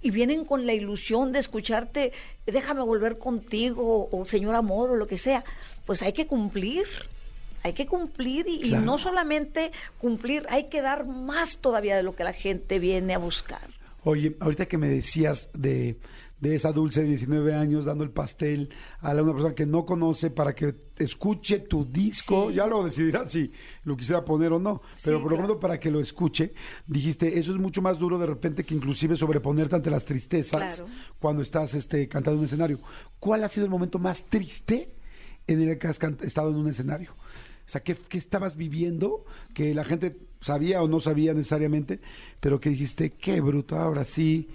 [0.01, 2.11] y vienen con la ilusión de escucharte,
[2.45, 5.43] déjame volver contigo o señor amor o lo que sea.
[5.85, 6.85] Pues hay que cumplir.
[7.63, 12.23] Hay que cumplir y, no solamente cumplir, hay que dar más todavía de lo que
[12.23, 13.61] la gente viene a buscar.
[14.03, 15.95] Oye, ahorita que me decías de,
[16.41, 18.69] de esa dulce de 19 años dando el pastel
[18.99, 22.55] a una persona que no conoce para que escuche tu disco, Sí.
[22.55, 23.51] ya lo decidirá si
[23.83, 25.43] lo quisiera poner o no, pero Sí, por lo claro.
[25.45, 26.53] pronto para que lo escuche,
[26.87, 30.91] dijiste, eso es mucho más duro de repente que inclusive sobreponerte ante las tristezas Claro.
[31.19, 32.79] cuando estás este, cantando en un escenario.
[33.19, 34.95] ¿Cuál ha sido el momento más triste
[35.47, 37.11] en el que has estado en un escenario?
[37.67, 41.99] O sea, ¿qué, qué estabas viviendo que la gente sabía o no sabía necesariamente,
[42.39, 44.49] pero que dijiste, qué bruto, ahora sí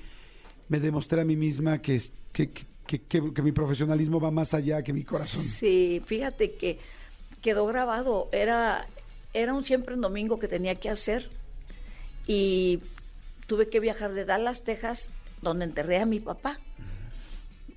[0.68, 2.00] me demostré a mí misma que,
[2.32, 2.50] que,
[2.86, 5.42] que, que- mi profesionalismo va más allá que mi corazón?
[5.42, 6.78] Sí, fíjate que
[7.42, 8.28] quedó grabado.
[8.32, 8.86] Era,
[9.34, 11.30] era un siempre en domingo que tenía que hacer
[12.26, 12.80] y
[13.46, 15.10] tuve que viajar de Dallas, Texas,
[15.42, 16.58] donde enterré a mi papá.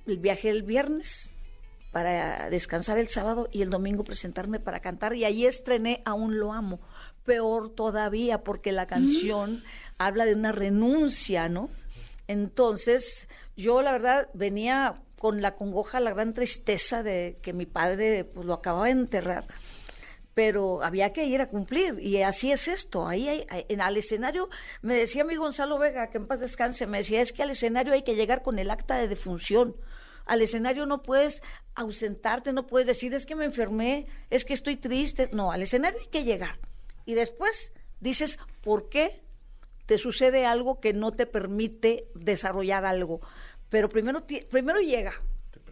[0.06, 1.30] Viajé el viernes
[1.92, 6.52] para descansar el sábado y el domingo presentarme para cantar y ahí estrené Aún lo
[6.52, 6.80] amo.
[7.24, 9.62] Peor todavía porque la canción
[9.98, 11.68] habla de una renuncia, ¿no?
[12.30, 13.26] Entonces,
[13.56, 18.46] yo la verdad venía con la congoja, la gran tristeza de que mi padre pues,
[18.46, 19.48] lo acababa de enterrar,
[20.32, 23.08] pero había que ir a cumplir y así es esto.
[23.08, 24.48] Ahí en al escenario
[24.80, 27.94] me decía mi Gonzalo Vega, que en paz descanse, me decía, es que al escenario
[27.94, 29.74] hay que llegar con el acta de defunción.
[30.24, 31.42] Al escenario no puedes
[31.74, 35.30] ausentarte, no puedes decir, es que me enfermé, es que estoy triste.
[35.32, 36.60] No, al escenario hay que llegar.
[37.06, 39.20] Y después dices, ¿por qué
[39.90, 43.20] te sucede algo que no te permite desarrollar algo?
[43.70, 45.14] Pero primero, primero llega.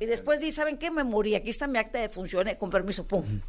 [0.00, 0.90] Y después dices, ¿saben qué?
[0.90, 3.40] Me morí, aquí está mi acta de función, eh, con permiso, pum.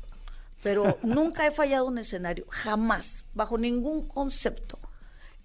[0.62, 4.78] Pero nunca he fallado un escenario, jamás, bajo ningún concepto.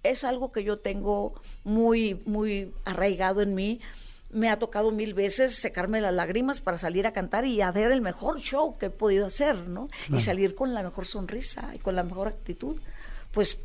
[0.03, 3.81] Es algo que yo tengo muy, muy arraigado en mí.
[4.29, 8.01] Me ha tocado mil veces secarme las lágrimas para salir a cantar y hacer el
[8.01, 9.87] mejor show que he podido hacer, ¿no?
[10.07, 12.79] Y salir con la mejor sonrisa y con la mejor actitud.
[13.31, 13.57] Pues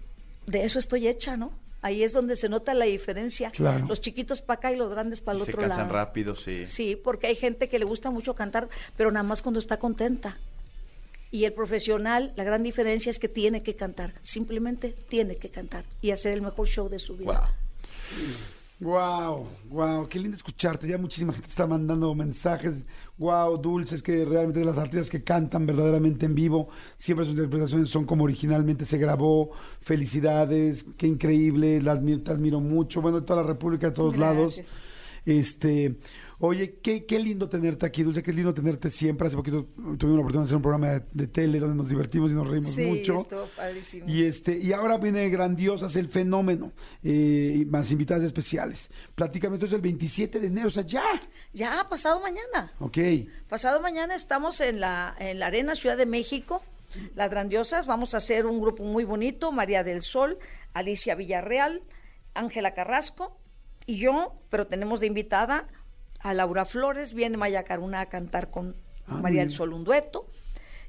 [0.50, 1.52] de eso estoy hecha, ¿no?
[1.82, 3.50] Ahí es donde se nota la diferencia.
[3.50, 3.86] Claro.
[3.86, 5.92] Los chiquitos para acá y los grandes para el Y se otro cansan lado.
[5.94, 6.66] rápido, sí.
[6.66, 10.36] Sí, porque hay gente que le gusta mucho cantar, pero nada más cuando está contenta.
[11.30, 15.84] Y el profesional, la gran diferencia es que tiene que cantar, simplemente tiene que cantar
[16.02, 17.32] y hacer el mejor show de su vida.
[17.32, 17.48] Wow.
[18.80, 20.88] Wow, wow, qué lindo escucharte.
[20.88, 22.82] Ya muchísima gente está mandando mensajes.
[23.18, 28.06] Wow, dulces, que realmente las artistas que cantan verdaderamente en vivo, siempre sus interpretaciones son
[28.06, 29.50] como originalmente se grabó.
[29.82, 33.02] Felicidades, qué increíble, te admiro mucho.
[33.02, 34.62] Bueno, de toda la República, de todos lados.
[35.26, 35.98] Este,
[36.40, 39.26] oye, qué, qué lindo tenerte aquí, Dulce, qué lindo tenerte siempre.
[39.28, 42.30] Hace poquito tuvimos la oportunidad de hacer un programa de, de tele donde nos divertimos
[42.30, 43.16] y nos reímos Sí, mucho.
[43.16, 44.06] estuvo padrísimo.
[44.08, 46.72] Y este, y ahora viene Grandiosas el fenómeno,
[47.02, 48.90] eh, y más invitadas especiales.
[49.14, 51.02] Platícame, entonces el 27 de enero, o sea, ya.
[51.52, 52.72] Ya, pasado mañana.
[52.80, 52.98] Ok.
[53.48, 56.62] Pasado mañana estamos en la, en la Arena Ciudad de México,
[57.14, 57.86] las grandiosas.
[57.86, 60.38] Vamos a hacer un grupo muy bonito: María del Sol,
[60.72, 61.82] Alicia Villarreal,
[62.34, 63.36] Ángela Carrasco
[63.86, 65.66] y yo, pero tenemos de invitada
[66.20, 67.12] a Laura Flores.
[67.14, 68.76] Viene Maya Caruna a cantar con
[69.06, 69.50] Ah, María del.
[69.50, 70.26] Sol un dueto.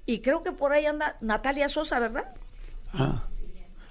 [0.06, 2.34] Y creo que por ahí anda Natalia Sosa, ¿verdad?
[2.94, 3.28] Ah,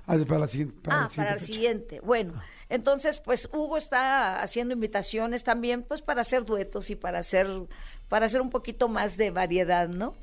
[0.06, 0.74] Ah, para la siguiente.
[0.82, 2.00] Para ah, siguiente para el siguiente.
[2.00, 2.34] Bueno,
[2.68, 7.46] entonces, pues Hugo está haciendo invitaciones también, pues para hacer duetos y para hacer,
[8.08, 10.16] para hacer un poquito más de variedad, ¿no?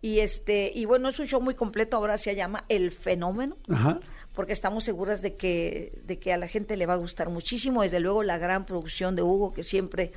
[0.00, 4.00] Y este, y bueno, es un show muy completo, ahora se llama El Fenómeno, Ajá.
[4.32, 7.82] porque estamos seguras de que, de que a la gente le va a gustar muchísimo,
[7.82, 10.12] desde luego la gran producción de Hugo, que siempre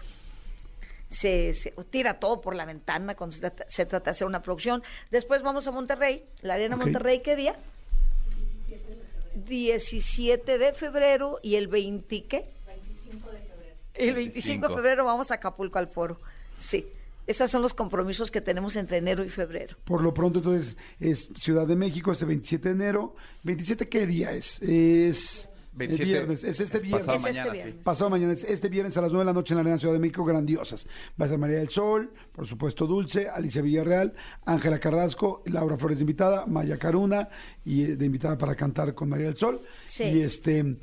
[1.07, 4.41] se, se tira todo por la ventana cuando se trata, se trata de hacer una
[4.41, 4.83] producción.
[5.11, 6.75] Después vamos a Monterrey, la Arena.
[6.75, 7.55] Monterrey, ¿qué día?
[9.45, 12.49] 17 de febrero y el 20, ¿qué?
[12.65, 13.75] 25 de febrero.
[13.93, 16.19] El 25 de febrero vamos a Acapulco al foro.
[16.57, 16.87] Sí,
[17.27, 19.77] esos son los compromisos que tenemos entre enero y febrero.
[19.83, 23.15] Por lo pronto, entonces, es Ciudad de México, este 27 de enero.
[23.43, 24.61] ¿27 qué día es?
[24.61, 27.05] Es 27, el viernes, es este es viernes.
[27.05, 27.75] pasado Es este mañana, viernes.
[27.75, 27.81] sí.
[27.83, 29.93] Pasado mañana, es este viernes a las 9 de la noche en la Arena Ciudad
[29.93, 30.87] de México, grandiosas.
[31.19, 34.13] Va a ser María del Sol, por supuesto Dulce, Alicia Villarreal,
[34.45, 37.29] Ángela Carrasco, Laura Flores de invitada, Maya Caruna,
[37.63, 39.61] y eh, de invitada para cantar con María del Sol.
[39.85, 40.03] Sí.
[40.03, 40.77] Y este,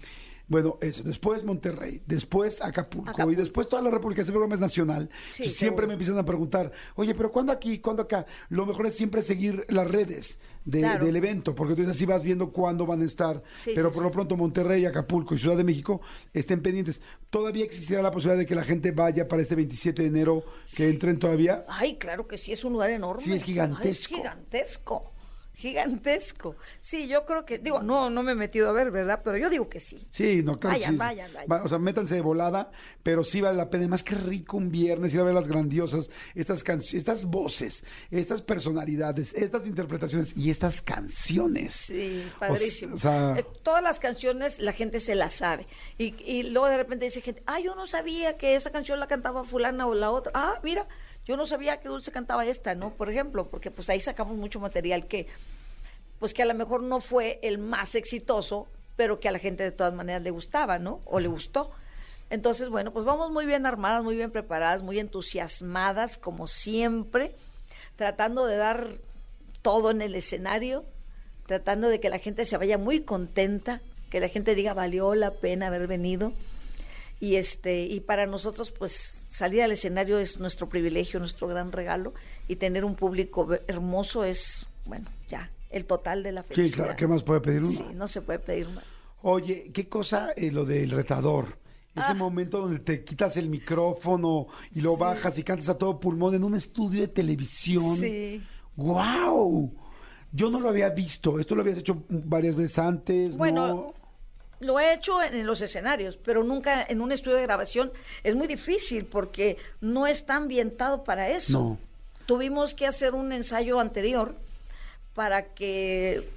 [0.47, 1.03] bueno, eso.
[1.03, 3.33] Después Monterrey, después Acapulco, Acapulco.
[3.33, 4.23] y después toda la República.
[4.23, 5.09] Ese programa es nacional.
[5.31, 7.79] Sí, siempre me empiezan a preguntar, oye, pero ¿cuándo aquí?
[7.79, 8.27] ¿Cuándo acá?
[8.51, 11.05] Lo mejor es siempre seguir las redes de- Claro.
[11.07, 13.43] del evento, porque entonces así vas viendo cuándo van a estar.
[13.57, 16.01] Sí, pero sí, por lo pronto Monterrey, Acapulco y Ciudad de México
[16.33, 17.01] estén pendientes.
[17.31, 20.45] ¿Todavía existirá la posibilidad de que la gente vaya para este 27 de enero,
[20.75, 21.65] que entren todavía?
[21.69, 23.23] Ay, claro que sí, es un lugar enorme.
[23.23, 23.83] Sí, es gigantesco.
[23.85, 25.11] Ay, es gigantesco.
[25.55, 26.56] Gigantesco.
[26.81, 29.20] Sí, yo creo que, digo, no, no me he metido a ver, ¿verdad?
[29.24, 30.06] Pero yo digo que sí.
[30.10, 30.97] Sí, no, claro Vayan, sí.
[30.98, 31.51] vayan, vayan.
[31.51, 32.70] Va- o sea, métanse de volada,
[33.02, 33.86] pero sí vale la pena.
[33.89, 38.43] Más que rico un viernes ir a ver las grandiosas, estas canciones, estas voces, estas
[38.43, 41.72] personalidades, estas interpretaciones y estas canciones.
[41.72, 42.94] Sí, padrísimo.
[42.97, 45.66] O, sea, todas las canciones la gente se las sabe.
[45.98, 49.06] Y, y luego de repente dice gente, ah, yo no sabía que esa canción la
[49.06, 50.32] cantaba fulana o la otra.
[50.35, 50.86] Ah, mira,
[51.27, 52.95] yo no sabía que Dulce cantaba esta, ¿no?
[52.95, 55.27] Por ejemplo, porque pues ahí sacamos mucho material que,
[56.19, 59.63] pues que a lo mejor no fue el más exitoso, pero que a la gente
[59.63, 61.01] de todas maneras le gustaba, ¿no?
[61.05, 61.71] O le gustó.
[62.31, 67.35] Entonces, bueno, pues vamos muy bien armadas, muy bien preparadas, muy entusiasmadas, como siempre,
[67.97, 68.89] tratando de dar
[69.63, 70.85] todo en el escenario,
[71.47, 73.81] tratando de que la gente se vaya muy contenta,
[74.11, 76.33] que la gente diga valió la pena haber venido.
[77.25, 82.13] Y este, y para nosotros, pues, salir al escenario es nuestro privilegio, nuestro gran regalo,
[82.49, 86.85] y tener un público hermoso es, bueno, ya, el total de la sí, felicidad.
[86.85, 87.71] claro, ¿qué más puede pedir uno?
[87.73, 88.85] Sí, no se puede pedir más.
[89.23, 91.57] Oye, ¿qué cosa eh, lo del retador?
[91.95, 92.15] Ese Ah.
[92.15, 96.45] momento donde te quitas el micrófono y lo bajas y cantas a todo pulmón en
[96.45, 97.97] un estudio de televisión.
[97.97, 98.43] Sí.
[98.77, 99.73] ¡Guau!
[100.33, 101.39] Yo no lo había visto.
[101.39, 103.95] Esto lo habías hecho varias veces antes, Bueno, ¿no?
[104.60, 107.93] Lo he hecho en, en los escenarios, pero nunca en un estudio de grabación.
[108.22, 111.59] Es muy difícil porque no está ambientado para eso.
[111.60, 111.78] No.
[112.26, 114.35] Tuvimos que hacer un ensayo anterior
[115.14, 116.28] para que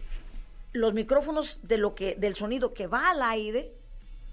[0.73, 3.71] los micrófonos de lo que del sonido que va al aire,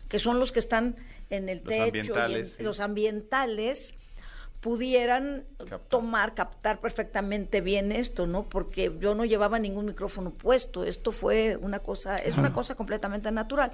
[0.08, 0.96] que son los que están
[1.30, 2.62] en el Los techo, y en- ambientales, sí.
[2.62, 3.94] los ambientales
[4.64, 5.80] pudieran Captar.
[5.90, 8.48] tomar, captar perfectamente bien esto, ¿no?
[8.48, 13.30] Porque yo no llevaba ningún micrófono puesto, esto fue una cosa, es una cosa completamente
[13.30, 13.72] natural.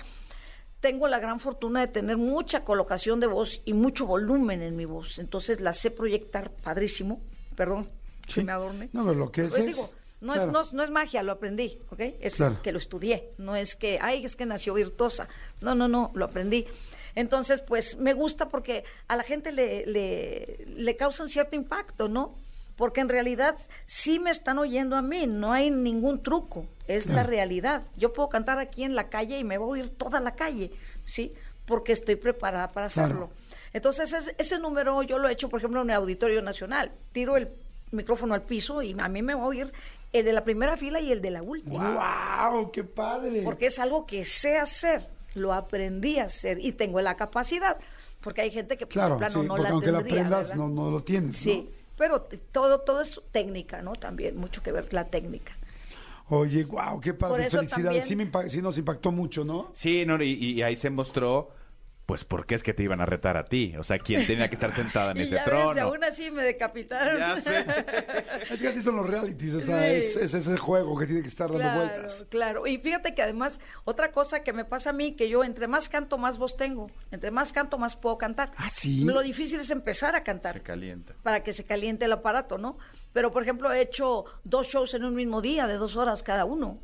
[0.80, 4.84] Tengo la gran fortuna de tener mucha colocación de voz y mucho volumen en mi
[4.84, 7.20] voz, entonces la sé proyectar padrísimo,
[7.54, 7.88] perdón,
[8.26, 8.40] Sí.
[8.40, 8.88] que me adorne.
[8.92, 9.88] No, pero lo que es Pues es- digo,
[10.20, 10.48] no, claro.
[10.48, 12.00] es, no, es- no es magia, lo aprendí, ¿ok?
[12.20, 12.60] Es Claro.
[12.62, 15.28] que lo estudié, no es que, ay, es que nació virtuosa.
[15.60, 16.66] No, no, no, lo aprendí.
[17.14, 22.34] Entonces, pues me gusta porque a la gente le, le, le causan cierto impacto, ¿no?
[22.76, 27.22] porque en realidad sí me están oyendo a mí, no hay ningún truco, es la
[27.24, 27.82] realidad.
[27.98, 30.70] Yo puedo cantar aquí en la calle y me va a oír toda la calle,
[31.04, 31.34] ¿sí?
[31.66, 33.04] Porque estoy preparada para Claro.
[33.06, 33.30] hacerlo.
[33.74, 36.90] Entonces, ese, ese número yo lo he hecho, por ejemplo, en el Auditorio Nacional.
[37.12, 37.50] Tiro el
[37.90, 39.70] micrófono al piso y a mí me va a oír
[40.14, 42.48] el de la primera fila y el de la última.
[42.50, 42.72] ¡Wow!
[42.72, 43.42] ¡Qué padre!
[43.42, 47.77] Porque es algo que sé hacer, lo aprendí a hacer y tengo la capacidad.
[48.20, 50.62] Porque hay gente que, pues, Claro, plano, sí, no la aunque la tendría, aprendas, ¿verdad?
[50.65, 51.35] no, no lo tienes.
[51.47, 51.52] ¿no?
[51.52, 53.94] Sí, pero todo, todo es técnica, ¿no?
[53.94, 55.52] También, mucho que ver la técnica.
[56.28, 57.47] Oye, wow, qué Por padre.
[57.47, 58.07] eso Felicidades.
[58.07, 59.70] también- Sí, me sí nos impactó mucho, ¿no?
[59.74, 61.51] Sí, no, y, y ahí se mostró,
[62.10, 63.72] pues, por qué es que te iban a retar a ti.
[63.78, 65.68] O sea, quién tenía que estar sentada en y ese ya trono.
[65.74, 67.18] ves, aún así me decapitaron.
[67.20, 67.64] Ya sé.
[68.50, 69.86] Es que así son los realities, o sea, Sí.
[69.96, 72.26] es, es ese juego que tiene que estar dando Claro, vueltas.
[72.28, 72.66] claro.
[72.66, 75.88] Y fíjate que además, otra cosa que me pasa a mí, que yo entre más
[75.88, 76.90] canto, más voz tengo.
[77.12, 78.50] Entre más canto, más puedo cantar.
[78.56, 79.04] Ah, ¿sí?
[79.04, 80.54] Lo difícil es empezar a cantar.
[80.54, 81.14] Se calienta.
[81.22, 82.76] para que se caliente el aparato, ¿no?
[83.12, 86.44] Pero, por ejemplo, he hecho dos shows en un mismo día, de dos horas cada
[86.44, 86.80] uno.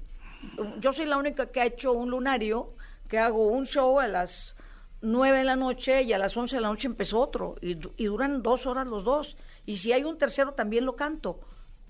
[0.78, 2.74] Yo soy la única que ha hecho un lunario,
[3.08, 4.56] que hago un show a las
[5.00, 7.92] nueve de la noche y a las once de la noche empezó otro, y, du-
[7.96, 9.36] y duran dos horas los dos.
[9.64, 11.40] Y si hay un tercero, también lo canto.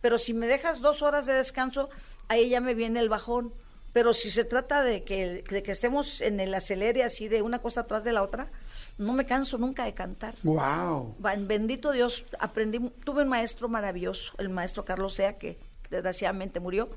[0.01, 1.89] Pero si me dejas dos horas de descanso,
[2.29, 3.53] ahí ya me viene el bajón.
[3.93, 7.61] Pero si se trata de que, de que estemos en el acelere así de una
[7.61, 8.51] cosa atrás de la otra,
[8.99, 10.35] no me canso nunca de cantar.
[10.43, 11.17] Wow.
[11.19, 15.59] Bendito Dios, aprendí, tuve un maestro maravilloso, el maestro Carlos Sea, que
[15.89, 16.91] desgraciadamente murió,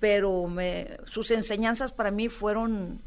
[0.00, 3.00] pero me, sus enseñanzas para mí fueron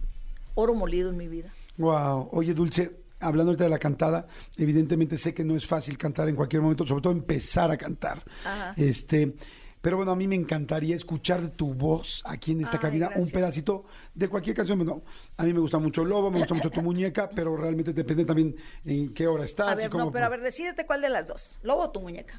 [0.55, 1.53] oro molido en mi vida.
[1.77, 2.29] Wow.
[2.31, 4.27] Oye, Dulce, hablando ahorita de la cantada,
[4.57, 8.23] evidentemente sé que no es fácil cantar en cualquier momento, sobre todo empezar a cantar.
[8.45, 8.73] Ajá.
[8.77, 9.33] Este,
[9.81, 13.09] pero bueno, a mí me encantaría escuchar de tu voz aquí en esta Ay, cabina
[13.15, 14.77] un pedacito de cualquier canción.
[14.79, 15.03] Bueno,
[15.37, 18.55] a mí me gusta mucho Lobo, me gusta mucho tu muñeca, pero realmente depende también
[18.83, 19.69] en qué hora estás.
[19.69, 21.91] A y ver, cómo- no, pero a ver, decídete cuál de las dos, lobo o
[21.91, 22.37] tu muñeca.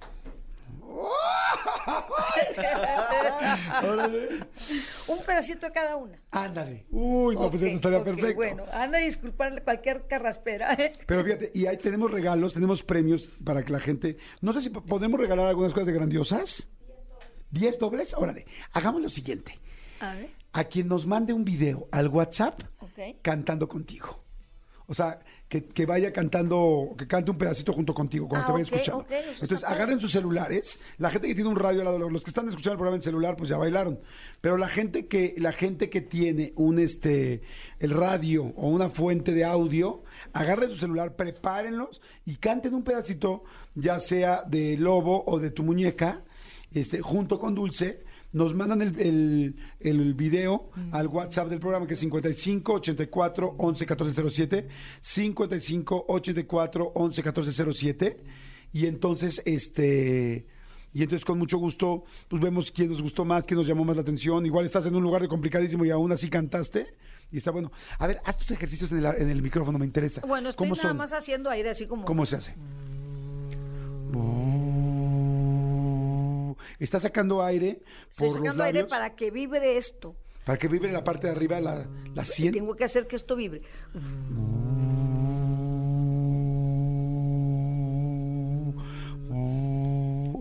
[3.83, 4.41] Órale.
[5.09, 6.19] Un pedacito de cada una.
[6.31, 6.87] Ándale.
[6.91, 8.35] Uy, no, pues Ok, eso estaría ok, perfecto.
[8.37, 10.75] Bueno, anda a disculpar cualquier carraspera.
[10.75, 10.93] ¿eh?
[11.07, 14.17] Pero fíjate, y ahí tenemos regalos, tenemos premios para que la gente.
[14.41, 16.69] No sé si po- podemos regalar algunas cosas de grandiosas.
[17.51, 18.15] ¿Diez dobles?
[18.15, 18.47] Órale.
[18.73, 19.59] Hagamos lo siguiente.
[20.01, 23.17] A ver, A quien nos mande un video al WhatsApp ok.
[23.23, 24.23] cantando contigo.
[24.87, 25.19] O sea,
[25.49, 28.73] que, que vaya cantando, que cante un pedacito junto contigo cuando Ah, te vaya ok,
[28.73, 29.07] escuchando.
[29.41, 30.79] Entonces, agarren sus celulares.
[30.99, 33.03] La gente que tiene un radio al lado, los que están escuchando el programa en
[33.03, 33.99] celular, pues ya bailaron.
[34.43, 37.43] Pero la gente que, la gente que tiene un este
[37.79, 40.03] el radio o una fuente de audio,
[40.33, 43.45] agarren su celular, prepárenlos y canten un pedacito,
[43.75, 46.23] ya sea de Lobo o de tu muñeca,
[46.75, 48.07] este, junto con Dulce.
[48.33, 53.87] Nos mandan el, el, el video al WhatsApp del programa que es 55 84 11
[53.87, 54.69] 14 07
[55.01, 58.17] 55 84 11 14 07
[58.73, 60.47] y entonces este
[60.93, 63.97] y entonces con mucho gusto pues vemos quién nos gustó más, quién nos llamó más
[63.97, 64.45] la atención.
[64.45, 66.87] Igual estás en un lugar de complicadísimo y aún así cantaste
[67.31, 67.73] y está bueno.
[67.99, 70.23] A ver, haz tus ejercicios en el, en el micrófono, me interesa.
[70.27, 70.97] Bueno, estoy ¿Cómo nada son?
[70.97, 72.05] más haciendo aire así como...
[72.05, 72.53] ¿Cómo se hace?
[72.53, 72.88] Oh.
[76.79, 80.17] Está sacando aire por Estoy los sacando aire labios para que vibre esto.
[80.45, 82.53] para que vibre la parte de arriba, la, la sien.
[82.53, 83.63] Tengo que hacer que esto vibre.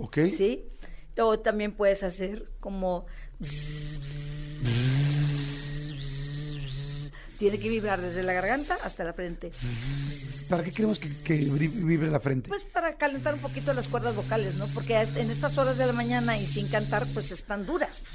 [0.01, 0.17] Ok.
[0.25, 0.67] ¿Sí?
[1.19, 3.05] O también puedes hacer como...
[7.37, 9.51] Tiene que vibrar desde la garganta hasta la frente.
[10.49, 12.49] ¿Para qué queremos que, que vibre la frente?
[12.49, 14.65] Pues para calentar un poquito las cuerdas vocales, ¿no?
[14.73, 18.05] Porque en estas horas de la mañana y sin cantar, pues están duras.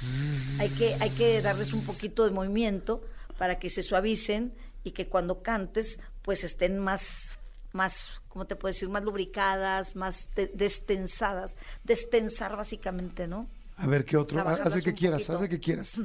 [0.59, 3.01] Hay que, hay que darles un poquito de movimiento
[3.37, 7.31] para que se suavicen y que cuando cantes, pues estén más,
[7.71, 8.89] más, ¿cómo te puedo decir?
[8.89, 11.55] Más lubricadas, más de- destensadas.
[11.85, 13.47] Destensar básicamente, ¿no?
[13.77, 14.39] A ver, ¿qué otro?
[14.39, 15.95] El que quieras, el que quieras.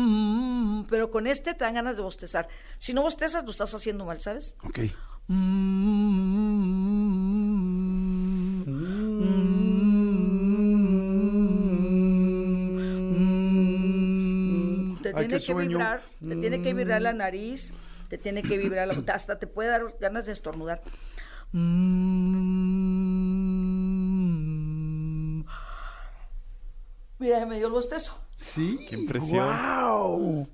[0.88, 2.48] Pero con este te dan ganas de bostezar.
[2.78, 4.56] Si no bostezas, lo estás haciendo mal, ¿sabes?
[4.64, 4.78] Ok.
[15.02, 15.68] Te Ay, tiene que sueño.
[15.78, 17.72] vibrar, te tiene que vibrar la nariz,
[18.08, 20.82] te tiene que vibrar la hasta te puede dar ganas de estornudar.
[27.18, 28.16] Mira, me dio el bostezo.
[28.40, 28.78] Sí.
[28.88, 29.46] Qué impresión.
[29.46, 30.48] ¡Wow!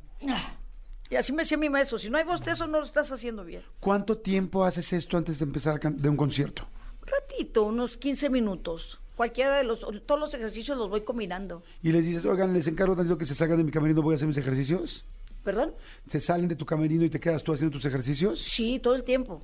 [1.09, 3.63] Y así me decía mi maestro, si no hay bostezo no lo estás haciendo bien.
[3.79, 6.67] ¿Cuánto tiempo haces esto antes de empezar can- de un concierto?
[7.01, 8.99] Un ratito, unos 15 minutos.
[9.15, 11.63] Cualquiera de los, todos los ejercicios los voy combinando.
[11.83, 14.17] Y les dices, oigan, les encargo tanto que se salgan de mi camerino, voy a
[14.17, 15.05] hacer mis ejercicios.
[15.45, 15.73] ¿Perdón?
[16.11, 18.41] ¿Se salen de tu camerino y te quedas tú haciendo tus ejercicios?
[18.41, 19.41] Sí, todo el tiempo.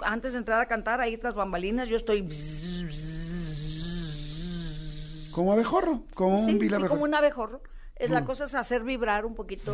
[0.00, 2.26] Antes de entrar a cantar, ahí tras bambalinas, yo estoy...
[5.32, 7.62] Como abejorro, como Sí, un vil sí, como un abejorro.
[7.96, 8.14] Es Mm.
[8.14, 9.72] la cosa es hacer vibrar un poquito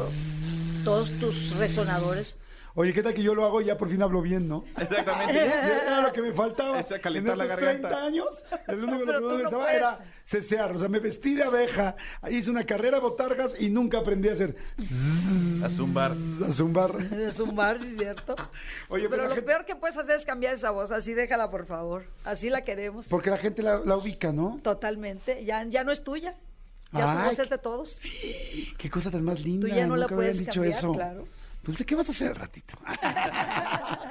[0.85, 2.39] todos tus resonadores.
[2.79, 4.63] Oye, ¿qué tal que yo lo hago y ya por fin hablo bien, no?
[4.79, 5.47] Exactamente.
[5.47, 6.79] Era lo que me faltaba.
[6.79, 7.89] Esa calentar en la garganta.
[7.89, 9.77] 30 años, el único Pero que no estaba puedes.
[9.79, 10.77] era cesear.
[10.77, 11.97] O sea, me vestí de abeja,
[12.31, 14.57] hice una carrera botargas y nunca aprendí a hacer
[15.65, 16.11] A zumbar.
[16.13, 16.93] a zumbar.
[17.11, 18.37] De zumbar, sí cierto.
[18.91, 20.91] Oye, pero Pero la lo gente- peor que puedes hacer es cambiar esa voz.
[20.91, 22.05] Así déjala, por favor.
[22.25, 23.07] Así la queremos.
[23.09, 24.61] Porque la gente la, la ubica, ¿no?
[24.63, 25.45] Totalmente.
[25.47, 26.35] Ya, ya no es tuya.
[26.93, 28.01] Ya tu voz es de todos.
[28.79, 29.67] Qué cosa tan más linda.
[29.67, 30.93] Tú ya no la nunca habían puedes dicho cambiar, eso.
[30.93, 31.27] claro.
[31.67, 32.77] Dulce, ¿qué vas a hacer al ratito?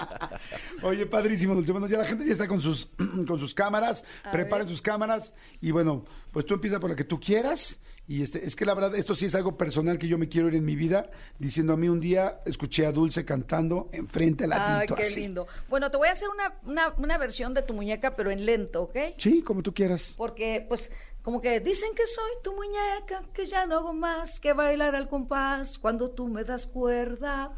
[0.83, 1.71] Oye, padrísimo, Dulce.
[1.71, 2.89] Bueno, ya la gente ya está con sus,
[3.27, 4.03] con sus cámaras.
[4.23, 4.73] A Preparen ver.
[4.73, 5.33] sus cámaras.
[5.61, 7.79] Y bueno, pues tú empieza por la que tú quieras.
[8.07, 10.47] Y este, es que la verdad, esto sí es algo personal que yo me quiero
[10.49, 11.09] ir en mi vida.
[11.39, 14.95] Diciendo a mí un día, escuché a Dulce cantando enfrente al Ay, ladito.
[14.95, 15.21] qué así.
[15.21, 15.47] lindo.
[15.69, 18.83] Bueno, te voy a hacer una, una, una versión de tu muñeca, pero en lento,
[18.83, 18.97] ¿ok?
[19.17, 20.13] Sí, como tú quieras.
[20.17, 20.91] Porque, pues,
[21.25, 25.09] como que dicen que soy tu muñeca, que ya no hago más que bailar al
[25.09, 27.51] compás cuando tú me das cuerda.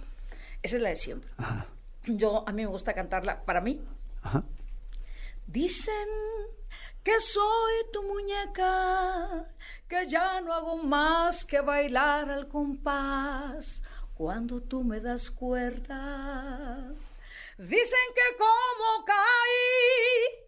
[0.64, 1.30] Esa es la de siempre.
[1.36, 1.68] Ajá.
[2.06, 3.86] Yo, a mí me gusta cantarla para mí.
[4.22, 4.46] Ajá.
[5.48, 6.08] Dicen
[7.04, 9.54] que soy tu muñeca,
[9.90, 13.84] que ya no hago más que bailar al compás
[14.14, 16.94] cuando tú me das cuerda.
[17.58, 20.48] Dicen que como caí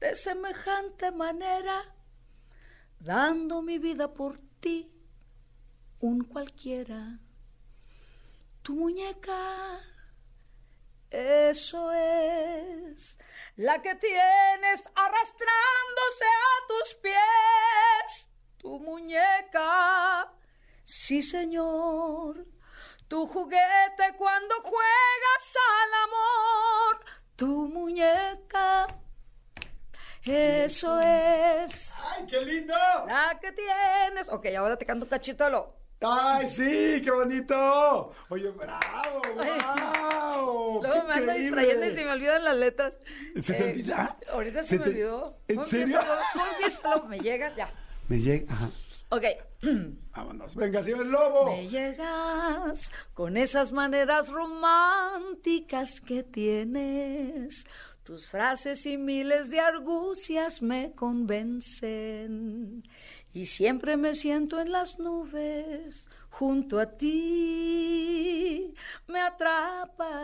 [0.00, 1.94] de semejante manera,
[3.00, 4.90] dando mi vida por ti,
[6.00, 7.20] un cualquiera.
[8.62, 9.80] Tu muñeca
[11.10, 13.18] eso es
[13.56, 20.30] la que tienes arrastrándose a tus pies, tu muñeca.
[20.84, 22.46] Sí, señor,
[23.08, 27.04] tu juguete cuando juegas al amor,
[27.36, 28.86] tu muñeca.
[30.30, 32.74] Eso es ¡Ay, qué lindo!
[33.06, 34.28] la que tienes.
[34.30, 35.76] Ok, ahora te canto un cachito de lo.
[36.00, 37.00] ¡Ay, sí!
[37.02, 38.12] ¡Qué bonito!
[38.28, 40.82] Oye, bravo, wow.
[40.82, 42.98] Luego me ando distrayendo y se me olvidan las letras.
[43.42, 44.16] ¿Se te Eh, olvida?
[44.32, 45.38] Ahorita se, ¿Se me te- olvidó.
[45.48, 45.98] ¿En serio?
[46.34, 47.72] Confiésalo, me llegas, ya.
[48.08, 48.68] Me llega, ajá.
[49.10, 49.24] Ok.
[50.14, 50.54] Vámonos.
[50.54, 51.46] Venga, señor Lobo.
[51.46, 57.66] Me llegas con esas maneras románticas que tienes.
[58.08, 62.82] Tus frases y miles de argucias me convencen.
[63.34, 68.74] Y siempre me siento en las nubes junto a ti.
[69.08, 70.16] Me atrapas,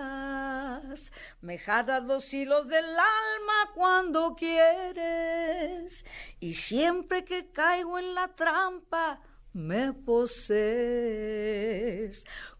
[1.43, 6.07] me jalas los hilos del alma cuando quieres.
[6.41, 9.21] Y siempre que caigo en la trampa,
[9.53, 10.65] me posees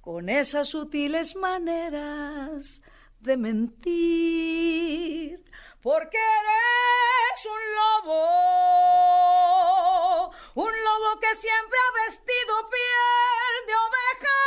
[0.03, 2.83] con esas sutiles maneras
[3.25, 5.41] de mentir,
[5.81, 8.27] porque eres un lobo,
[10.55, 14.41] un lobo que siempre ha vestido piel de oveja,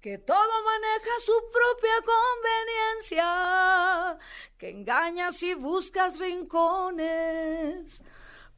[0.00, 4.18] que todo maneja su propia conveniencia,
[4.58, 8.02] que engañas y buscas rincones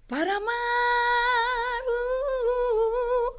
[0.08, 3.36] para amar uh,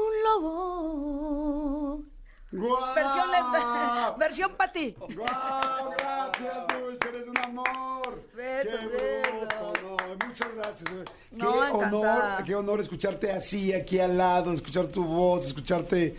[0.00, 2.05] un lobo.
[2.56, 2.94] ¡Guau!
[2.94, 4.94] Versión versión para ti.
[4.98, 5.90] ¡Guau!
[5.98, 8.22] Gracias, Dulce, eres un amor.
[8.34, 10.90] Besos, qué bruto, no, muchas gracias.
[10.90, 16.16] Qué No, honor, qué honor escucharte así, aquí al lado, escuchar tu voz, escucharte,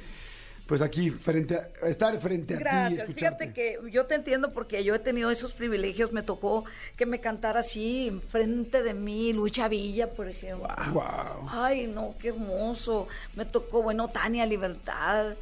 [0.68, 3.08] pues aquí frente a, estar frente a ti, Gracias.
[3.08, 6.12] Fíjate que yo te entiendo porque yo he tenido esos privilegios.
[6.12, 6.66] Me tocó
[6.96, 10.68] que me cantara así enfrente de mí, Lucha Villa, por ejemplo.
[10.94, 11.50] Wow.
[11.50, 13.08] Ay, no, qué hermoso.
[13.36, 15.36] Me tocó, bueno, Tania Libertad.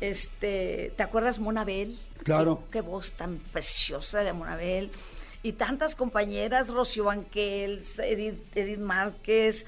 [0.00, 1.98] Este, ¿te acuerdas Monabel?
[2.24, 2.62] Claro.
[2.70, 4.90] Qué, qué voz tan preciosa de Monabel.
[5.42, 9.64] Y tantas compañeras, Rocío Banquels, Edith, Edith Márquez,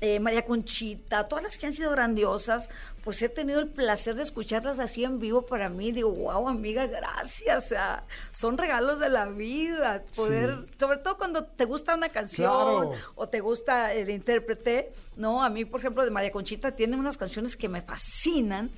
[0.00, 2.68] eh, María Conchita, todas las que han sido grandiosas,
[3.02, 5.90] pues he tenido el placer de escucharlas así en vivo para mí.
[5.90, 7.64] Digo, wow, amiga, gracias.
[7.64, 10.04] O sea, son regalos de la vida.
[10.14, 12.92] Poder, sobre todo cuando te gusta una canción Claro.
[13.14, 15.42] o te gusta el intérprete, ¿no?
[15.42, 18.70] A mí, por ejemplo, de María Conchita tiene unas canciones que me fascinan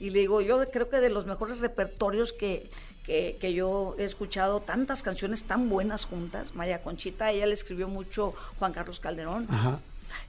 [0.00, 2.70] y le digo, yo creo que de los mejores repertorios que,
[3.04, 7.88] que, que yo he escuchado, tantas canciones tan buenas juntas, María Conchita, ella le escribió
[7.88, 9.46] mucho Juan Carlos Calderón.
[9.50, 9.80] Ajá.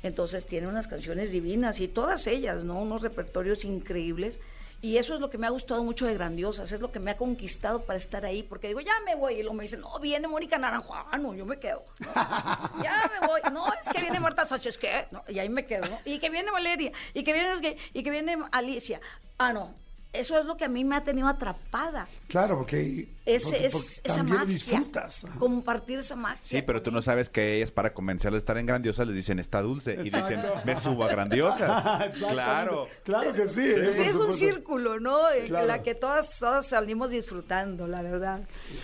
[0.04, 2.80] Entonces tiene unas canciones divinas y todas ellas, ¿no?
[2.82, 4.40] Unos repertorios increíbles.
[4.80, 7.10] Y eso es lo que me ha gustado mucho de Grandiosas, es lo que me
[7.10, 10.00] ha conquistado para estar ahí, porque digo, ya me voy, y luego me dicen, no,
[10.00, 11.84] viene Mónica Naranjo, ah, no, yo me quedo.
[12.84, 15.08] ya me voy, no, es que viene Marta Sánchez, ¿qué?
[15.10, 15.98] No, y ahí me quedo, ¿no?
[16.06, 19.02] Y que viene Valeria, y que viene, y que viene Alicia,
[19.40, 19.74] ah, no,
[20.14, 22.08] eso es lo que a mí me ha tenido atrapada.
[22.28, 23.44] Claro, porque, porque- es,
[23.74, 24.54] porque esa también lo magia.
[24.54, 25.26] disfrutas.
[25.38, 26.40] Compartir esa magia.
[26.42, 29.38] Sí, pero tú no sabes que ellas para convencerles de estar en Grandiosa les dicen
[29.40, 32.12] está dulce y dicen me subo a Grandiosas.
[32.18, 32.88] Claro.
[33.04, 33.62] Claro que sí.
[33.62, 34.34] eh, es un supuesto.
[34.38, 35.30] círculo, ¿no?
[35.30, 35.68] En Claro.
[35.68, 38.42] la que todas, todas salimos disfrutando, la verdad.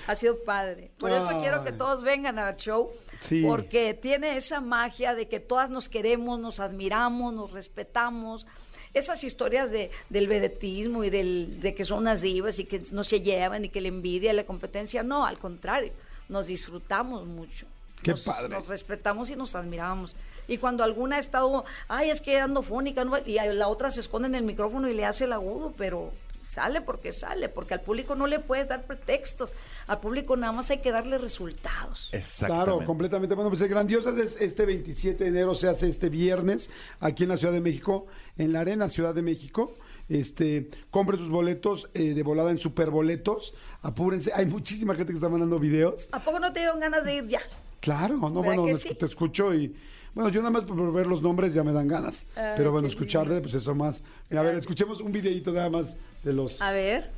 [0.07, 0.91] Ha sido padre.
[0.99, 1.41] Por eso Ay.
[1.41, 2.91] quiero que todos vengan al show,
[3.21, 3.43] Sí.
[3.45, 8.45] porque tiene esa magia de que todas nos queremos, nos admiramos, nos respetamos.
[8.93, 13.03] Esas historias de, del vedetismo y del, de que son unas divas y que no
[13.03, 15.91] se llevan y que la envidia y la competencia, no, al contrario,
[16.29, 17.65] nos disfrutamos mucho.
[18.01, 18.49] Qué nos, padre.
[18.49, 20.15] Nos respetamos y nos admiramos.
[20.47, 23.89] Y cuando alguna ha estado, ay, es que ando fónica, no va-", y la otra
[23.91, 26.11] se esconde en el micrófono y le hace el agudo, pero
[26.53, 29.53] sale porque sale, porque al público no le puedes dar pretextos,
[29.87, 32.09] al público nada más hay que darle resultados.
[32.11, 32.65] Exactamente.
[32.65, 33.35] Claro, completamente.
[33.35, 36.69] Bueno, pues el Grandiosas es este 27 de enero, se hace este viernes
[36.99, 38.05] aquí en la Ciudad de México,
[38.37, 39.75] en la Arena Ciudad de México.
[40.09, 43.53] Este, compre sus boletos eh, de volada en Superboletos.
[43.81, 46.09] Apúrense, hay muchísima gente que está mandando videos.
[46.11, 47.41] ¿A poco no te dieron ganas de ir ya?
[47.79, 48.93] Claro, no, ¿Verdad bueno, sí?
[48.95, 49.75] te escucho y
[50.13, 52.27] bueno, yo nada más por ver los nombres ya me dan ganas.
[52.35, 54.03] Ah, Pero bueno, escucharte, pues eso más.
[54.31, 56.61] A ver, escuchemos un videito nada más de los.
[56.61, 57.11] A ver.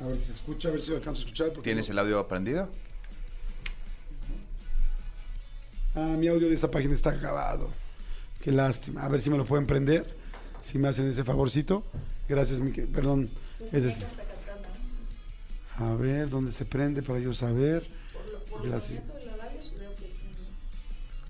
[0.00, 1.48] A ver si se escucha, a ver si lo alcanzo a escuchar.
[1.52, 2.68] porque ¿Tienes no- el audio aprendido?
[5.94, 7.70] Ah, mi audio de esta página está acabado.
[8.42, 9.04] Qué lástima.
[9.04, 10.16] A ver si me lo pueden prender.
[10.62, 11.84] Si me hacen ese favorcito.
[12.28, 13.30] Gracias, mi Perdón.
[13.72, 14.04] Es este.
[15.78, 17.86] A ver, ¿dónde se prende para yo saber?
[18.62, 19.02] Gracias.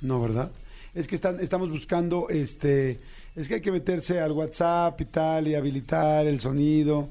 [0.01, 0.51] No, ¿verdad?
[0.95, 3.01] Es que están, estamos buscando, este,
[3.37, 7.09] es que hay que meterse al WhatsApp y tal, y habilitar el sonido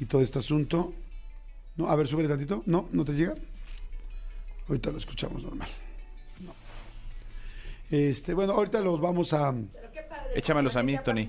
[0.00, 0.92] y todo este asunto.
[1.76, 2.62] No, a ver, súbele tantito.
[2.66, 3.34] No, no te llega.
[4.68, 5.68] Ahorita lo escuchamos normal.
[6.40, 6.52] No.
[7.90, 9.52] Este, bueno, ahorita los vamos a.
[9.52, 10.30] Pero qué padre.
[10.36, 11.26] Échamelos a mí, Tony.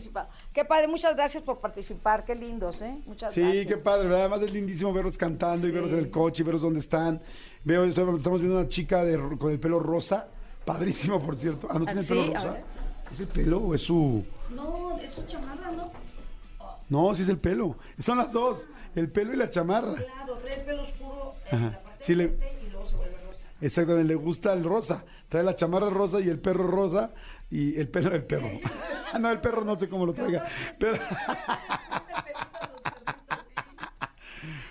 [0.54, 2.98] Qué padre, muchas gracias por participar, qué lindos, ¿eh?
[3.06, 3.68] Muchas Sí, gracias.
[3.68, 4.22] qué padre, ¿verdad?
[4.22, 5.74] Además es lindísimo verlos cantando y Sí.
[5.74, 7.22] verlos en el coche y verlos dónde están.
[7.64, 10.28] Veo, estoy- estamos viendo una chica de, con el pelo rosa,
[10.64, 11.68] padrísimo, por cierto.
[11.70, 12.30] Ah, ¿no tiene ¿Ah, el pelo sí?
[12.32, 12.58] A rosa?
[13.12, 14.26] ¿Es el pelo o es su...?
[14.50, 15.92] No, es su chamarra, ¿no?
[16.90, 17.78] No, sí es el pelo.
[18.00, 19.96] Son las dos, el pelo y la chamarra.
[19.96, 21.70] Claro, trae el pelo oscuro en Ajá.
[21.72, 23.48] la parte Sí, de le- y luego se vuelve rosa.
[23.62, 25.04] Exactamente, le gusta el rosa.
[25.30, 27.12] Trae la chamarra rosa y el perro rosa
[27.50, 28.50] y el pelo del perro.
[29.20, 30.46] no, el perro no sé cómo lo traiga.
[30.80, 30.98] Pero,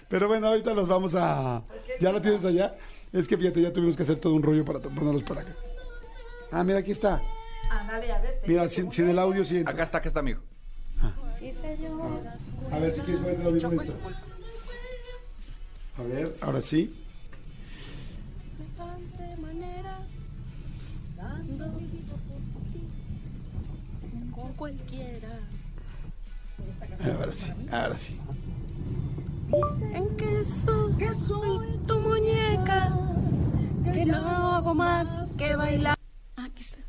[0.08, 1.62] pero bueno, ahorita los vamos a...
[2.00, 2.76] ¿Ya lo tienes allá?
[3.12, 5.54] Es que fíjate, ya tuvimos que hacer todo un rollo para ponerlos para acá.
[6.52, 7.22] Ah, mira, aquí está.
[7.70, 8.38] Ándale, ya ves.
[8.46, 9.62] Mira, sin, ¿cómo sin el audio, sí.
[9.66, 10.40] Acá está, acá está, amigo.
[11.38, 12.22] Sí, señor.
[12.70, 13.94] A ver si quieres ponerte el audio con esto.
[15.98, 17.00] A ver, ahora sí.
[19.18, 20.00] de manera
[21.16, 22.82] dando mi vida por ti
[24.34, 25.38] con cualquiera
[27.04, 28.18] Ahora sí, ahora sí.
[29.92, 32.96] en que soy tu muñeca
[33.84, 34.16] que no
[34.54, 35.96] hago más que bailar
[36.36, 36.83] Aquí está.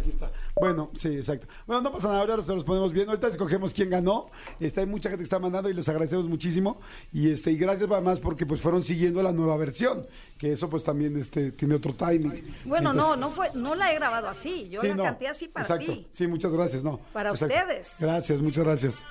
[0.00, 0.30] Aquí está.
[0.54, 1.46] Bueno, sí, exacto.
[1.66, 3.08] Bueno, no pasa nada, ahora se los ponemos bien.
[3.08, 4.30] Ahorita escogemos quién ganó.
[4.60, 6.80] Este, hay mucha gente que está mandando y les agradecemos muchísimo.
[7.12, 10.06] Y este, y gracias además porque pues fueron siguiendo la nueva versión,
[10.38, 12.44] que eso pues también este, tiene otro timing.
[12.64, 14.68] Bueno, Entonces- no, no fue, no la he grabado así.
[14.68, 15.92] Yo Sí, la no, canté así para exacto.
[15.92, 16.06] ti.
[16.10, 16.98] Sí, muchas gracias, no.
[17.12, 17.54] Para Exacto.
[17.54, 17.94] ustedes.
[18.00, 19.04] Gracias, muchas gracias.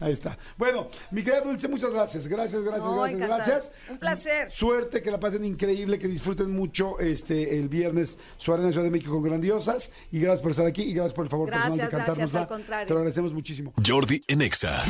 [0.00, 0.36] Ahí está.
[0.58, 2.26] Bueno, mi querida Dulce, muchas gracias.
[2.28, 3.44] Gracias, gracias, No, gracias, encantada.
[3.44, 3.72] gracias.
[3.88, 4.50] Un placer.
[4.50, 8.90] Suerte, que la pasen increíble, que disfruten mucho este el viernes su Arena Ciudad de
[8.90, 9.92] México con grandiosas.
[10.10, 12.40] Y gracias por estar aquí y gracias por el favor Gracias, personal de gracias, cantárnosla.
[12.40, 12.86] al contrario.
[12.86, 13.72] Te lo agradecemos muchísimo.
[13.86, 14.84] Jordi en Exa.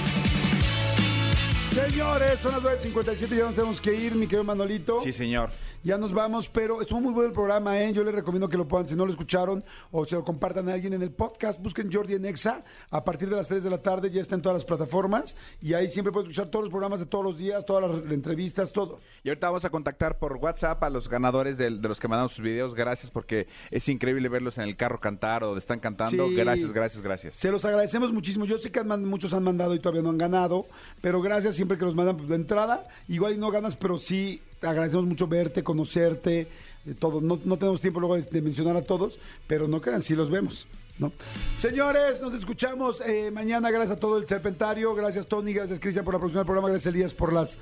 [1.75, 5.01] Señores, son las 9.57, ya nos tenemos que ir, mi querido Manolito.
[5.01, 5.51] Sí, señor.
[5.83, 7.93] Ya nos vamos, pero estuvo muy bueno el programa, ¿eh?
[7.93, 10.75] Yo les recomiendo que lo puedan, si no lo escucharon, o se lo compartan a
[10.75, 13.83] alguien en el podcast, busquen Jordi en Exa, a partir de las 3 de la
[13.83, 17.01] tarde ya está en todas las plataformas, y ahí siempre pueden escuchar todos los programas
[17.01, 19.01] de todos los días, todas las entrevistas, todo.
[19.25, 22.43] Y ahorita vamos a contactar por WhatsApp a los ganadores de, los que mandaron sus
[22.43, 22.75] videos.
[22.75, 26.29] Gracias porque es increíble verlos en el carro cantar o están cantando.
[26.29, 26.35] Sí.
[26.37, 27.35] Gracias, gracias, gracias.
[27.35, 28.45] Se los agradecemos muchísimo.
[28.45, 30.67] Yo sé que han muchos han mandado y todavía no han ganado,
[31.01, 32.87] pero gracias siempre que los mandan pues, de entrada.
[33.09, 36.49] Igual y no ganas, pero sí agradecemos mucho verte, conocerte,
[36.87, 37.23] eh, todo.
[37.23, 40.31] No, no tenemos tiempo luego de, de mencionar a todos, pero no crean, sí los
[40.31, 40.67] vemos.
[40.99, 41.11] ¿no?
[41.57, 43.71] Señores, nos escuchamos eh, mañana.
[43.71, 44.95] Gracias a todo el Serpentario.
[44.95, 45.55] Gracias, Tony.
[45.55, 46.69] Gracias, Cristian, por la producción del programa.
[46.69, 47.59] Gracias, Elías, por las.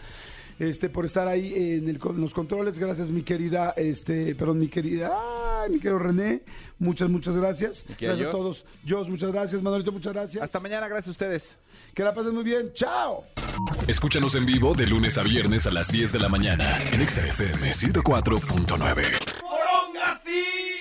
[0.59, 4.69] Este, por estar ahí en, el- en los controles, gracias mi querida, este, perdón, mi
[4.69, 5.11] querida,
[5.63, 6.43] Ay, mi querido René,
[6.79, 7.85] muchas, muchas gracias.
[7.99, 8.65] Gracias a todos.
[8.89, 9.63] Jos, muchas gracias.
[9.63, 10.43] Manolito, muchas gracias.
[10.43, 11.59] Hasta mañana, gracias a ustedes.
[11.95, 12.73] Que la pasen muy bien.
[12.75, 13.25] Chao.
[13.87, 17.25] Escúchanos en vivo de lunes a viernes a las 10 de la mañana en Exa
[17.27, 20.72] FM 104.9.